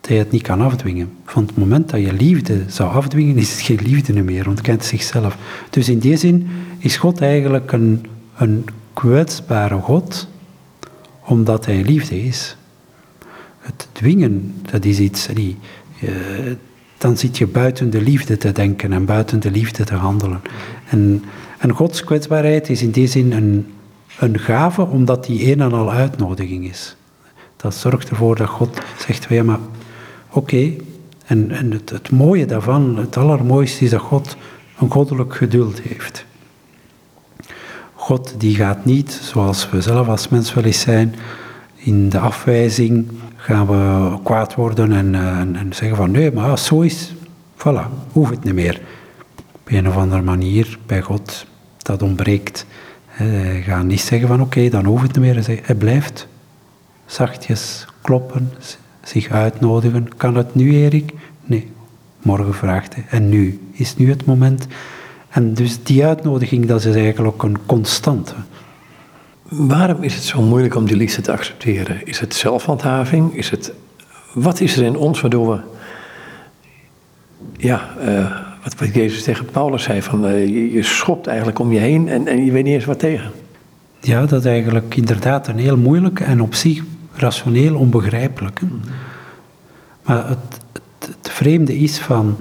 dat 0.00 0.10
je 0.10 0.16
het 0.16 0.30
niet 0.30 0.42
kan 0.42 0.60
afdwingen. 0.60 1.12
Van 1.24 1.46
het 1.46 1.56
moment 1.56 1.90
dat 1.90 2.00
je 2.00 2.12
liefde 2.12 2.64
zou 2.66 2.90
afdwingen, 2.92 3.36
is 3.36 3.50
het 3.50 3.60
geen 3.60 3.80
liefde 3.82 4.22
meer, 4.22 4.48
ontkent 4.48 4.84
zichzelf. 4.84 5.36
Dus 5.70 5.88
in 5.88 5.98
die 5.98 6.16
zin 6.16 6.48
is 6.78 6.96
God 6.96 7.20
eigenlijk 7.20 7.72
een, 7.72 8.06
een 8.36 8.64
kwetsbare 8.92 9.78
God, 9.78 10.28
omdat 11.20 11.66
hij 11.66 11.82
liefde 11.82 12.22
is. 12.22 12.56
Het 13.76 13.88
dwingen, 13.92 14.54
dat 14.70 14.84
is 14.84 14.98
iets, 14.98 15.26
die, 15.26 15.56
uh, 16.02 16.10
dan 16.98 17.16
zit 17.16 17.38
je 17.38 17.46
buiten 17.46 17.90
de 17.90 18.00
liefde 18.00 18.36
te 18.36 18.52
denken 18.52 18.92
en 18.92 19.04
buiten 19.04 19.40
de 19.40 19.50
liefde 19.50 19.84
te 19.84 19.94
handelen. 19.94 20.40
En, 20.88 21.24
en 21.58 21.70
Gods 21.70 22.04
kwetsbaarheid 22.04 22.68
is 22.68 22.82
in 22.82 22.90
die 22.90 23.06
zin 23.06 23.32
een, 23.32 23.66
een 24.18 24.38
gave, 24.38 24.82
omdat 24.82 25.24
die 25.24 25.52
een 25.52 25.60
en 25.60 25.72
al 25.72 25.92
uitnodiging 25.92 26.68
is. 26.68 26.96
Dat 27.56 27.74
zorgt 27.74 28.08
ervoor 28.08 28.36
dat 28.36 28.48
God 28.48 28.80
zegt, 29.06 29.26
ja, 29.28 29.42
maar 29.42 29.58
Oké, 30.32 30.72
en, 31.26 31.50
en 31.50 31.70
het, 31.70 31.90
het, 31.90 32.10
mooie 32.10 32.46
daarvan, 32.46 32.96
het 32.96 33.16
allermooiste 33.16 33.84
is 33.84 33.90
dat 33.90 34.00
God 34.00 34.36
een 34.78 34.90
goddelijk 34.90 35.34
geduld 35.34 35.80
heeft. 35.80 36.24
God 37.94 38.34
die 38.38 38.54
gaat 38.54 38.84
niet, 38.84 39.20
zoals 39.22 39.70
we 39.70 39.80
zelf 39.80 40.08
als 40.08 40.28
mens 40.28 40.54
wel 40.54 40.64
eens 40.64 40.80
zijn, 40.80 41.14
in 41.74 42.08
de 42.08 42.18
afwijzing 42.18 43.08
gaan 43.40 43.66
we 43.66 44.18
kwaad 44.22 44.54
worden 44.54 44.92
en, 44.92 45.14
eh, 45.14 45.38
en, 45.38 45.56
en 45.56 45.72
zeggen 45.72 45.96
van 45.96 46.10
nee, 46.10 46.32
maar 46.32 46.50
als 46.50 46.64
zo 46.64 46.80
is, 46.80 47.12
voilà, 47.56 48.12
hoeft 48.12 48.30
het 48.30 48.44
niet 48.44 48.54
meer. 48.54 48.80
Op 49.52 49.60
een 49.64 49.88
of 49.88 49.96
andere 49.96 50.22
manier 50.22 50.78
bij 50.86 51.02
God, 51.02 51.46
dat 51.78 52.02
ontbreekt. 52.02 52.66
Gaat 53.64 53.84
niet 53.84 54.00
zeggen 54.00 54.28
van 54.28 54.40
oké, 54.40 54.68
dan 54.68 54.84
hoeft 54.84 55.02
het 55.02 55.16
niet 55.16 55.34
meer. 55.34 55.60
Hij 55.62 55.74
blijft 55.74 56.28
zachtjes 57.06 57.86
kloppen, 58.00 58.52
zich 59.02 59.30
uitnodigen. 59.30 60.16
Kan 60.16 60.36
het 60.36 60.54
nu, 60.54 60.74
Erik? 60.74 61.12
Nee. 61.44 61.70
Morgen 62.22 62.54
vraagt 62.54 62.94
hij. 62.94 63.04
En 63.08 63.28
nu? 63.28 63.60
Is 63.72 63.96
nu 63.96 64.08
het 64.08 64.24
moment? 64.24 64.66
En 65.28 65.54
dus 65.54 65.82
die 65.82 66.04
uitnodiging, 66.04 66.66
dat 66.66 66.84
is 66.84 66.94
eigenlijk 66.94 67.34
ook 67.34 67.42
een 67.42 67.66
constante. 67.66 68.34
Waarom 69.50 70.02
is 70.02 70.14
het 70.14 70.24
zo 70.24 70.42
moeilijk 70.42 70.74
om 70.74 70.86
die 70.86 70.96
liefde 70.96 71.22
te 71.22 71.32
accepteren? 71.32 72.06
Is 72.06 72.18
het 72.18 72.34
zelfhandhaving? 72.34 73.36
Is 73.36 73.50
het, 73.50 73.72
wat 74.32 74.60
is 74.60 74.76
er 74.76 74.84
in 74.84 74.96
ons 74.96 75.20
waardoor 75.20 75.50
we, 75.50 75.60
ja, 77.56 77.88
uh, 78.04 78.36
wat, 78.62 78.94
Jezus 78.94 79.22
tegen 79.22 79.44
Paulus 79.44 79.82
zei, 79.82 80.02
van 80.02 80.26
uh, 80.26 80.72
je, 80.74 80.82
schopt 80.82 81.26
eigenlijk 81.26 81.58
om 81.58 81.72
je 81.72 81.78
heen 81.78 82.08
en, 82.08 82.26
en 82.26 82.44
je 82.44 82.52
weet 82.52 82.64
niet 82.64 82.74
eens 82.74 82.84
wat 82.84 82.98
tegen? 82.98 83.30
Ja, 84.00 84.26
dat 84.26 84.40
is 84.40 84.50
eigenlijk 84.50 84.96
inderdaad 84.96 85.48
een 85.48 85.58
heel 85.58 85.76
moeilijk 85.76 86.20
en 86.20 86.40
op 86.40 86.54
zich 86.54 86.82
rationeel 87.14 87.76
onbegrijpelijk. 87.76 88.60
Maar 90.02 90.28
het, 90.28 90.60
het, 90.72 90.82
het, 91.22 91.30
vreemde 91.30 91.78
is 91.78 91.98
van, 91.98 92.36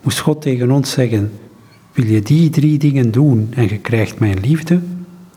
moest 0.00 0.18
God 0.18 0.42
tegen 0.42 0.70
ons 0.70 0.90
zeggen, 0.90 1.32
wil 1.92 2.06
je 2.06 2.22
die 2.22 2.50
drie 2.50 2.78
dingen 2.78 3.10
doen 3.10 3.48
en 3.54 3.68
je 3.68 3.78
krijgt 3.78 4.18
mijn 4.18 4.40
liefde, 4.40 4.80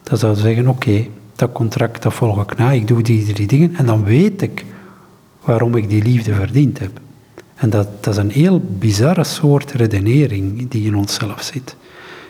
dan 0.05 0.17
zou 0.17 0.35
zeggen, 0.35 0.67
oké, 0.67 1.07
dat 1.35 1.51
contract 1.51 2.03
dat 2.03 2.13
volg 2.13 2.41
ik 2.41 2.57
na, 2.57 2.71
ik 2.71 2.87
doe 2.87 3.01
die 3.01 3.33
drie 3.33 3.47
dingen 3.47 3.75
en 3.75 3.85
dan 3.85 4.03
weet 4.03 4.41
ik 4.41 4.65
waarom 5.41 5.75
ik 5.75 5.89
die 5.89 6.03
liefde 6.03 6.33
verdiend 6.33 6.79
heb. 6.79 6.99
En 7.55 7.69
dat, 7.69 8.03
dat 8.03 8.13
is 8.13 8.19
een 8.19 8.31
heel 8.31 8.61
bizarre 8.79 9.23
soort 9.23 9.71
redenering 9.71 10.69
die 10.69 10.85
in 10.85 10.95
onszelf 10.95 11.41
zit. 11.41 11.75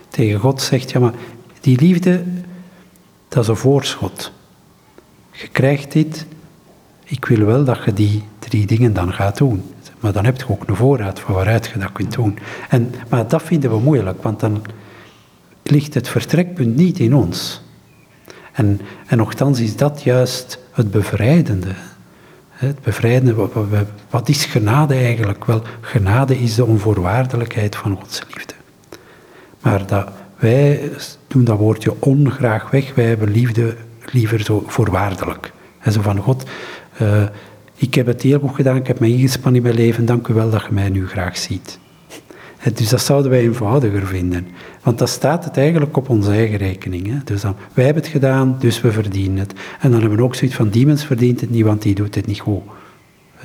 Tegen 0.10 0.40
God 0.40 0.62
zegt, 0.62 0.92
ja 0.92 1.00
maar 1.00 1.14
die 1.62 1.80
liefde, 1.80 2.24
dat 3.28 3.44
is 3.44 3.50
een 3.50 3.56
voorschot. 3.56 4.32
Je 5.32 5.48
krijgt 5.48 5.92
dit, 5.92 6.26
ik 7.04 7.26
wil 7.26 7.46
wel 7.46 7.64
dat 7.64 7.84
je 7.86 7.94
die 7.94 8.24
drie 8.40 8.66
dingen 8.66 8.94
dan 8.94 9.14
gaat 9.14 9.38
doen. 9.38 9.64
Maar 10.00 10.14
dan 10.14 10.26
heb 10.26 10.38
je 10.38 10.50
ook 10.50 10.68
een 10.68 10.76
voorraad 10.76 11.20
van 11.20 11.34
waaruit 11.34 11.72
je 11.74 11.80
dat 11.80 11.92
kunt 11.92 12.14
doen. 12.14 12.38
En, 12.70 12.94
maar 13.10 13.28
dat 13.28 13.44
vinden 13.44 13.70
we 13.70 13.80
moeilijk, 13.80 14.24
want 14.24 14.40
dan 14.40 14.62
ligt 15.64 15.94
het 15.94 16.08
vertrekpunt 16.08 16.76
niet 16.76 17.00
in 17.00 17.16
ons. 17.16 17.62
En, 18.56 18.82
en 19.08 19.28
is 19.58 19.76
dat 19.76 20.04
juist 20.04 20.60
het 20.72 20.92
bevrijdende. 20.92 21.72
Het 22.50 22.82
bevrijdende, 22.82 23.34
wat, 23.34 23.52
wat 24.10 24.30
is 24.30 24.46
genade 24.46 24.94
eigenlijk? 24.94 25.46
Wel, 25.46 25.62
genade 25.82 26.40
is 26.40 26.56
de 26.56 26.66
onvoorwaardelijkheid 26.66 27.76
van 27.76 27.96
Gods 27.96 28.22
liefde. 28.34 28.54
Maar 29.62 29.88
dat, 29.88 30.10
wij 30.36 30.92
doen 31.28 31.44
dat 31.44 31.58
woordje 31.58 31.94
ongraag 32.00 32.70
weg, 32.70 32.96
wij 32.96 33.06
hebben 33.06 33.32
liefde 33.32 33.76
liever 34.12 34.40
zo 34.40 34.64
voorwaardelijk. 34.68 35.52
En 35.80 35.92
zo 35.92 36.02
van 36.02 36.18
God, 36.18 36.44
uh, 37.02 37.24
ik 37.76 37.94
heb 37.94 38.06
het 38.06 38.22
heel 38.22 38.40
goed 38.40 38.56
gedaan, 38.56 38.76
ik 38.76 38.88
heb 38.88 39.00
me 39.00 39.08
ingespannen 39.08 39.56
in 39.56 39.68
mijn 39.68 39.86
leven, 39.86 40.06
dank 40.06 40.28
u 40.28 40.34
wel 40.34 40.50
dat 40.50 40.62
je 40.62 40.74
mij 40.74 40.90
nu 40.90 41.08
graag 41.08 41.38
ziet. 41.38 41.80
Dus 42.74 42.90
dat 42.90 43.02
zouden 43.02 43.32
wij 43.32 43.42
eenvoudiger 43.42 44.08
vinden. 44.08 44.48
Want 44.86 44.98
dan 44.98 45.08
staat 45.08 45.44
het 45.44 45.58
eigenlijk 45.58 45.98
op 45.98 46.10
onze 46.10 46.32
eigen 46.32 46.58
rekening. 46.58 47.08
Hè? 47.08 47.18
Dus 47.24 47.42
dan, 47.42 47.56
wij 47.74 47.86
hebben 47.86 48.04
het 48.04 48.12
gedaan, 48.12 48.56
dus 48.60 48.82
we 48.82 48.92
verdienen 48.92 49.38
het. 49.38 49.54
En 49.80 49.92
dan 49.92 50.00
hebben 50.00 50.18
we 50.18 50.24
ook 50.24 50.36
zoiets 50.36 50.58
van, 50.58 50.70
die 50.70 50.86
mens 50.86 51.06
verdient 51.06 51.42
het 51.42 51.50
niet, 51.50 51.64
want 51.64 51.82
die 51.82 51.96
doet 51.96 52.16
het 52.16 52.26
niet 52.26 52.40
goed. 52.40 52.62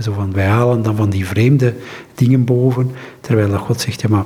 Zo 0.01 0.12
van, 0.12 0.32
wij 0.32 0.47
halen 0.47 0.82
dan 0.82 0.97
van 0.97 1.11
die 1.11 1.26
vreemde 1.26 1.74
dingen 2.14 2.45
boven, 2.45 2.91
terwijl 3.20 3.51
dat 3.51 3.61
God 3.61 3.80
zegt, 3.80 4.01
ja 4.01 4.09
maar, 4.09 4.24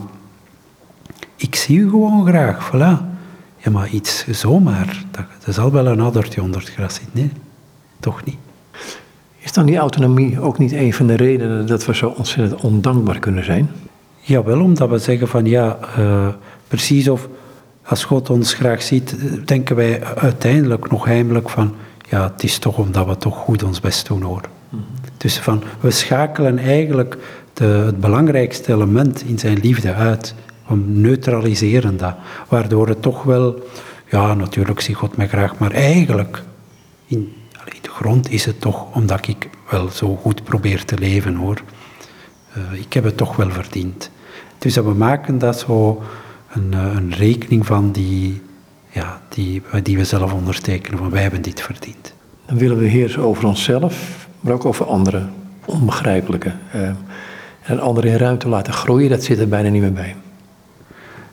ik 1.36 1.54
zie 1.54 1.78
u 1.78 1.90
gewoon 1.90 2.26
graag, 2.26 2.70
voilà. 2.70 3.12
Ja 3.56 3.70
maar 3.70 3.88
iets 3.88 4.26
zomaar, 4.28 5.04
dat, 5.10 5.24
dat 5.44 5.54
zal 5.54 5.72
wel 5.72 5.86
een 5.86 6.00
addertje 6.00 6.42
onder 6.42 6.60
het 6.60 6.70
gras 6.70 6.94
zitten, 6.94 7.12
nee, 7.12 7.30
toch 8.00 8.24
niet. 8.24 8.38
Is 9.38 9.52
dan 9.52 9.66
die 9.66 9.76
autonomie 9.76 10.40
ook 10.40 10.58
niet 10.58 10.72
een 10.72 10.94
van 10.94 11.06
de 11.06 11.16
redenen 11.16 11.66
dat 11.66 11.86
we 11.86 11.94
zo 11.94 12.08
ontzettend 12.08 12.60
ondankbaar 12.60 13.18
kunnen 13.18 13.44
zijn? 13.44 13.70
Jawel, 14.20 14.60
omdat 14.60 14.88
we 14.88 14.98
zeggen 14.98 15.28
van 15.28 15.44
ja, 15.46 15.78
uh, 15.98 16.28
precies 16.74 17.08
of 17.08 17.28
als 17.82 18.04
God 18.04 18.30
ons 18.30 18.54
graag 18.54 18.82
ziet, 18.82 19.16
denken 19.44 19.76
wij 19.76 20.04
uiteindelijk 20.04 20.90
nog 20.90 21.04
heimelijk 21.04 21.50
van 21.50 21.74
ja, 22.08 22.30
het 22.32 22.42
is 22.42 22.58
toch 22.58 22.78
omdat 22.78 23.06
we 23.06 23.16
toch 23.16 23.36
goed 23.36 23.62
ons 23.62 23.80
best 23.80 24.06
doen 24.06 24.22
hoor. 24.22 24.40
Mhm. 24.68 24.82
Dus 25.16 25.38
van, 25.38 25.62
we 25.80 25.90
schakelen 25.90 26.58
eigenlijk 26.58 27.16
de, 27.52 27.64
het 27.64 28.00
belangrijkste 28.00 28.72
element 28.72 29.22
in 29.22 29.38
zijn 29.38 29.58
liefde 29.58 29.94
uit. 29.94 30.34
We 30.66 30.76
neutraliseren 30.76 31.96
dat, 31.96 32.14
waardoor 32.48 32.88
het 32.88 33.02
toch 33.02 33.22
wel, 33.22 33.62
ja, 34.10 34.34
natuurlijk 34.34 34.80
zie 34.80 34.94
God 34.94 35.16
mij 35.16 35.28
graag, 35.28 35.58
maar 35.58 35.70
eigenlijk, 35.70 36.42
in, 37.06 37.32
in 37.64 37.82
de 37.82 37.90
grond 37.90 38.30
is 38.30 38.44
het 38.44 38.60
toch 38.60 38.94
omdat 38.94 39.28
ik 39.28 39.48
wel 39.70 39.88
zo 39.88 40.16
goed 40.16 40.44
probeer 40.44 40.84
te 40.84 40.98
leven 40.98 41.34
hoor. 41.34 41.62
Uh, 42.56 42.80
ik 42.80 42.92
heb 42.92 43.04
het 43.04 43.16
toch 43.16 43.36
wel 43.36 43.50
verdiend. 43.50 44.10
Dus 44.58 44.74
we 44.74 44.94
maken 44.94 45.38
dat 45.38 45.58
zo 45.58 46.02
een, 46.54 46.74
eh, 46.74 46.94
een 46.94 47.12
rekening 47.14 47.66
van 47.66 47.92
die, 47.92 48.42
ja, 48.90 49.20
die, 49.28 49.62
die 49.82 49.96
we 49.96 50.04
zelf 50.04 50.32
ondertekenen, 50.32 50.98
van 50.98 51.10
wij 51.10 51.22
hebben 51.22 51.42
dit 51.42 51.60
verdiend. 51.60 52.14
Dan 52.46 52.58
willen 52.58 52.78
we 52.78 52.86
heersen 52.86 53.22
over 53.22 53.46
onszelf, 53.46 54.26
maar 54.40 54.52
ook 54.52 54.64
over 54.64 54.86
anderen. 54.86 55.32
Onbegrijpelijke. 55.64 56.52
Uh, 56.74 56.90
en 57.62 57.80
anderen 57.80 58.10
in 58.10 58.16
ruimte 58.16 58.48
laten 58.48 58.72
groeien, 58.72 59.10
dat 59.10 59.22
zit 59.22 59.38
er 59.38 59.48
bijna 59.48 59.68
niet 59.68 59.82
meer 59.82 59.92
bij. 59.92 60.16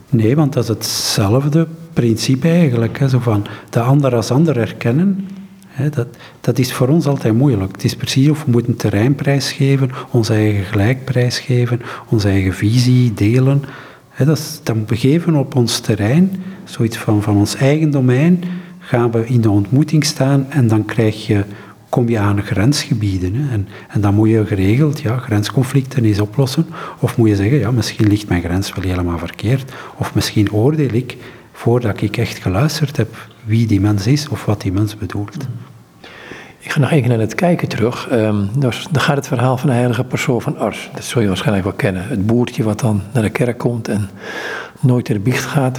Nee, 0.08 0.36
want 0.36 0.52
dat 0.52 0.62
is 0.62 0.68
hetzelfde 0.68 1.66
principe 1.92 2.48
eigenlijk. 2.48 2.98
Hè, 2.98 3.08
zo 3.08 3.18
van 3.18 3.46
de 3.70 3.80
ander 3.80 4.14
als 4.14 4.30
ander 4.30 4.58
erkennen. 4.58 5.28
Hè, 5.66 5.88
dat, 5.88 6.06
dat 6.40 6.58
is 6.58 6.72
voor 6.72 6.88
ons 6.88 7.06
altijd 7.06 7.34
moeilijk. 7.34 7.72
Het 7.72 7.84
is 7.84 7.96
precies 7.96 8.28
of 8.28 8.44
we 8.44 8.50
moeten 8.50 8.76
terreinprijs 8.76 9.52
geven, 9.52 9.90
onze 10.10 10.32
eigen 10.32 10.64
gelijkprijs 10.64 11.38
geven, 11.38 11.82
onze 12.08 12.28
eigen 12.28 12.52
visie 12.52 13.14
delen. 13.14 13.64
Hè, 14.12 14.24
dat 14.24 14.60
dan 14.62 14.84
begeven 14.84 15.34
op 15.34 15.54
ons 15.56 15.80
terrein, 15.80 16.42
zoiets 16.64 16.96
van, 16.96 17.22
van 17.22 17.36
ons 17.36 17.54
eigen 17.54 17.90
domein, 17.90 18.44
gaan 18.78 19.10
we 19.10 19.26
in 19.26 19.40
de 19.40 19.50
ontmoeting 19.50 20.04
staan 20.04 20.46
en 20.50 20.68
dan 20.68 20.84
krijg 20.84 21.26
je 21.26 21.44
kom 21.92 22.08
je 22.08 22.18
aan 22.18 22.42
grensgebieden. 22.42 23.48
En, 23.50 23.68
en 23.88 24.00
dan 24.00 24.14
moet 24.14 24.28
je 24.28 24.46
geregeld 24.46 25.00
ja, 25.00 25.18
grensconflicten 25.18 26.04
eens 26.04 26.20
oplossen. 26.20 26.66
Of 27.00 27.16
moet 27.16 27.28
je 27.28 27.36
zeggen, 27.36 27.58
ja, 27.58 27.70
misschien 27.70 28.08
ligt 28.08 28.28
mijn 28.28 28.42
grens 28.42 28.74
wel 28.74 28.84
helemaal 28.84 29.18
verkeerd. 29.18 29.72
Of 29.96 30.14
misschien 30.14 30.52
oordeel 30.52 30.92
ik, 30.92 31.16
voordat 31.52 32.00
ik 32.00 32.16
echt 32.16 32.38
geluisterd 32.38 32.96
heb, 32.96 33.28
wie 33.44 33.66
die 33.66 33.80
mens 33.80 34.06
is 34.06 34.28
of 34.28 34.44
wat 34.44 34.60
die 34.60 34.72
mens 34.72 34.96
bedoelt. 34.96 35.36
Ik 36.62 36.70
ga 36.70 36.80
nog 36.80 36.90
even 36.90 37.08
naar 37.08 37.18
het 37.18 37.34
kijken 37.34 37.68
terug. 37.68 38.08
Um, 38.12 38.50
dan 38.60 38.72
gaat 38.92 39.16
het 39.16 39.26
verhaal 39.26 39.56
van 39.56 39.68
de 39.68 39.74
heilige 39.74 40.04
persoon 40.04 40.42
van 40.42 40.58
Ars. 40.58 40.90
Dat 40.94 41.04
zul 41.04 41.20
je 41.20 41.26
waarschijnlijk 41.26 41.64
wel 41.64 41.76
kennen. 41.76 42.08
Het 42.08 42.26
boertje 42.26 42.62
wat 42.62 42.80
dan 42.80 43.02
naar 43.12 43.22
de 43.22 43.30
kerk 43.30 43.58
komt 43.58 43.88
en 43.88 44.10
nooit 44.80 45.06
de 45.06 45.18
biecht 45.18 45.44
gaat. 45.44 45.78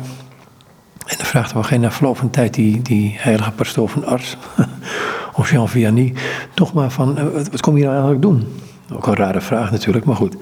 En 1.05 1.17
dan 1.17 1.25
vraagt 1.25 1.53
geen 1.55 1.81
na 1.81 1.91
verloop 1.91 2.17
van 2.17 2.29
tijd 2.29 2.53
die, 2.53 2.81
die 2.81 3.15
heilige 3.17 3.51
pastoor 3.51 3.89
van 3.89 4.05
Ars 4.05 4.37
of 5.37 5.51
Jean 5.51 5.69
Vianney, 5.69 6.13
toch 6.53 6.73
maar 6.73 6.91
van, 6.91 7.17
eh, 7.17 7.23
wat 7.33 7.61
kom 7.61 7.77
je 7.77 7.83
nou 7.83 7.93
eigenlijk 7.93 8.21
doen? 8.21 8.47
Ook 8.93 9.07
een 9.07 9.15
rare 9.15 9.41
vraag 9.41 9.71
natuurlijk, 9.71 10.05
maar 10.05 10.15
goed. 10.15 10.33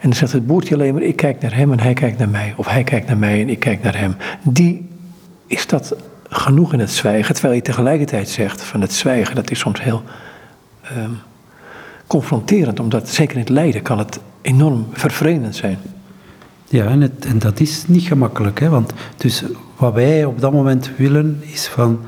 En 0.00 0.08
dan 0.08 0.14
zegt 0.14 0.32
het 0.32 0.46
boertje 0.46 0.74
alleen 0.74 0.94
maar, 0.94 1.02
ik 1.02 1.16
kijk 1.16 1.40
naar 1.40 1.54
hem 1.54 1.72
en 1.72 1.80
hij 1.80 1.92
kijkt 1.92 2.18
naar 2.18 2.28
mij. 2.28 2.54
Of 2.56 2.66
hij 2.66 2.84
kijkt 2.84 3.06
naar 3.06 3.18
mij 3.18 3.40
en 3.40 3.48
ik 3.48 3.58
kijk 3.58 3.82
naar 3.82 3.98
hem. 3.98 4.16
Die, 4.42 4.88
is 5.46 5.66
dat 5.66 5.96
genoeg 6.32 6.72
in 6.72 6.80
het 6.80 6.90
zwijgen? 6.90 7.34
Terwijl 7.34 7.54
je 7.54 7.62
tegelijkertijd 7.62 8.28
zegt 8.28 8.62
van 8.62 8.80
het 8.80 8.92
zwijgen, 8.92 9.34
dat 9.34 9.50
is 9.50 9.58
soms 9.58 9.82
heel 9.82 10.02
um, 10.96 11.18
confronterend. 12.06 12.80
Omdat 12.80 13.08
zeker 13.08 13.34
in 13.34 13.40
het 13.40 13.48
lijden 13.48 13.82
kan 13.82 13.98
het 13.98 14.20
enorm 14.42 14.86
vervreemdend 14.92 15.56
zijn. 15.56 15.78
Ja, 16.68 16.84
en, 16.84 17.00
het, 17.00 17.26
en 17.26 17.38
dat 17.38 17.60
is 17.60 17.84
niet 17.86 18.02
gemakkelijk. 18.02 18.60
Hè? 18.60 18.68
Want 18.68 18.92
dus 19.16 19.44
wat 19.76 19.94
wij 19.94 20.24
op 20.24 20.40
dat 20.40 20.52
moment 20.52 20.90
willen 20.96 21.40
is 21.40 21.66
van 21.66 22.00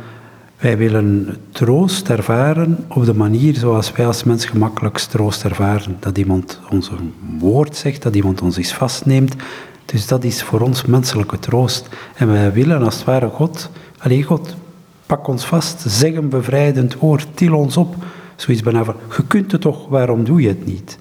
wij 0.59 0.77
willen 0.77 1.37
troost 1.51 2.09
ervaren 2.09 2.85
op 2.89 3.05
de 3.05 3.15
manier 3.15 3.55
zoals 3.55 3.93
wij 3.93 4.07
als 4.07 4.25
mens 4.25 4.45
gemakkelijk 4.45 4.99
troost 4.99 5.45
ervaren. 5.45 5.97
Dat 6.01 6.19
iemand 6.19 6.61
ons 6.71 6.89
een 6.89 7.15
woord 7.39 7.77
zegt, 7.77 8.03
dat 8.03 8.15
iemand 8.15 8.43
ons 8.43 8.59
iets 8.59 8.75
vastneemt. 8.75 9.35
Dus 9.85 10.07
dat 10.07 10.25
is 10.25 10.43
voor 10.43 10.61
ons 10.61 10.85
menselijke 10.85 11.39
troost. 11.39 11.89
En 12.17 12.27
wij 12.27 12.53
willen 12.53 12.83
als 12.83 12.95
het 12.95 13.05
ware 13.05 13.29
God, 13.29 13.71
alleen 14.05 14.23
God, 14.23 14.55
pak 15.07 15.29
ons 15.29 15.45
vast, 15.45 15.85
zeg 15.87 16.15
een 16.15 16.29
bevrijdend 16.29 16.95
woord, 16.95 17.27
til 17.35 17.55
ons 17.55 17.77
op. 17.77 17.95
Zoiets 18.37 18.63
bijna 18.63 18.85
van, 18.85 18.95
je 19.17 19.27
kunt 19.27 19.53
het 19.53 19.61
toch, 19.61 19.89
waarom 19.89 20.25
doe 20.25 20.41
je 20.41 20.49
het 20.49 20.67
niet? 20.67 20.99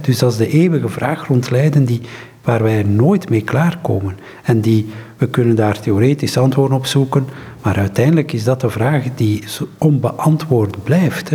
dus 0.00 0.18
dat 0.18 0.32
is 0.32 0.38
de 0.38 0.48
eeuwige 0.48 0.88
vraag 0.88 1.26
rond 1.26 1.50
lijden 1.50 1.84
die, 1.84 2.00
waar 2.42 2.62
wij 2.62 2.82
nooit 2.82 3.28
mee 3.28 3.42
klaarkomen. 3.42 4.18
En 4.42 4.60
die, 4.60 4.92
we 5.16 5.28
kunnen 5.28 5.56
daar 5.56 5.80
theoretisch 5.80 6.36
antwoorden 6.36 6.76
op 6.76 6.86
zoeken, 6.86 7.26
maar 7.62 7.76
uiteindelijk 7.76 8.32
is 8.32 8.44
dat 8.44 8.60
de 8.60 8.70
vraag 8.70 9.04
die 9.14 9.44
onbeantwoord 9.78 10.84
blijft. 10.84 11.30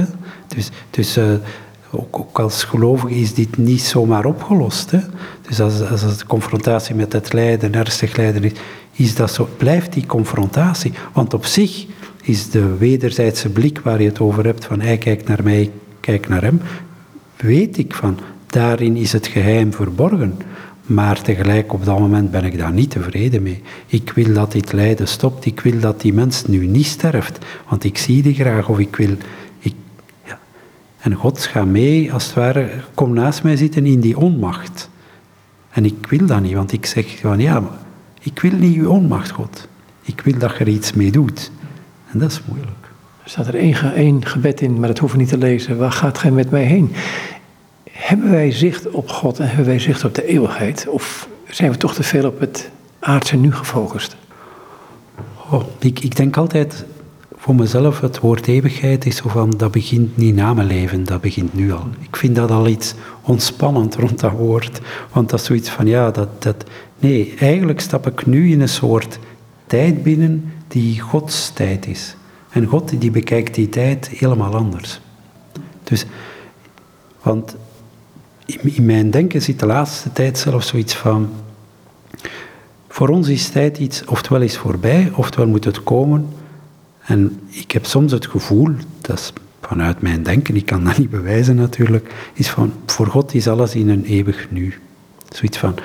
Dus, 0.48 0.70
dus 0.90 1.18
uh, 1.18 1.26
ook, 1.92 2.40
als 2.40 2.64
gelovige 2.64 3.20
is 3.20 3.34
dit 3.34 3.58
niet 3.58 3.82
zomaar 3.82 4.26
opgelost. 4.26 4.92
Dus 5.42 5.62
als, 5.62 5.90
als 5.90 6.18
de 6.18 6.26
confrontatie 6.26 6.96
met 6.96 7.14
het 7.14 7.34
lijden, 7.34 7.74
ernstig 7.74 8.16
lijden 8.16 8.44
is, 8.44 8.52
is 9.00 9.16
dat 9.16 9.32
zo, 9.32 9.50
blijft 9.58 9.94
die 9.94 10.06
confrontatie. 10.06 10.94
Want 11.14 11.34
op 11.34 11.46
zich 11.46 11.86
is 12.22 12.50
de 12.50 12.78
wederzijdse 12.78 13.50
blik 13.50 13.80
waar 13.80 14.02
je 14.02 14.08
het 14.08 14.20
over 14.20 14.46
hebt, 14.46 14.66
van 14.66 14.82
hij 14.82 14.98
kijkt 14.98 15.28
naar 15.28 15.44
mij, 15.44 15.62
ik 15.62 15.72
kijk 16.00 16.28
naar 16.28 16.42
hem, 16.42 16.62
weet 17.36 17.78
ik 17.78 17.94
van, 17.94 18.20
daarin 18.48 18.96
is 18.96 19.12
het 19.12 19.28
geheim 19.28 19.74
verborgen. 19.74 20.38
Maar 20.82 21.22
tegelijk 21.22 21.74
op 21.74 21.86
dat 21.86 22.00
moment 22.00 22.32
ben 22.32 22.44
ik 22.44 22.58
daar 22.58 22.72
niet 22.72 22.92
tevreden 22.92 23.44
mee. 23.44 23.62
Ik 23.88 24.12
wil 24.16 24.34
dat 24.34 24.52
dit 24.52 24.72
lijden 24.72 25.08
stopt. 25.08 25.46
Ik 25.46 25.60
wil 25.60 25.80
dat 25.80 26.02
die 26.02 26.14
mens 26.14 26.46
nu 26.46 26.66
niet 26.66 26.86
sterft. 26.86 27.46
Want 27.70 27.84
ik 27.84 27.98
zie 27.98 28.22
die 28.22 28.34
graag 28.34 28.70
of 28.70 28.80
ik 28.80 28.96
wil... 28.96 29.16
Ik, 29.60 29.74
ja. 30.26 30.40
En 31.00 31.14
God 31.14 31.40
gaat 31.40 31.66
mee, 31.66 32.14
als 32.14 32.26
het 32.26 32.34
ware, 32.34 32.70
kom 32.94 33.14
naast 33.14 33.44
mij 33.44 33.56
zitten 33.56 33.86
in 33.86 34.00
die 34.00 34.18
onmacht. 34.18 34.90
En 35.70 35.86
ik 35.86 36.08
wil 36.10 36.26
dat 36.26 36.42
niet, 36.42 36.54
want 36.54 36.72
ik 36.72 36.86
zeg 36.86 37.20
van 37.20 37.40
ja, 37.40 37.64
ik 38.20 38.40
wil 38.40 38.52
niet 38.52 38.78
uw 38.78 38.90
onmacht, 38.90 39.30
God. 39.30 39.68
Ik 40.02 40.22
wil 40.22 40.38
dat 40.38 40.52
je 40.52 40.58
er 40.58 40.68
iets 40.68 40.94
mee 40.94 41.12
doet. 41.12 41.52
En 42.12 42.20
dat 42.20 42.32
is 42.32 42.42
moeilijk. 42.46 42.90
Er 43.24 43.30
staat 43.30 43.48
er 43.48 43.56
één, 43.56 43.94
één 43.94 44.26
gebed 44.26 44.62
in, 44.62 44.80
maar 44.80 44.88
dat 44.88 44.98
hoeven 44.98 45.18
we 45.18 45.24
niet 45.24 45.34
te 45.34 45.40
lezen. 45.40 45.78
Waar 45.78 45.92
gaat 45.92 46.18
gij 46.18 46.32
met 46.32 46.50
mij 46.50 46.64
heen? 46.64 46.94
Hebben 47.92 48.32
wij 48.32 48.52
zicht 48.52 48.90
op 48.90 49.10
God 49.10 49.40
en 49.40 49.48
hebben 49.48 49.66
wij 49.66 49.80
zicht 49.80 50.04
op 50.04 50.16
de 50.16 50.26
eeuwigheid? 50.26 50.88
Of 50.88 51.28
zijn 51.48 51.72
we 51.72 51.78
toch 51.78 51.94
te 51.94 52.04
veel 52.04 52.28
op 52.28 52.40
het 52.40 52.70
aardse 53.00 53.36
nu 53.36 53.54
gefocust? 53.54 54.16
Oh, 55.50 55.64
ik, 55.80 56.00
ik 56.00 56.16
denk 56.16 56.38
altijd 56.38 56.86
voor 57.50 57.58
mezelf, 57.58 58.00
het 58.00 58.20
woord 58.20 58.48
eeuwigheid 58.48 59.06
is 59.06 59.16
zo 59.16 59.30
van, 59.30 59.50
dat 59.50 59.72
begint 59.72 60.18
niet 60.18 60.36
na 60.36 60.54
mijn 60.54 60.68
leven, 60.68 61.04
dat 61.04 61.22
begint 61.22 61.54
nu 61.54 61.72
al. 61.72 61.88
Ik 62.00 62.16
vind 62.16 62.36
dat 62.36 62.52
al 62.52 62.68
iets 62.68 62.94
ontspannend 63.22 63.96
rond 63.96 64.20
dat 64.20 64.32
woord. 64.32 64.82
Want 65.14 65.30
dat 65.30 65.40
is 65.40 65.46
zoiets 65.46 65.70
van, 65.70 65.88
ja, 65.88 66.12
dat, 66.12 66.42
dat... 66.42 66.64
Nee, 67.00 67.34
eigenlijk 67.40 67.80
stap 67.80 68.08
ik 68.08 68.26
nu 68.26 68.52
in 68.52 68.62
een 68.62 68.70
soort 68.70 69.20
tijd 69.68 70.04
binnen 70.04 70.54
die 70.68 71.00
Gods 71.00 71.52
tijd 71.54 71.88
is. 71.88 72.16
En 72.50 72.66
God 72.66 73.02
die 73.02 73.12
bekijkt 73.12 73.56
die 73.56 73.70
tijd 73.70 74.08
helemaal 74.08 74.56
anders. 74.56 75.00
Dus, 75.84 76.06
want 77.22 77.56
in 78.46 78.86
mijn 78.86 79.12
denken 79.12 79.42
zit 79.42 79.60
de 79.60 79.66
laatste 79.66 80.12
tijd 80.12 80.38
zelfs 80.38 80.68
zoiets 80.68 80.96
van. 80.96 81.30
Voor 82.88 83.10
ons 83.10 83.28
is 83.28 83.50
tijd 83.50 83.78
iets, 83.78 84.06
oftewel 84.06 84.42
is 84.42 84.58
voorbij, 84.58 85.12
oftewel 85.16 85.48
moet 85.48 85.66
het 85.66 85.84
komen. 85.84 86.39
En 87.10 87.40
ik 87.50 87.72
heb 87.72 87.86
soms 87.86 88.12
het 88.12 88.28
gevoel, 88.28 88.70
dat 89.02 89.18
is 89.18 89.34
vanuit 89.62 90.02
mijn 90.02 90.24
denken, 90.24 90.56
ik 90.56 90.66
kan 90.66 90.84
dat 90.84 90.98
niet 90.98 91.10
bewijzen 91.10 91.56
natuurlijk, 91.56 92.14
is 92.34 92.50
van, 92.50 92.74
voor 92.86 93.08
God 93.08 93.34
is 93.34 93.48
alles 93.48 93.76
in 93.76 93.90
een 93.90 94.06
eeuwig 94.06 94.48
nu. 94.52 94.74
Zoiets 95.30 95.58
van, 95.58 95.76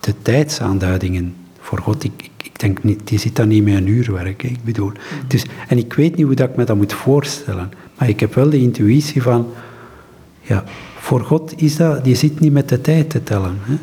de 0.00 0.14
tijdsaanduidingen 0.22 1.34
voor 1.60 1.78
God, 1.78 2.04
ik, 2.04 2.30
ik, 2.42 2.60
denk 2.60 2.82
niet, 2.82 3.00
die 3.08 3.18
zit 3.18 3.36
dan 3.36 3.48
niet 3.48 3.64
met 3.64 3.74
een 3.74 3.86
uurwerk, 3.86 4.42
ik 4.42 4.64
bedoel. 4.64 4.92
Dus, 5.26 5.44
en 5.68 5.78
ik 5.78 5.92
weet 5.92 6.16
niet 6.16 6.26
hoe 6.26 6.34
dat 6.34 6.48
ik 6.48 6.56
me 6.56 6.64
dat 6.64 6.76
moet 6.76 6.92
voorstellen, 6.92 7.72
maar 7.98 8.08
ik 8.08 8.20
heb 8.20 8.34
wel 8.34 8.50
de 8.50 8.60
intuïtie 8.60 9.22
van, 9.22 9.46
ja, 10.40 10.64
voor 10.98 11.20
God 11.20 11.62
is 11.62 11.76
dat, 11.76 12.04
die 12.04 12.14
zit 12.14 12.40
niet 12.40 12.52
met 12.52 12.68
de 12.68 12.80
tijd 12.80 13.10
te 13.10 13.22
tellen. 13.22 13.58
Hè? 13.60 13.74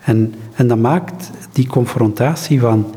En, 0.00 0.34
en 0.54 0.66
dat 0.68 0.78
maakt 0.78 1.30
die 1.52 1.66
confrontatie 1.66 2.60
van, 2.60 2.94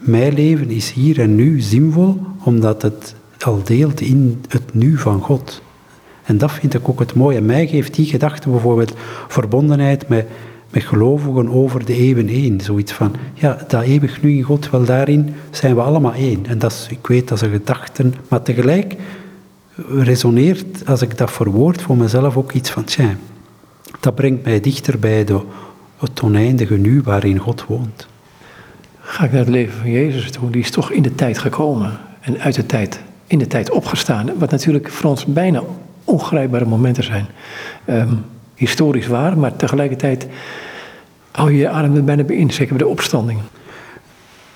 mijn 0.00 0.34
leven 0.34 0.70
is 0.70 0.92
hier 0.92 1.20
en 1.20 1.34
nu 1.34 1.60
zinvol, 1.60 2.20
omdat 2.44 2.82
het 2.82 3.14
al 3.38 3.62
deelt 3.64 4.00
in 4.00 4.40
het 4.48 4.74
nu 4.74 4.98
van 4.98 5.20
God. 5.20 5.62
En 6.22 6.38
dat 6.38 6.52
vind 6.52 6.74
ik 6.74 6.88
ook 6.88 6.98
het 6.98 7.14
mooie. 7.14 7.40
Mij 7.40 7.66
geeft 7.66 7.94
die 7.94 8.06
gedachte 8.06 8.48
bijvoorbeeld 8.48 8.94
verbondenheid 9.28 10.08
met, 10.08 10.26
met 10.70 10.82
gelovigen 10.82 11.48
over 11.48 11.84
de 11.84 11.94
eeuwen 11.94 12.28
één. 12.28 12.60
Zoiets 12.60 12.92
van, 12.92 13.14
ja, 13.34 13.64
dat 13.68 13.82
eeuwig 13.82 14.22
nu 14.22 14.36
in 14.36 14.42
God, 14.42 14.70
wel 14.70 14.84
daarin 14.84 15.34
zijn 15.50 15.74
we 15.74 15.80
allemaal 15.80 16.12
één. 16.12 16.46
En 16.46 16.58
dat 16.58 16.72
is, 16.72 16.86
ik 16.90 17.06
weet, 17.06 17.28
dat 17.28 17.38
is 17.42 17.44
een 17.44 17.52
gedachte, 17.52 18.10
maar 18.28 18.42
tegelijk 18.42 18.96
resoneert, 19.88 20.86
als 20.86 21.02
ik 21.02 21.18
dat 21.18 21.30
verwoord 21.30 21.82
voor 21.82 21.96
mezelf, 21.96 22.36
ook 22.36 22.52
iets 22.52 22.70
van, 22.70 22.84
tja, 22.84 23.14
dat 24.00 24.14
brengt 24.14 24.44
mij 24.44 24.60
dichter 24.60 24.98
bij 24.98 25.24
de, 25.24 25.40
het 25.98 26.22
oneindige 26.22 26.76
nu 26.76 27.00
waarin 27.02 27.38
God 27.38 27.64
woont. 27.66 28.06
Ga 29.10 29.24
ik 29.24 29.30
naar 29.30 29.40
het 29.40 29.48
leven 29.48 29.78
van 29.80 29.90
Jezus 29.90 30.30
toe, 30.30 30.50
die 30.50 30.60
is 30.60 30.70
toch 30.70 30.90
in 30.90 31.02
de 31.02 31.14
tijd 31.14 31.38
gekomen 31.38 31.98
en 32.20 32.40
uit 32.40 32.54
de 32.54 32.66
tijd, 32.66 33.00
in 33.26 33.38
de 33.38 33.46
tijd 33.46 33.70
opgestaan. 33.70 34.38
Wat 34.38 34.50
natuurlijk 34.50 34.90
voor 34.90 35.10
ons 35.10 35.24
bijna 35.24 35.62
ongrijpbare 36.04 36.64
momenten 36.64 37.04
zijn. 37.04 37.26
Um, 37.88 38.24
historisch 38.54 39.06
waar, 39.06 39.38
maar 39.38 39.56
tegelijkertijd 39.56 40.26
hou 41.30 41.50
je 41.50 41.58
je 41.58 41.68
adem 41.68 41.96
er 41.96 42.04
bijna 42.04 42.22
bij 42.22 42.36
in, 42.36 42.50
zeker 42.50 42.76
bij 42.76 42.86
de 42.86 42.90
opstanding. 42.90 43.38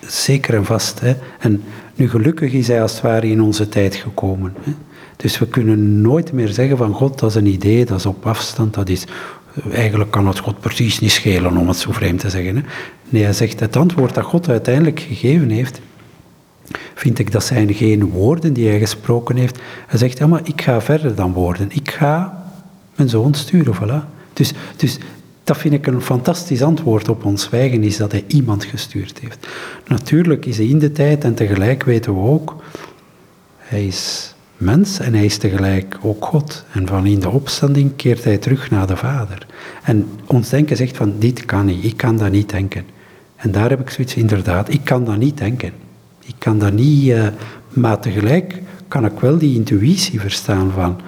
Zeker 0.00 0.54
en 0.54 0.64
vast. 0.64 1.00
Hè. 1.00 1.14
En 1.38 1.62
nu 1.94 2.08
gelukkig 2.08 2.52
is 2.52 2.68
hij 2.68 2.82
als 2.82 2.92
het 2.92 3.00
ware 3.00 3.30
in 3.30 3.42
onze 3.42 3.68
tijd 3.68 3.94
gekomen. 3.94 4.54
Hè. 4.60 4.72
Dus 5.16 5.38
we 5.38 5.46
kunnen 5.46 6.00
nooit 6.00 6.32
meer 6.32 6.48
zeggen 6.48 6.76
van 6.76 6.92
God, 6.92 7.18
dat 7.18 7.30
is 7.30 7.36
een 7.36 7.46
idee, 7.46 7.84
dat 7.84 7.98
is 7.98 8.06
op 8.06 8.26
afstand, 8.26 8.74
dat 8.74 8.88
is... 8.88 9.04
Eigenlijk 9.72 10.10
kan 10.10 10.26
het 10.26 10.38
God 10.38 10.60
precies 10.60 10.98
niet 10.98 11.10
schelen, 11.10 11.56
om 11.56 11.68
het 11.68 11.76
zo 11.76 11.92
vreemd 11.92 12.20
te 12.20 12.30
zeggen. 12.30 12.56
Hè. 12.56 12.62
Nee, 13.08 13.22
hij 13.22 13.32
zegt, 13.32 13.60
het 13.60 13.76
antwoord 13.76 14.14
dat 14.14 14.24
God 14.24 14.48
uiteindelijk 14.48 15.00
gegeven 15.00 15.50
heeft, 15.50 15.80
vind 16.94 17.18
ik 17.18 17.32
dat 17.32 17.44
zijn 17.44 17.74
geen 17.74 18.10
woorden 18.10 18.52
die 18.52 18.68
hij 18.68 18.78
gesproken 18.78 19.36
heeft. 19.36 19.58
Hij 19.86 19.98
zegt, 19.98 20.18
ja, 20.18 20.26
maar 20.26 20.40
ik 20.44 20.62
ga 20.62 20.80
verder 20.80 21.14
dan 21.14 21.32
woorden. 21.32 21.68
Ik 21.70 21.90
ga 21.90 22.44
mijn 22.94 23.08
zoon 23.08 23.34
sturen, 23.34 23.74
voilà. 23.74 24.12
Dus, 24.32 24.52
dus 24.76 24.98
dat 25.44 25.58
vind 25.58 25.74
ik 25.74 25.86
een 25.86 26.02
fantastisch 26.02 26.62
antwoord 26.62 27.08
op 27.08 27.24
ons 27.24 27.42
zwijgen, 27.42 27.82
is 27.82 27.96
dat 27.96 28.12
hij 28.12 28.24
iemand 28.26 28.64
gestuurd 28.64 29.18
heeft. 29.18 29.46
Natuurlijk 29.86 30.46
is 30.46 30.56
hij 30.56 30.66
in 30.66 30.78
de 30.78 30.92
tijd 30.92 31.24
en 31.24 31.34
tegelijk 31.34 31.82
weten 31.82 32.14
we 32.14 32.20
ook, 32.20 32.56
hij 33.56 33.86
is 33.86 34.33
mens 34.56 34.98
en 34.98 35.14
hij 35.14 35.24
is 35.24 35.36
tegelijk 35.36 35.98
ook 36.02 36.24
God. 36.24 36.64
En 36.72 36.86
van 36.86 37.06
in 37.06 37.20
de 37.20 37.28
opstanding 37.28 37.96
keert 37.96 38.24
hij 38.24 38.38
terug 38.38 38.70
naar 38.70 38.86
de 38.86 38.96
Vader. 38.96 39.46
En 39.82 40.08
ons 40.26 40.48
denken 40.48 40.76
zegt 40.76 40.96
van, 40.96 41.14
dit 41.18 41.44
kan 41.44 41.64
niet, 41.66 41.84
ik 41.84 41.96
kan 41.96 42.16
dat 42.16 42.30
niet 42.30 42.50
denken. 42.50 42.84
En 43.36 43.50
daar 43.50 43.70
heb 43.70 43.80
ik 43.80 43.90
zoiets, 43.90 44.14
inderdaad, 44.14 44.72
ik 44.72 44.84
kan 44.84 45.04
dat 45.04 45.16
niet 45.16 45.38
denken. 45.38 45.72
Ik 46.24 46.34
kan 46.38 46.58
dat 46.58 46.72
niet, 46.72 47.04
uh, 47.06 47.26
maar 47.68 48.00
tegelijk 48.00 48.62
kan 48.88 49.04
ik 49.04 49.20
wel 49.20 49.38
die 49.38 49.54
intuïtie 49.56 50.20
verstaan 50.20 50.70
van, 50.70 51.00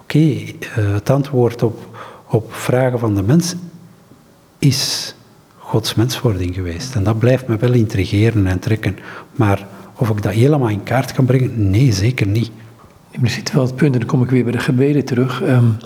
oké, 0.00 0.18
uh, 0.18 0.44
het 0.74 1.10
antwoord 1.10 1.62
op, 1.62 1.96
op 2.26 2.54
vragen 2.54 2.98
van 2.98 3.14
de 3.14 3.22
mens 3.22 3.54
is 4.58 5.14
Gods 5.58 5.94
menswording 5.94 6.54
geweest. 6.54 6.94
En 6.94 7.04
dat 7.04 7.18
blijft 7.18 7.46
me 7.46 7.56
wel 7.56 7.72
intrigeren 7.72 8.46
en 8.46 8.58
trekken. 8.58 8.98
Maar 9.32 9.66
of 9.96 10.08
ik 10.08 10.22
dat 10.22 10.32
helemaal 10.32 10.68
in 10.68 10.82
kaart 10.82 11.12
kan 11.12 11.24
brengen, 11.24 11.70
nee, 11.70 11.92
zeker 11.92 12.26
niet. 12.26 12.50
Ziet 13.22 13.52
wel 13.52 13.62
het 13.64 13.76
punt, 13.76 13.92
en 13.92 13.98
dan 13.98 14.08
kom 14.08 14.22
ik 14.22 14.30
weer 14.30 14.42
bij 14.42 14.52
de 14.52 14.58
gebeden 14.58 15.04
terug, 15.04 15.42
um, 15.42 15.76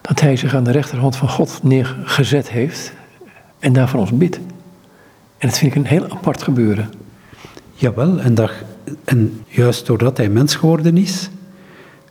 dat 0.00 0.20
hij 0.20 0.36
zich 0.36 0.54
aan 0.54 0.64
de 0.64 0.70
rechterhand 0.70 1.16
van 1.16 1.28
God 1.28 1.60
neergezet 1.62 2.50
heeft 2.50 2.92
en 3.58 3.72
daar 3.72 3.88
voor 3.88 4.00
ons 4.00 4.12
bidt. 4.12 4.36
En 5.38 5.48
dat 5.48 5.58
vind 5.58 5.74
ik 5.74 5.78
een 5.78 5.88
heel 5.88 6.10
apart 6.10 6.42
gebeuren. 6.42 6.90
Jawel, 7.72 8.20
en, 8.20 8.34
dat, 8.34 8.50
en 9.04 9.40
juist 9.46 9.86
doordat 9.86 10.16
hij 10.16 10.28
mens 10.28 10.54
geworden 10.54 10.96
is, 10.96 11.30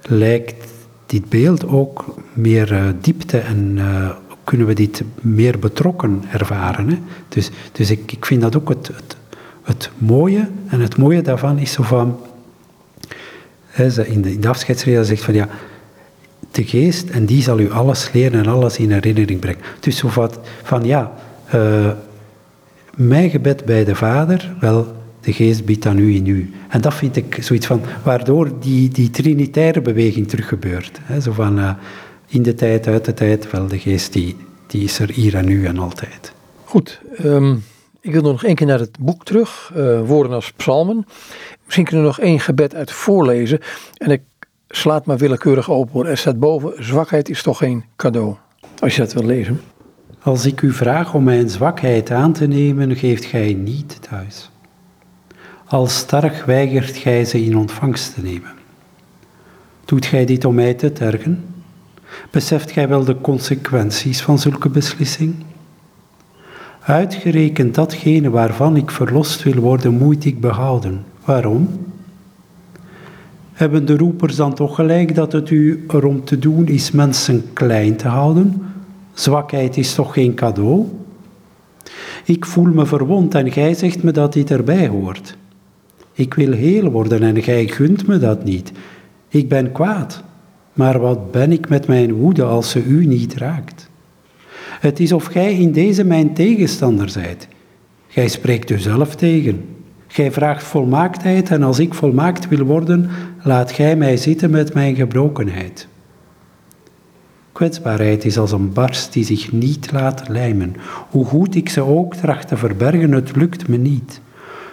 lijkt 0.01 0.71
dit 1.05 1.29
beeld 1.29 1.67
ook 1.67 2.15
meer 2.33 2.71
uh, 2.71 2.83
diepte 3.01 3.37
en 3.37 3.77
uh, 3.77 4.09
kunnen 4.43 4.67
we 4.67 4.73
dit 4.73 5.03
meer 5.21 5.59
betrokken 5.59 6.23
ervaren. 6.31 6.89
Hè? 6.89 6.97
Dus, 7.29 7.49
dus 7.71 7.91
ik, 7.91 8.11
ik 8.11 8.25
vind 8.25 8.41
dat 8.41 8.55
ook 8.55 8.69
het, 8.69 8.87
het, 8.87 9.17
het 9.63 9.89
mooie. 9.97 10.49
En 10.67 10.79
het 10.79 10.97
mooie 10.97 11.21
daarvan 11.21 11.57
is 11.57 11.71
zo 11.71 11.83
van... 11.83 12.19
In, 14.05 14.21
de, 14.39 14.49
afscheidsreden 14.49 15.05
zegt 15.05 15.23
van 15.23 15.33
ja... 15.33 15.47
De 16.51 16.65
geest, 16.65 17.09
en 17.09 17.25
die 17.25 17.41
zal 17.41 17.59
u 17.59 17.71
alles 17.71 18.09
leren 18.13 18.39
en 18.39 18.47
alles 18.47 18.77
in 18.77 18.91
herinnering 18.91 19.39
brengen. 19.39 19.61
Dus 19.79 19.97
zo 19.97 20.07
van, 20.07 20.31
van 20.63 20.85
ja... 20.85 21.13
Uh, 21.55 21.91
mijn 22.95 23.29
gebed 23.29 23.65
bij 23.65 23.83
de 23.83 23.95
Vader, 23.95 24.55
wel, 24.59 24.95
de 25.21 25.33
geest 25.33 25.65
biedt 25.65 25.85
aan 25.85 25.97
u 25.97 26.15
in 26.15 26.25
u. 26.25 26.53
En 26.69 26.81
dat 26.81 26.93
vind 26.93 27.15
ik 27.15 27.37
zoiets 27.41 27.65
van, 27.65 27.81
waardoor 28.03 28.59
die, 28.59 28.89
die 28.89 29.09
trinitaire 29.09 29.81
beweging 29.81 30.27
terug 30.27 30.47
gebeurt. 30.47 30.99
Zo 31.21 31.31
van, 31.31 31.59
uh, 31.59 31.71
in 32.27 32.41
de 32.41 32.53
tijd, 32.53 32.87
uit 32.87 33.05
de 33.05 33.13
tijd, 33.13 33.51
wel 33.51 33.67
de 33.67 33.79
geest 33.79 34.13
die, 34.13 34.35
die 34.67 34.83
is 34.83 34.99
er 34.99 35.11
hier 35.11 35.35
en 35.35 35.45
nu 35.45 35.65
en 35.65 35.77
altijd. 35.77 36.33
Goed, 36.63 37.01
um, 37.23 37.63
ik 38.01 38.11
wil 38.11 38.21
nog 38.21 38.43
één 38.43 38.55
keer 38.55 38.67
naar 38.67 38.79
het 38.79 38.97
boek 38.99 39.25
terug, 39.25 39.71
uh, 39.77 40.01
woorden 40.07 40.31
als 40.31 40.51
psalmen. 40.51 41.05
Misschien 41.71 41.89
kunnen 41.89 42.09
we 42.11 42.17
nog 42.17 42.27
één 42.27 42.39
gebed 42.39 42.75
uit 42.75 42.91
voorlezen. 42.91 43.59
En 43.97 44.11
ik 44.11 44.21
sla 44.69 44.95
het 44.95 45.05
maar 45.05 45.17
willekeurig 45.17 45.69
open. 45.69 46.05
Er 46.05 46.17
staat 46.17 46.39
boven, 46.39 46.83
zwakheid 46.83 47.29
is 47.29 47.41
toch 47.41 47.57
geen 47.57 47.83
cadeau. 47.95 48.35
Als 48.79 48.95
je 48.95 49.01
dat 49.01 49.13
wil 49.13 49.23
lezen. 49.23 49.61
Als 50.21 50.45
ik 50.45 50.61
u 50.61 50.73
vraag 50.73 51.13
om 51.13 51.23
mijn 51.23 51.49
zwakheid 51.49 52.11
aan 52.11 52.33
te 52.33 52.47
nemen, 52.47 52.95
geeft 52.95 53.25
gij 53.25 53.53
niet 53.53 54.01
thuis. 54.09 54.51
Als 55.65 55.97
sterk 55.97 56.43
weigert 56.45 56.97
gij 56.97 57.25
ze 57.25 57.43
in 57.43 57.57
ontvangst 57.57 58.13
te 58.13 58.21
nemen. 58.21 58.51
Doet 59.85 60.05
gij 60.05 60.25
dit 60.25 60.45
om 60.45 60.55
mij 60.55 60.73
te 60.73 60.91
tergen? 60.91 61.45
Beseft 62.31 62.71
gij 62.71 62.87
wel 62.87 63.03
de 63.03 63.21
consequenties 63.21 64.21
van 64.21 64.39
zulke 64.39 64.69
beslissing? 64.69 65.35
Uitgerekend 66.81 67.75
datgene 67.75 68.29
waarvan 68.29 68.75
ik 68.75 68.91
verlost 68.91 69.43
wil 69.43 69.61
worden, 69.61 69.93
moet 69.93 70.25
ik 70.25 70.39
behouden. 70.39 71.10
Waarom? 71.25 71.69
Hebben 73.51 73.85
de 73.85 73.97
roepers 73.97 74.35
dan 74.35 74.53
toch 74.53 74.75
gelijk 74.75 75.15
dat 75.15 75.31
het 75.31 75.49
u 75.49 75.85
erom 75.87 76.23
te 76.23 76.39
doen 76.39 76.67
is 76.67 76.91
mensen 76.91 77.43
klein 77.53 77.95
te 77.95 78.07
houden? 78.07 78.61
Zwakheid 79.13 79.77
is 79.77 79.93
toch 79.93 80.13
geen 80.13 80.33
cadeau? 80.33 80.85
Ik 82.25 82.45
voel 82.45 82.73
me 82.73 82.85
verwond 82.85 83.35
en 83.35 83.51
gij 83.51 83.73
zegt 83.73 84.03
me 84.03 84.11
dat 84.11 84.33
dit 84.33 84.51
erbij 84.51 84.87
hoort. 84.87 85.37
Ik 86.13 86.33
wil 86.33 86.51
heel 86.51 86.91
worden 86.91 87.23
en 87.23 87.43
gij 87.43 87.67
gunt 87.67 88.07
me 88.07 88.17
dat 88.17 88.43
niet. 88.43 88.71
Ik 89.27 89.49
ben 89.49 89.71
kwaad. 89.71 90.23
Maar 90.73 90.99
wat 90.99 91.31
ben 91.31 91.51
ik 91.51 91.69
met 91.69 91.87
mijn 91.87 92.13
woede 92.13 92.43
als 92.43 92.69
ze 92.69 92.83
u 92.83 93.05
niet 93.05 93.33
raakt? 93.33 93.89
Het 94.79 94.99
is 94.99 95.11
of 95.11 95.25
gij 95.25 95.57
in 95.57 95.71
deze 95.71 96.03
mijn 96.03 96.33
tegenstander 96.33 97.09
zijt. 97.09 97.47
Gij 98.07 98.27
spreekt 98.27 98.69
uzelf 98.69 99.15
tegen. 99.15 99.70
Gij 100.11 100.31
vraagt 100.31 100.63
volmaaktheid 100.63 101.49
en 101.49 101.63
als 101.63 101.79
ik 101.79 101.93
volmaakt 101.93 102.47
wil 102.47 102.65
worden, 102.65 103.09
laat 103.43 103.71
gij 103.71 103.95
mij 103.95 104.17
zitten 104.17 104.49
met 104.49 104.73
mijn 104.73 104.95
gebrokenheid. 104.95 105.87
Kwetsbaarheid 107.51 108.25
is 108.25 108.37
als 108.37 108.51
een 108.51 108.73
barst 108.73 109.13
die 109.13 109.23
zich 109.23 109.51
niet 109.51 109.91
laat 109.91 110.29
lijmen. 110.29 110.75
Hoe 111.09 111.25
goed 111.25 111.55
ik 111.55 111.69
ze 111.69 111.81
ook 111.81 112.15
tracht 112.15 112.47
te 112.47 112.57
verbergen, 112.57 113.11
het 113.11 113.35
lukt 113.35 113.67
me 113.67 113.77
niet. 113.77 114.21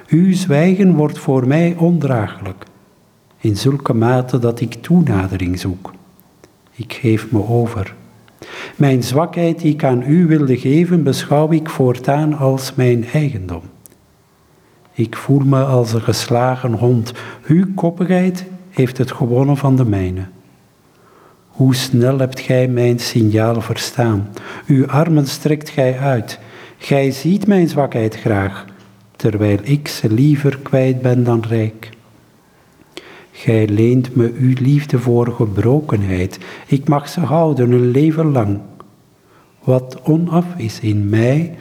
Uw 0.09 0.35
zwijgen 0.35 0.95
wordt 0.95 1.19
voor 1.19 1.47
mij 1.47 1.75
ondraaglijk 1.79 2.65
in 3.41 3.57
zulke 3.57 3.95
mate 3.95 4.39
dat 4.39 4.61
ik 4.61 4.75
toenadering 4.75 5.59
zoek. 5.59 5.93
Ik 6.75 6.93
geef 6.93 7.31
me 7.31 7.49
over. 7.49 7.95
Mijn 8.77 9.03
zwakheid 9.03 9.61
die 9.61 9.73
ik 9.73 9.85
aan 9.85 10.03
u 10.07 10.27
wilde 10.27 10.59
geven, 10.59 11.03
beschouw 11.03 11.53
ik 11.53 11.69
voortaan 11.69 12.35
als 12.35 12.75
mijn 12.75 13.05
eigendom. 13.05 13.63
Ik 14.99 15.17
voel 15.17 15.41
me 15.41 15.65
als 15.65 15.93
een 15.93 16.03
geslagen 16.03 16.73
hond. 16.73 17.13
Uw 17.47 17.67
koppigheid 17.75 18.45
heeft 18.71 18.99
het 18.99 19.13
gewonnen 19.13 19.57
van 19.57 19.77
de 19.77 19.85
mijne. 19.85 20.27
Hoe 21.49 21.75
snel 21.75 22.19
hebt 22.19 22.41
gij 22.41 22.69
mijn 22.69 22.99
signaal 22.99 23.61
verstaan? 23.61 24.29
Uw 24.67 24.87
armen 24.87 25.27
strekt 25.27 25.69
gij 25.69 25.99
uit. 25.99 26.39
Gij 26.79 27.11
ziet 27.11 27.47
mijn 27.47 27.69
zwakheid 27.69 28.17
graag, 28.17 28.65
terwijl 29.17 29.59
ik 29.63 29.89
ze 29.89 30.13
liever 30.13 30.59
kwijt 30.59 31.03
ben 31.03 31.25
dan 31.25 31.45
rijk. 31.49 31.91
Gij 33.31 33.69
leent 33.69 34.17
me 34.17 34.33
uw 34.39 34.55
liefde 34.61 34.99
voor 34.99 35.33
gebrokenheid. 35.33 36.39
Ik 36.67 36.89
mag 36.89 37.09
ze 37.09 37.21
houden 37.21 37.73
een 37.73 37.91
leven 37.91 38.33
lang. 38.33 38.61
Wat 39.65 40.01
onaf 40.03 40.47
is 40.57 40.81
in 40.81 41.09
mij, 41.09 41.57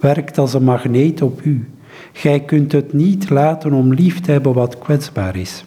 werkt 0.00 0.38
als 0.38 0.54
een 0.54 0.64
magneet 0.64 1.22
op 1.22 1.42
u. 1.42 1.68
Gij 2.12 2.40
kunt 2.40 2.72
het 2.72 2.92
niet 2.92 3.30
laten 3.30 3.72
om 3.72 3.94
lief 3.94 4.20
te 4.20 4.30
hebben 4.30 4.52
wat 4.52 4.78
kwetsbaar 4.78 5.36
is. 5.36 5.64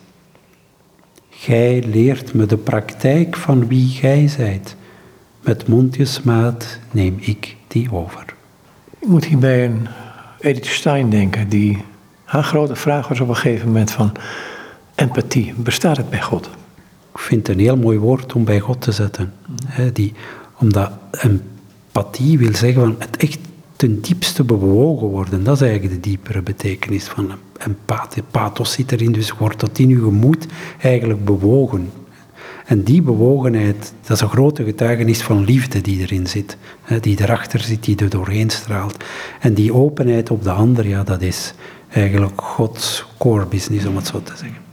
Gij 1.29 1.83
leert 1.85 2.33
me 2.33 2.45
de 2.45 2.57
praktijk 2.57 3.35
van 3.35 3.67
wie 3.67 3.87
gij 3.89 4.27
zijt. 4.27 4.75
Met 5.41 5.67
mondjesmaat 5.67 6.79
neem 6.91 7.17
ik 7.19 7.55
die 7.67 7.91
over. 7.91 8.25
Ik 8.99 9.07
moet 9.07 9.25
hierbij 9.25 9.65
een 9.65 9.87
Edith 10.39 10.65
Stein 10.65 11.09
denken, 11.09 11.49
die 11.49 11.83
haar 12.23 12.43
grote 12.43 12.75
vraag 12.75 13.07
was 13.07 13.19
op 13.19 13.29
een 13.29 13.35
gegeven 13.35 13.67
moment 13.67 13.91
van 13.91 14.11
Empathie, 14.95 15.53
bestaat 15.57 15.97
het 15.97 16.09
bij 16.09 16.21
God? 16.21 16.49
Ik 17.13 17.19
vind 17.19 17.47
het 17.47 17.55
een 17.55 17.61
heel 17.63 17.77
mooi 17.77 17.97
woord 17.97 18.33
om 18.33 18.43
bij 18.43 18.59
God 18.59 18.81
te 18.81 18.91
zetten. 18.91 19.33
die, 19.93 20.13
omdat 20.57 20.91
empathie 21.11 22.37
wil 22.37 22.55
zeggen 22.55 22.81
van 22.81 22.95
het 22.99 23.17
echt 23.17 23.39
ten 23.75 24.01
diepste 24.01 24.43
bewogen 24.43 25.07
worden. 25.07 25.43
Dat 25.43 25.55
is 25.55 25.61
eigenlijk 25.61 25.93
de 25.93 26.09
diepere 26.09 26.41
betekenis 26.41 27.03
van 27.03 27.31
empathie. 27.57 28.23
Pathos 28.31 28.71
zit 28.71 28.91
erin, 28.91 29.11
dus 29.11 29.31
wordt 29.31 29.59
dat 29.59 29.79
in 29.79 29.89
uw 29.89 30.03
gemoed 30.03 30.45
eigenlijk 30.81 31.25
bewogen. 31.25 31.91
En 32.65 32.83
die 32.83 33.01
bewogenheid, 33.01 33.93
dat 34.01 34.15
is 34.15 34.21
een 34.21 34.29
grote 34.29 34.63
getuigenis 34.63 35.21
van 35.21 35.43
liefde 35.43 35.81
die 35.81 35.99
erin 35.99 36.27
zit. 36.27 36.57
die 37.01 37.21
erachter 37.21 37.59
zit, 37.59 37.83
die 37.83 37.97
er 37.97 38.09
doorheen 38.09 38.49
straalt. 38.49 39.03
En 39.39 39.53
die 39.53 39.73
openheid 39.73 40.31
op 40.31 40.43
de 40.43 40.51
ander, 40.51 40.87
ja, 40.87 41.03
dat 41.03 41.21
is 41.21 41.53
eigenlijk 41.89 42.41
Gods 42.41 43.05
core 43.17 43.45
business, 43.45 43.85
om 43.85 43.95
het 43.95 44.07
zo 44.07 44.21
te 44.23 44.33
zeggen 44.35 44.63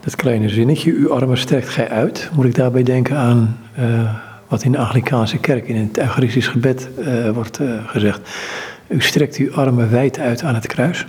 dat 0.00 0.16
kleine 0.16 0.48
zinnetje, 0.48 0.92
uw 0.92 1.12
armen 1.12 1.38
strekt 1.38 1.68
gij 1.68 1.88
uit. 1.88 2.30
Moet 2.34 2.44
ik 2.44 2.54
daarbij 2.54 2.82
denken 2.82 3.16
aan 3.16 3.58
uh, 3.78 4.14
wat 4.48 4.62
in 4.62 4.72
de 4.72 4.78
Anglikaanse 4.78 5.38
kerk 5.38 5.68
in 5.68 5.76
het 5.76 5.98
Eucharistisch 5.98 6.48
gebed 6.48 6.88
uh, 6.98 7.30
wordt 7.30 7.60
uh, 7.60 7.88
gezegd. 7.88 8.20
U 8.86 9.00
strekt 9.00 9.36
uw 9.36 9.54
armen 9.54 9.90
wijd 9.90 10.18
uit 10.18 10.42
aan 10.42 10.54
het 10.54 10.66
kruis. 10.66 11.06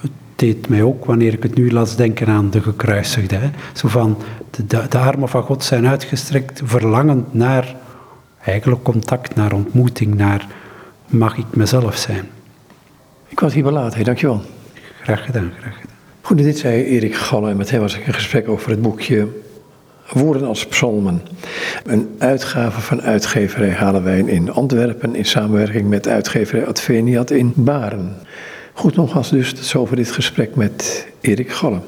Het 0.00 0.10
deed 0.36 0.68
mij 0.68 0.82
ook, 0.82 1.04
wanneer 1.04 1.32
ik 1.32 1.42
het 1.42 1.54
nu 1.54 1.72
las, 1.72 1.96
denken 1.96 2.26
aan 2.26 2.50
de 2.50 2.62
gekruisigde. 2.62 3.36
Hè? 3.36 3.50
Zo 3.72 3.88
van, 3.88 4.18
de, 4.50 4.66
de, 4.66 4.86
de 4.88 4.98
armen 4.98 5.28
van 5.28 5.42
God 5.42 5.64
zijn 5.64 5.86
uitgestrekt, 5.86 6.62
verlangend 6.64 7.34
naar 7.34 7.74
eigenlijk 8.44 8.82
contact, 8.82 9.34
naar 9.34 9.52
ontmoeting, 9.52 10.14
naar 10.14 10.46
mag 11.06 11.36
ik 11.36 11.46
mezelf 11.50 11.96
zijn. 11.96 12.28
Ik 13.28 13.40
was 13.40 13.54
hier 13.54 13.62
belaten, 13.62 14.04
dankjewel. 14.04 14.42
Graag 15.02 15.24
gedaan, 15.24 15.52
graag 15.60 15.74
gedaan. 15.74 15.94
Goed, 16.20 16.38
dit 16.38 16.58
zei 16.58 16.84
Erik 16.84 17.14
Galle 17.14 17.50
en 17.50 17.56
met 17.56 17.70
hem 17.70 17.80
was 17.80 17.96
ik 17.96 18.06
in 18.06 18.14
gesprek 18.14 18.48
over 18.48 18.70
het 18.70 18.82
boekje 18.82 19.28
Woorden 20.12 20.48
als 20.48 20.66
Psalmen. 20.66 21.22
Een 21.84 22.14
uitgave 22.18 22.80
van 22.80 23.02
uitgeverij 23.02 23.72
Halewijn 23.72 24.28
in 24.28 24.52
Antwerpen 24.52 25.14
in 25.14 25.24
samenwerking 25.24 25.88
met 25.88 26.08
uitgeverij 26.08 26.66
Adveniat 26.66 27.30
in 27.30 27.52
Baren. 27.54 28.16
Goed, 28.72 28.96
nogmaals 28.96 29.30
dus, 29.30 29.52
tot 29.52 29.64
zover 29.64 29.96
dit 29.96 30.10
gesprek 30.10 30.54
met 30.54 31.06
Erik 31.20 31.50
Galle. 31.50 31.80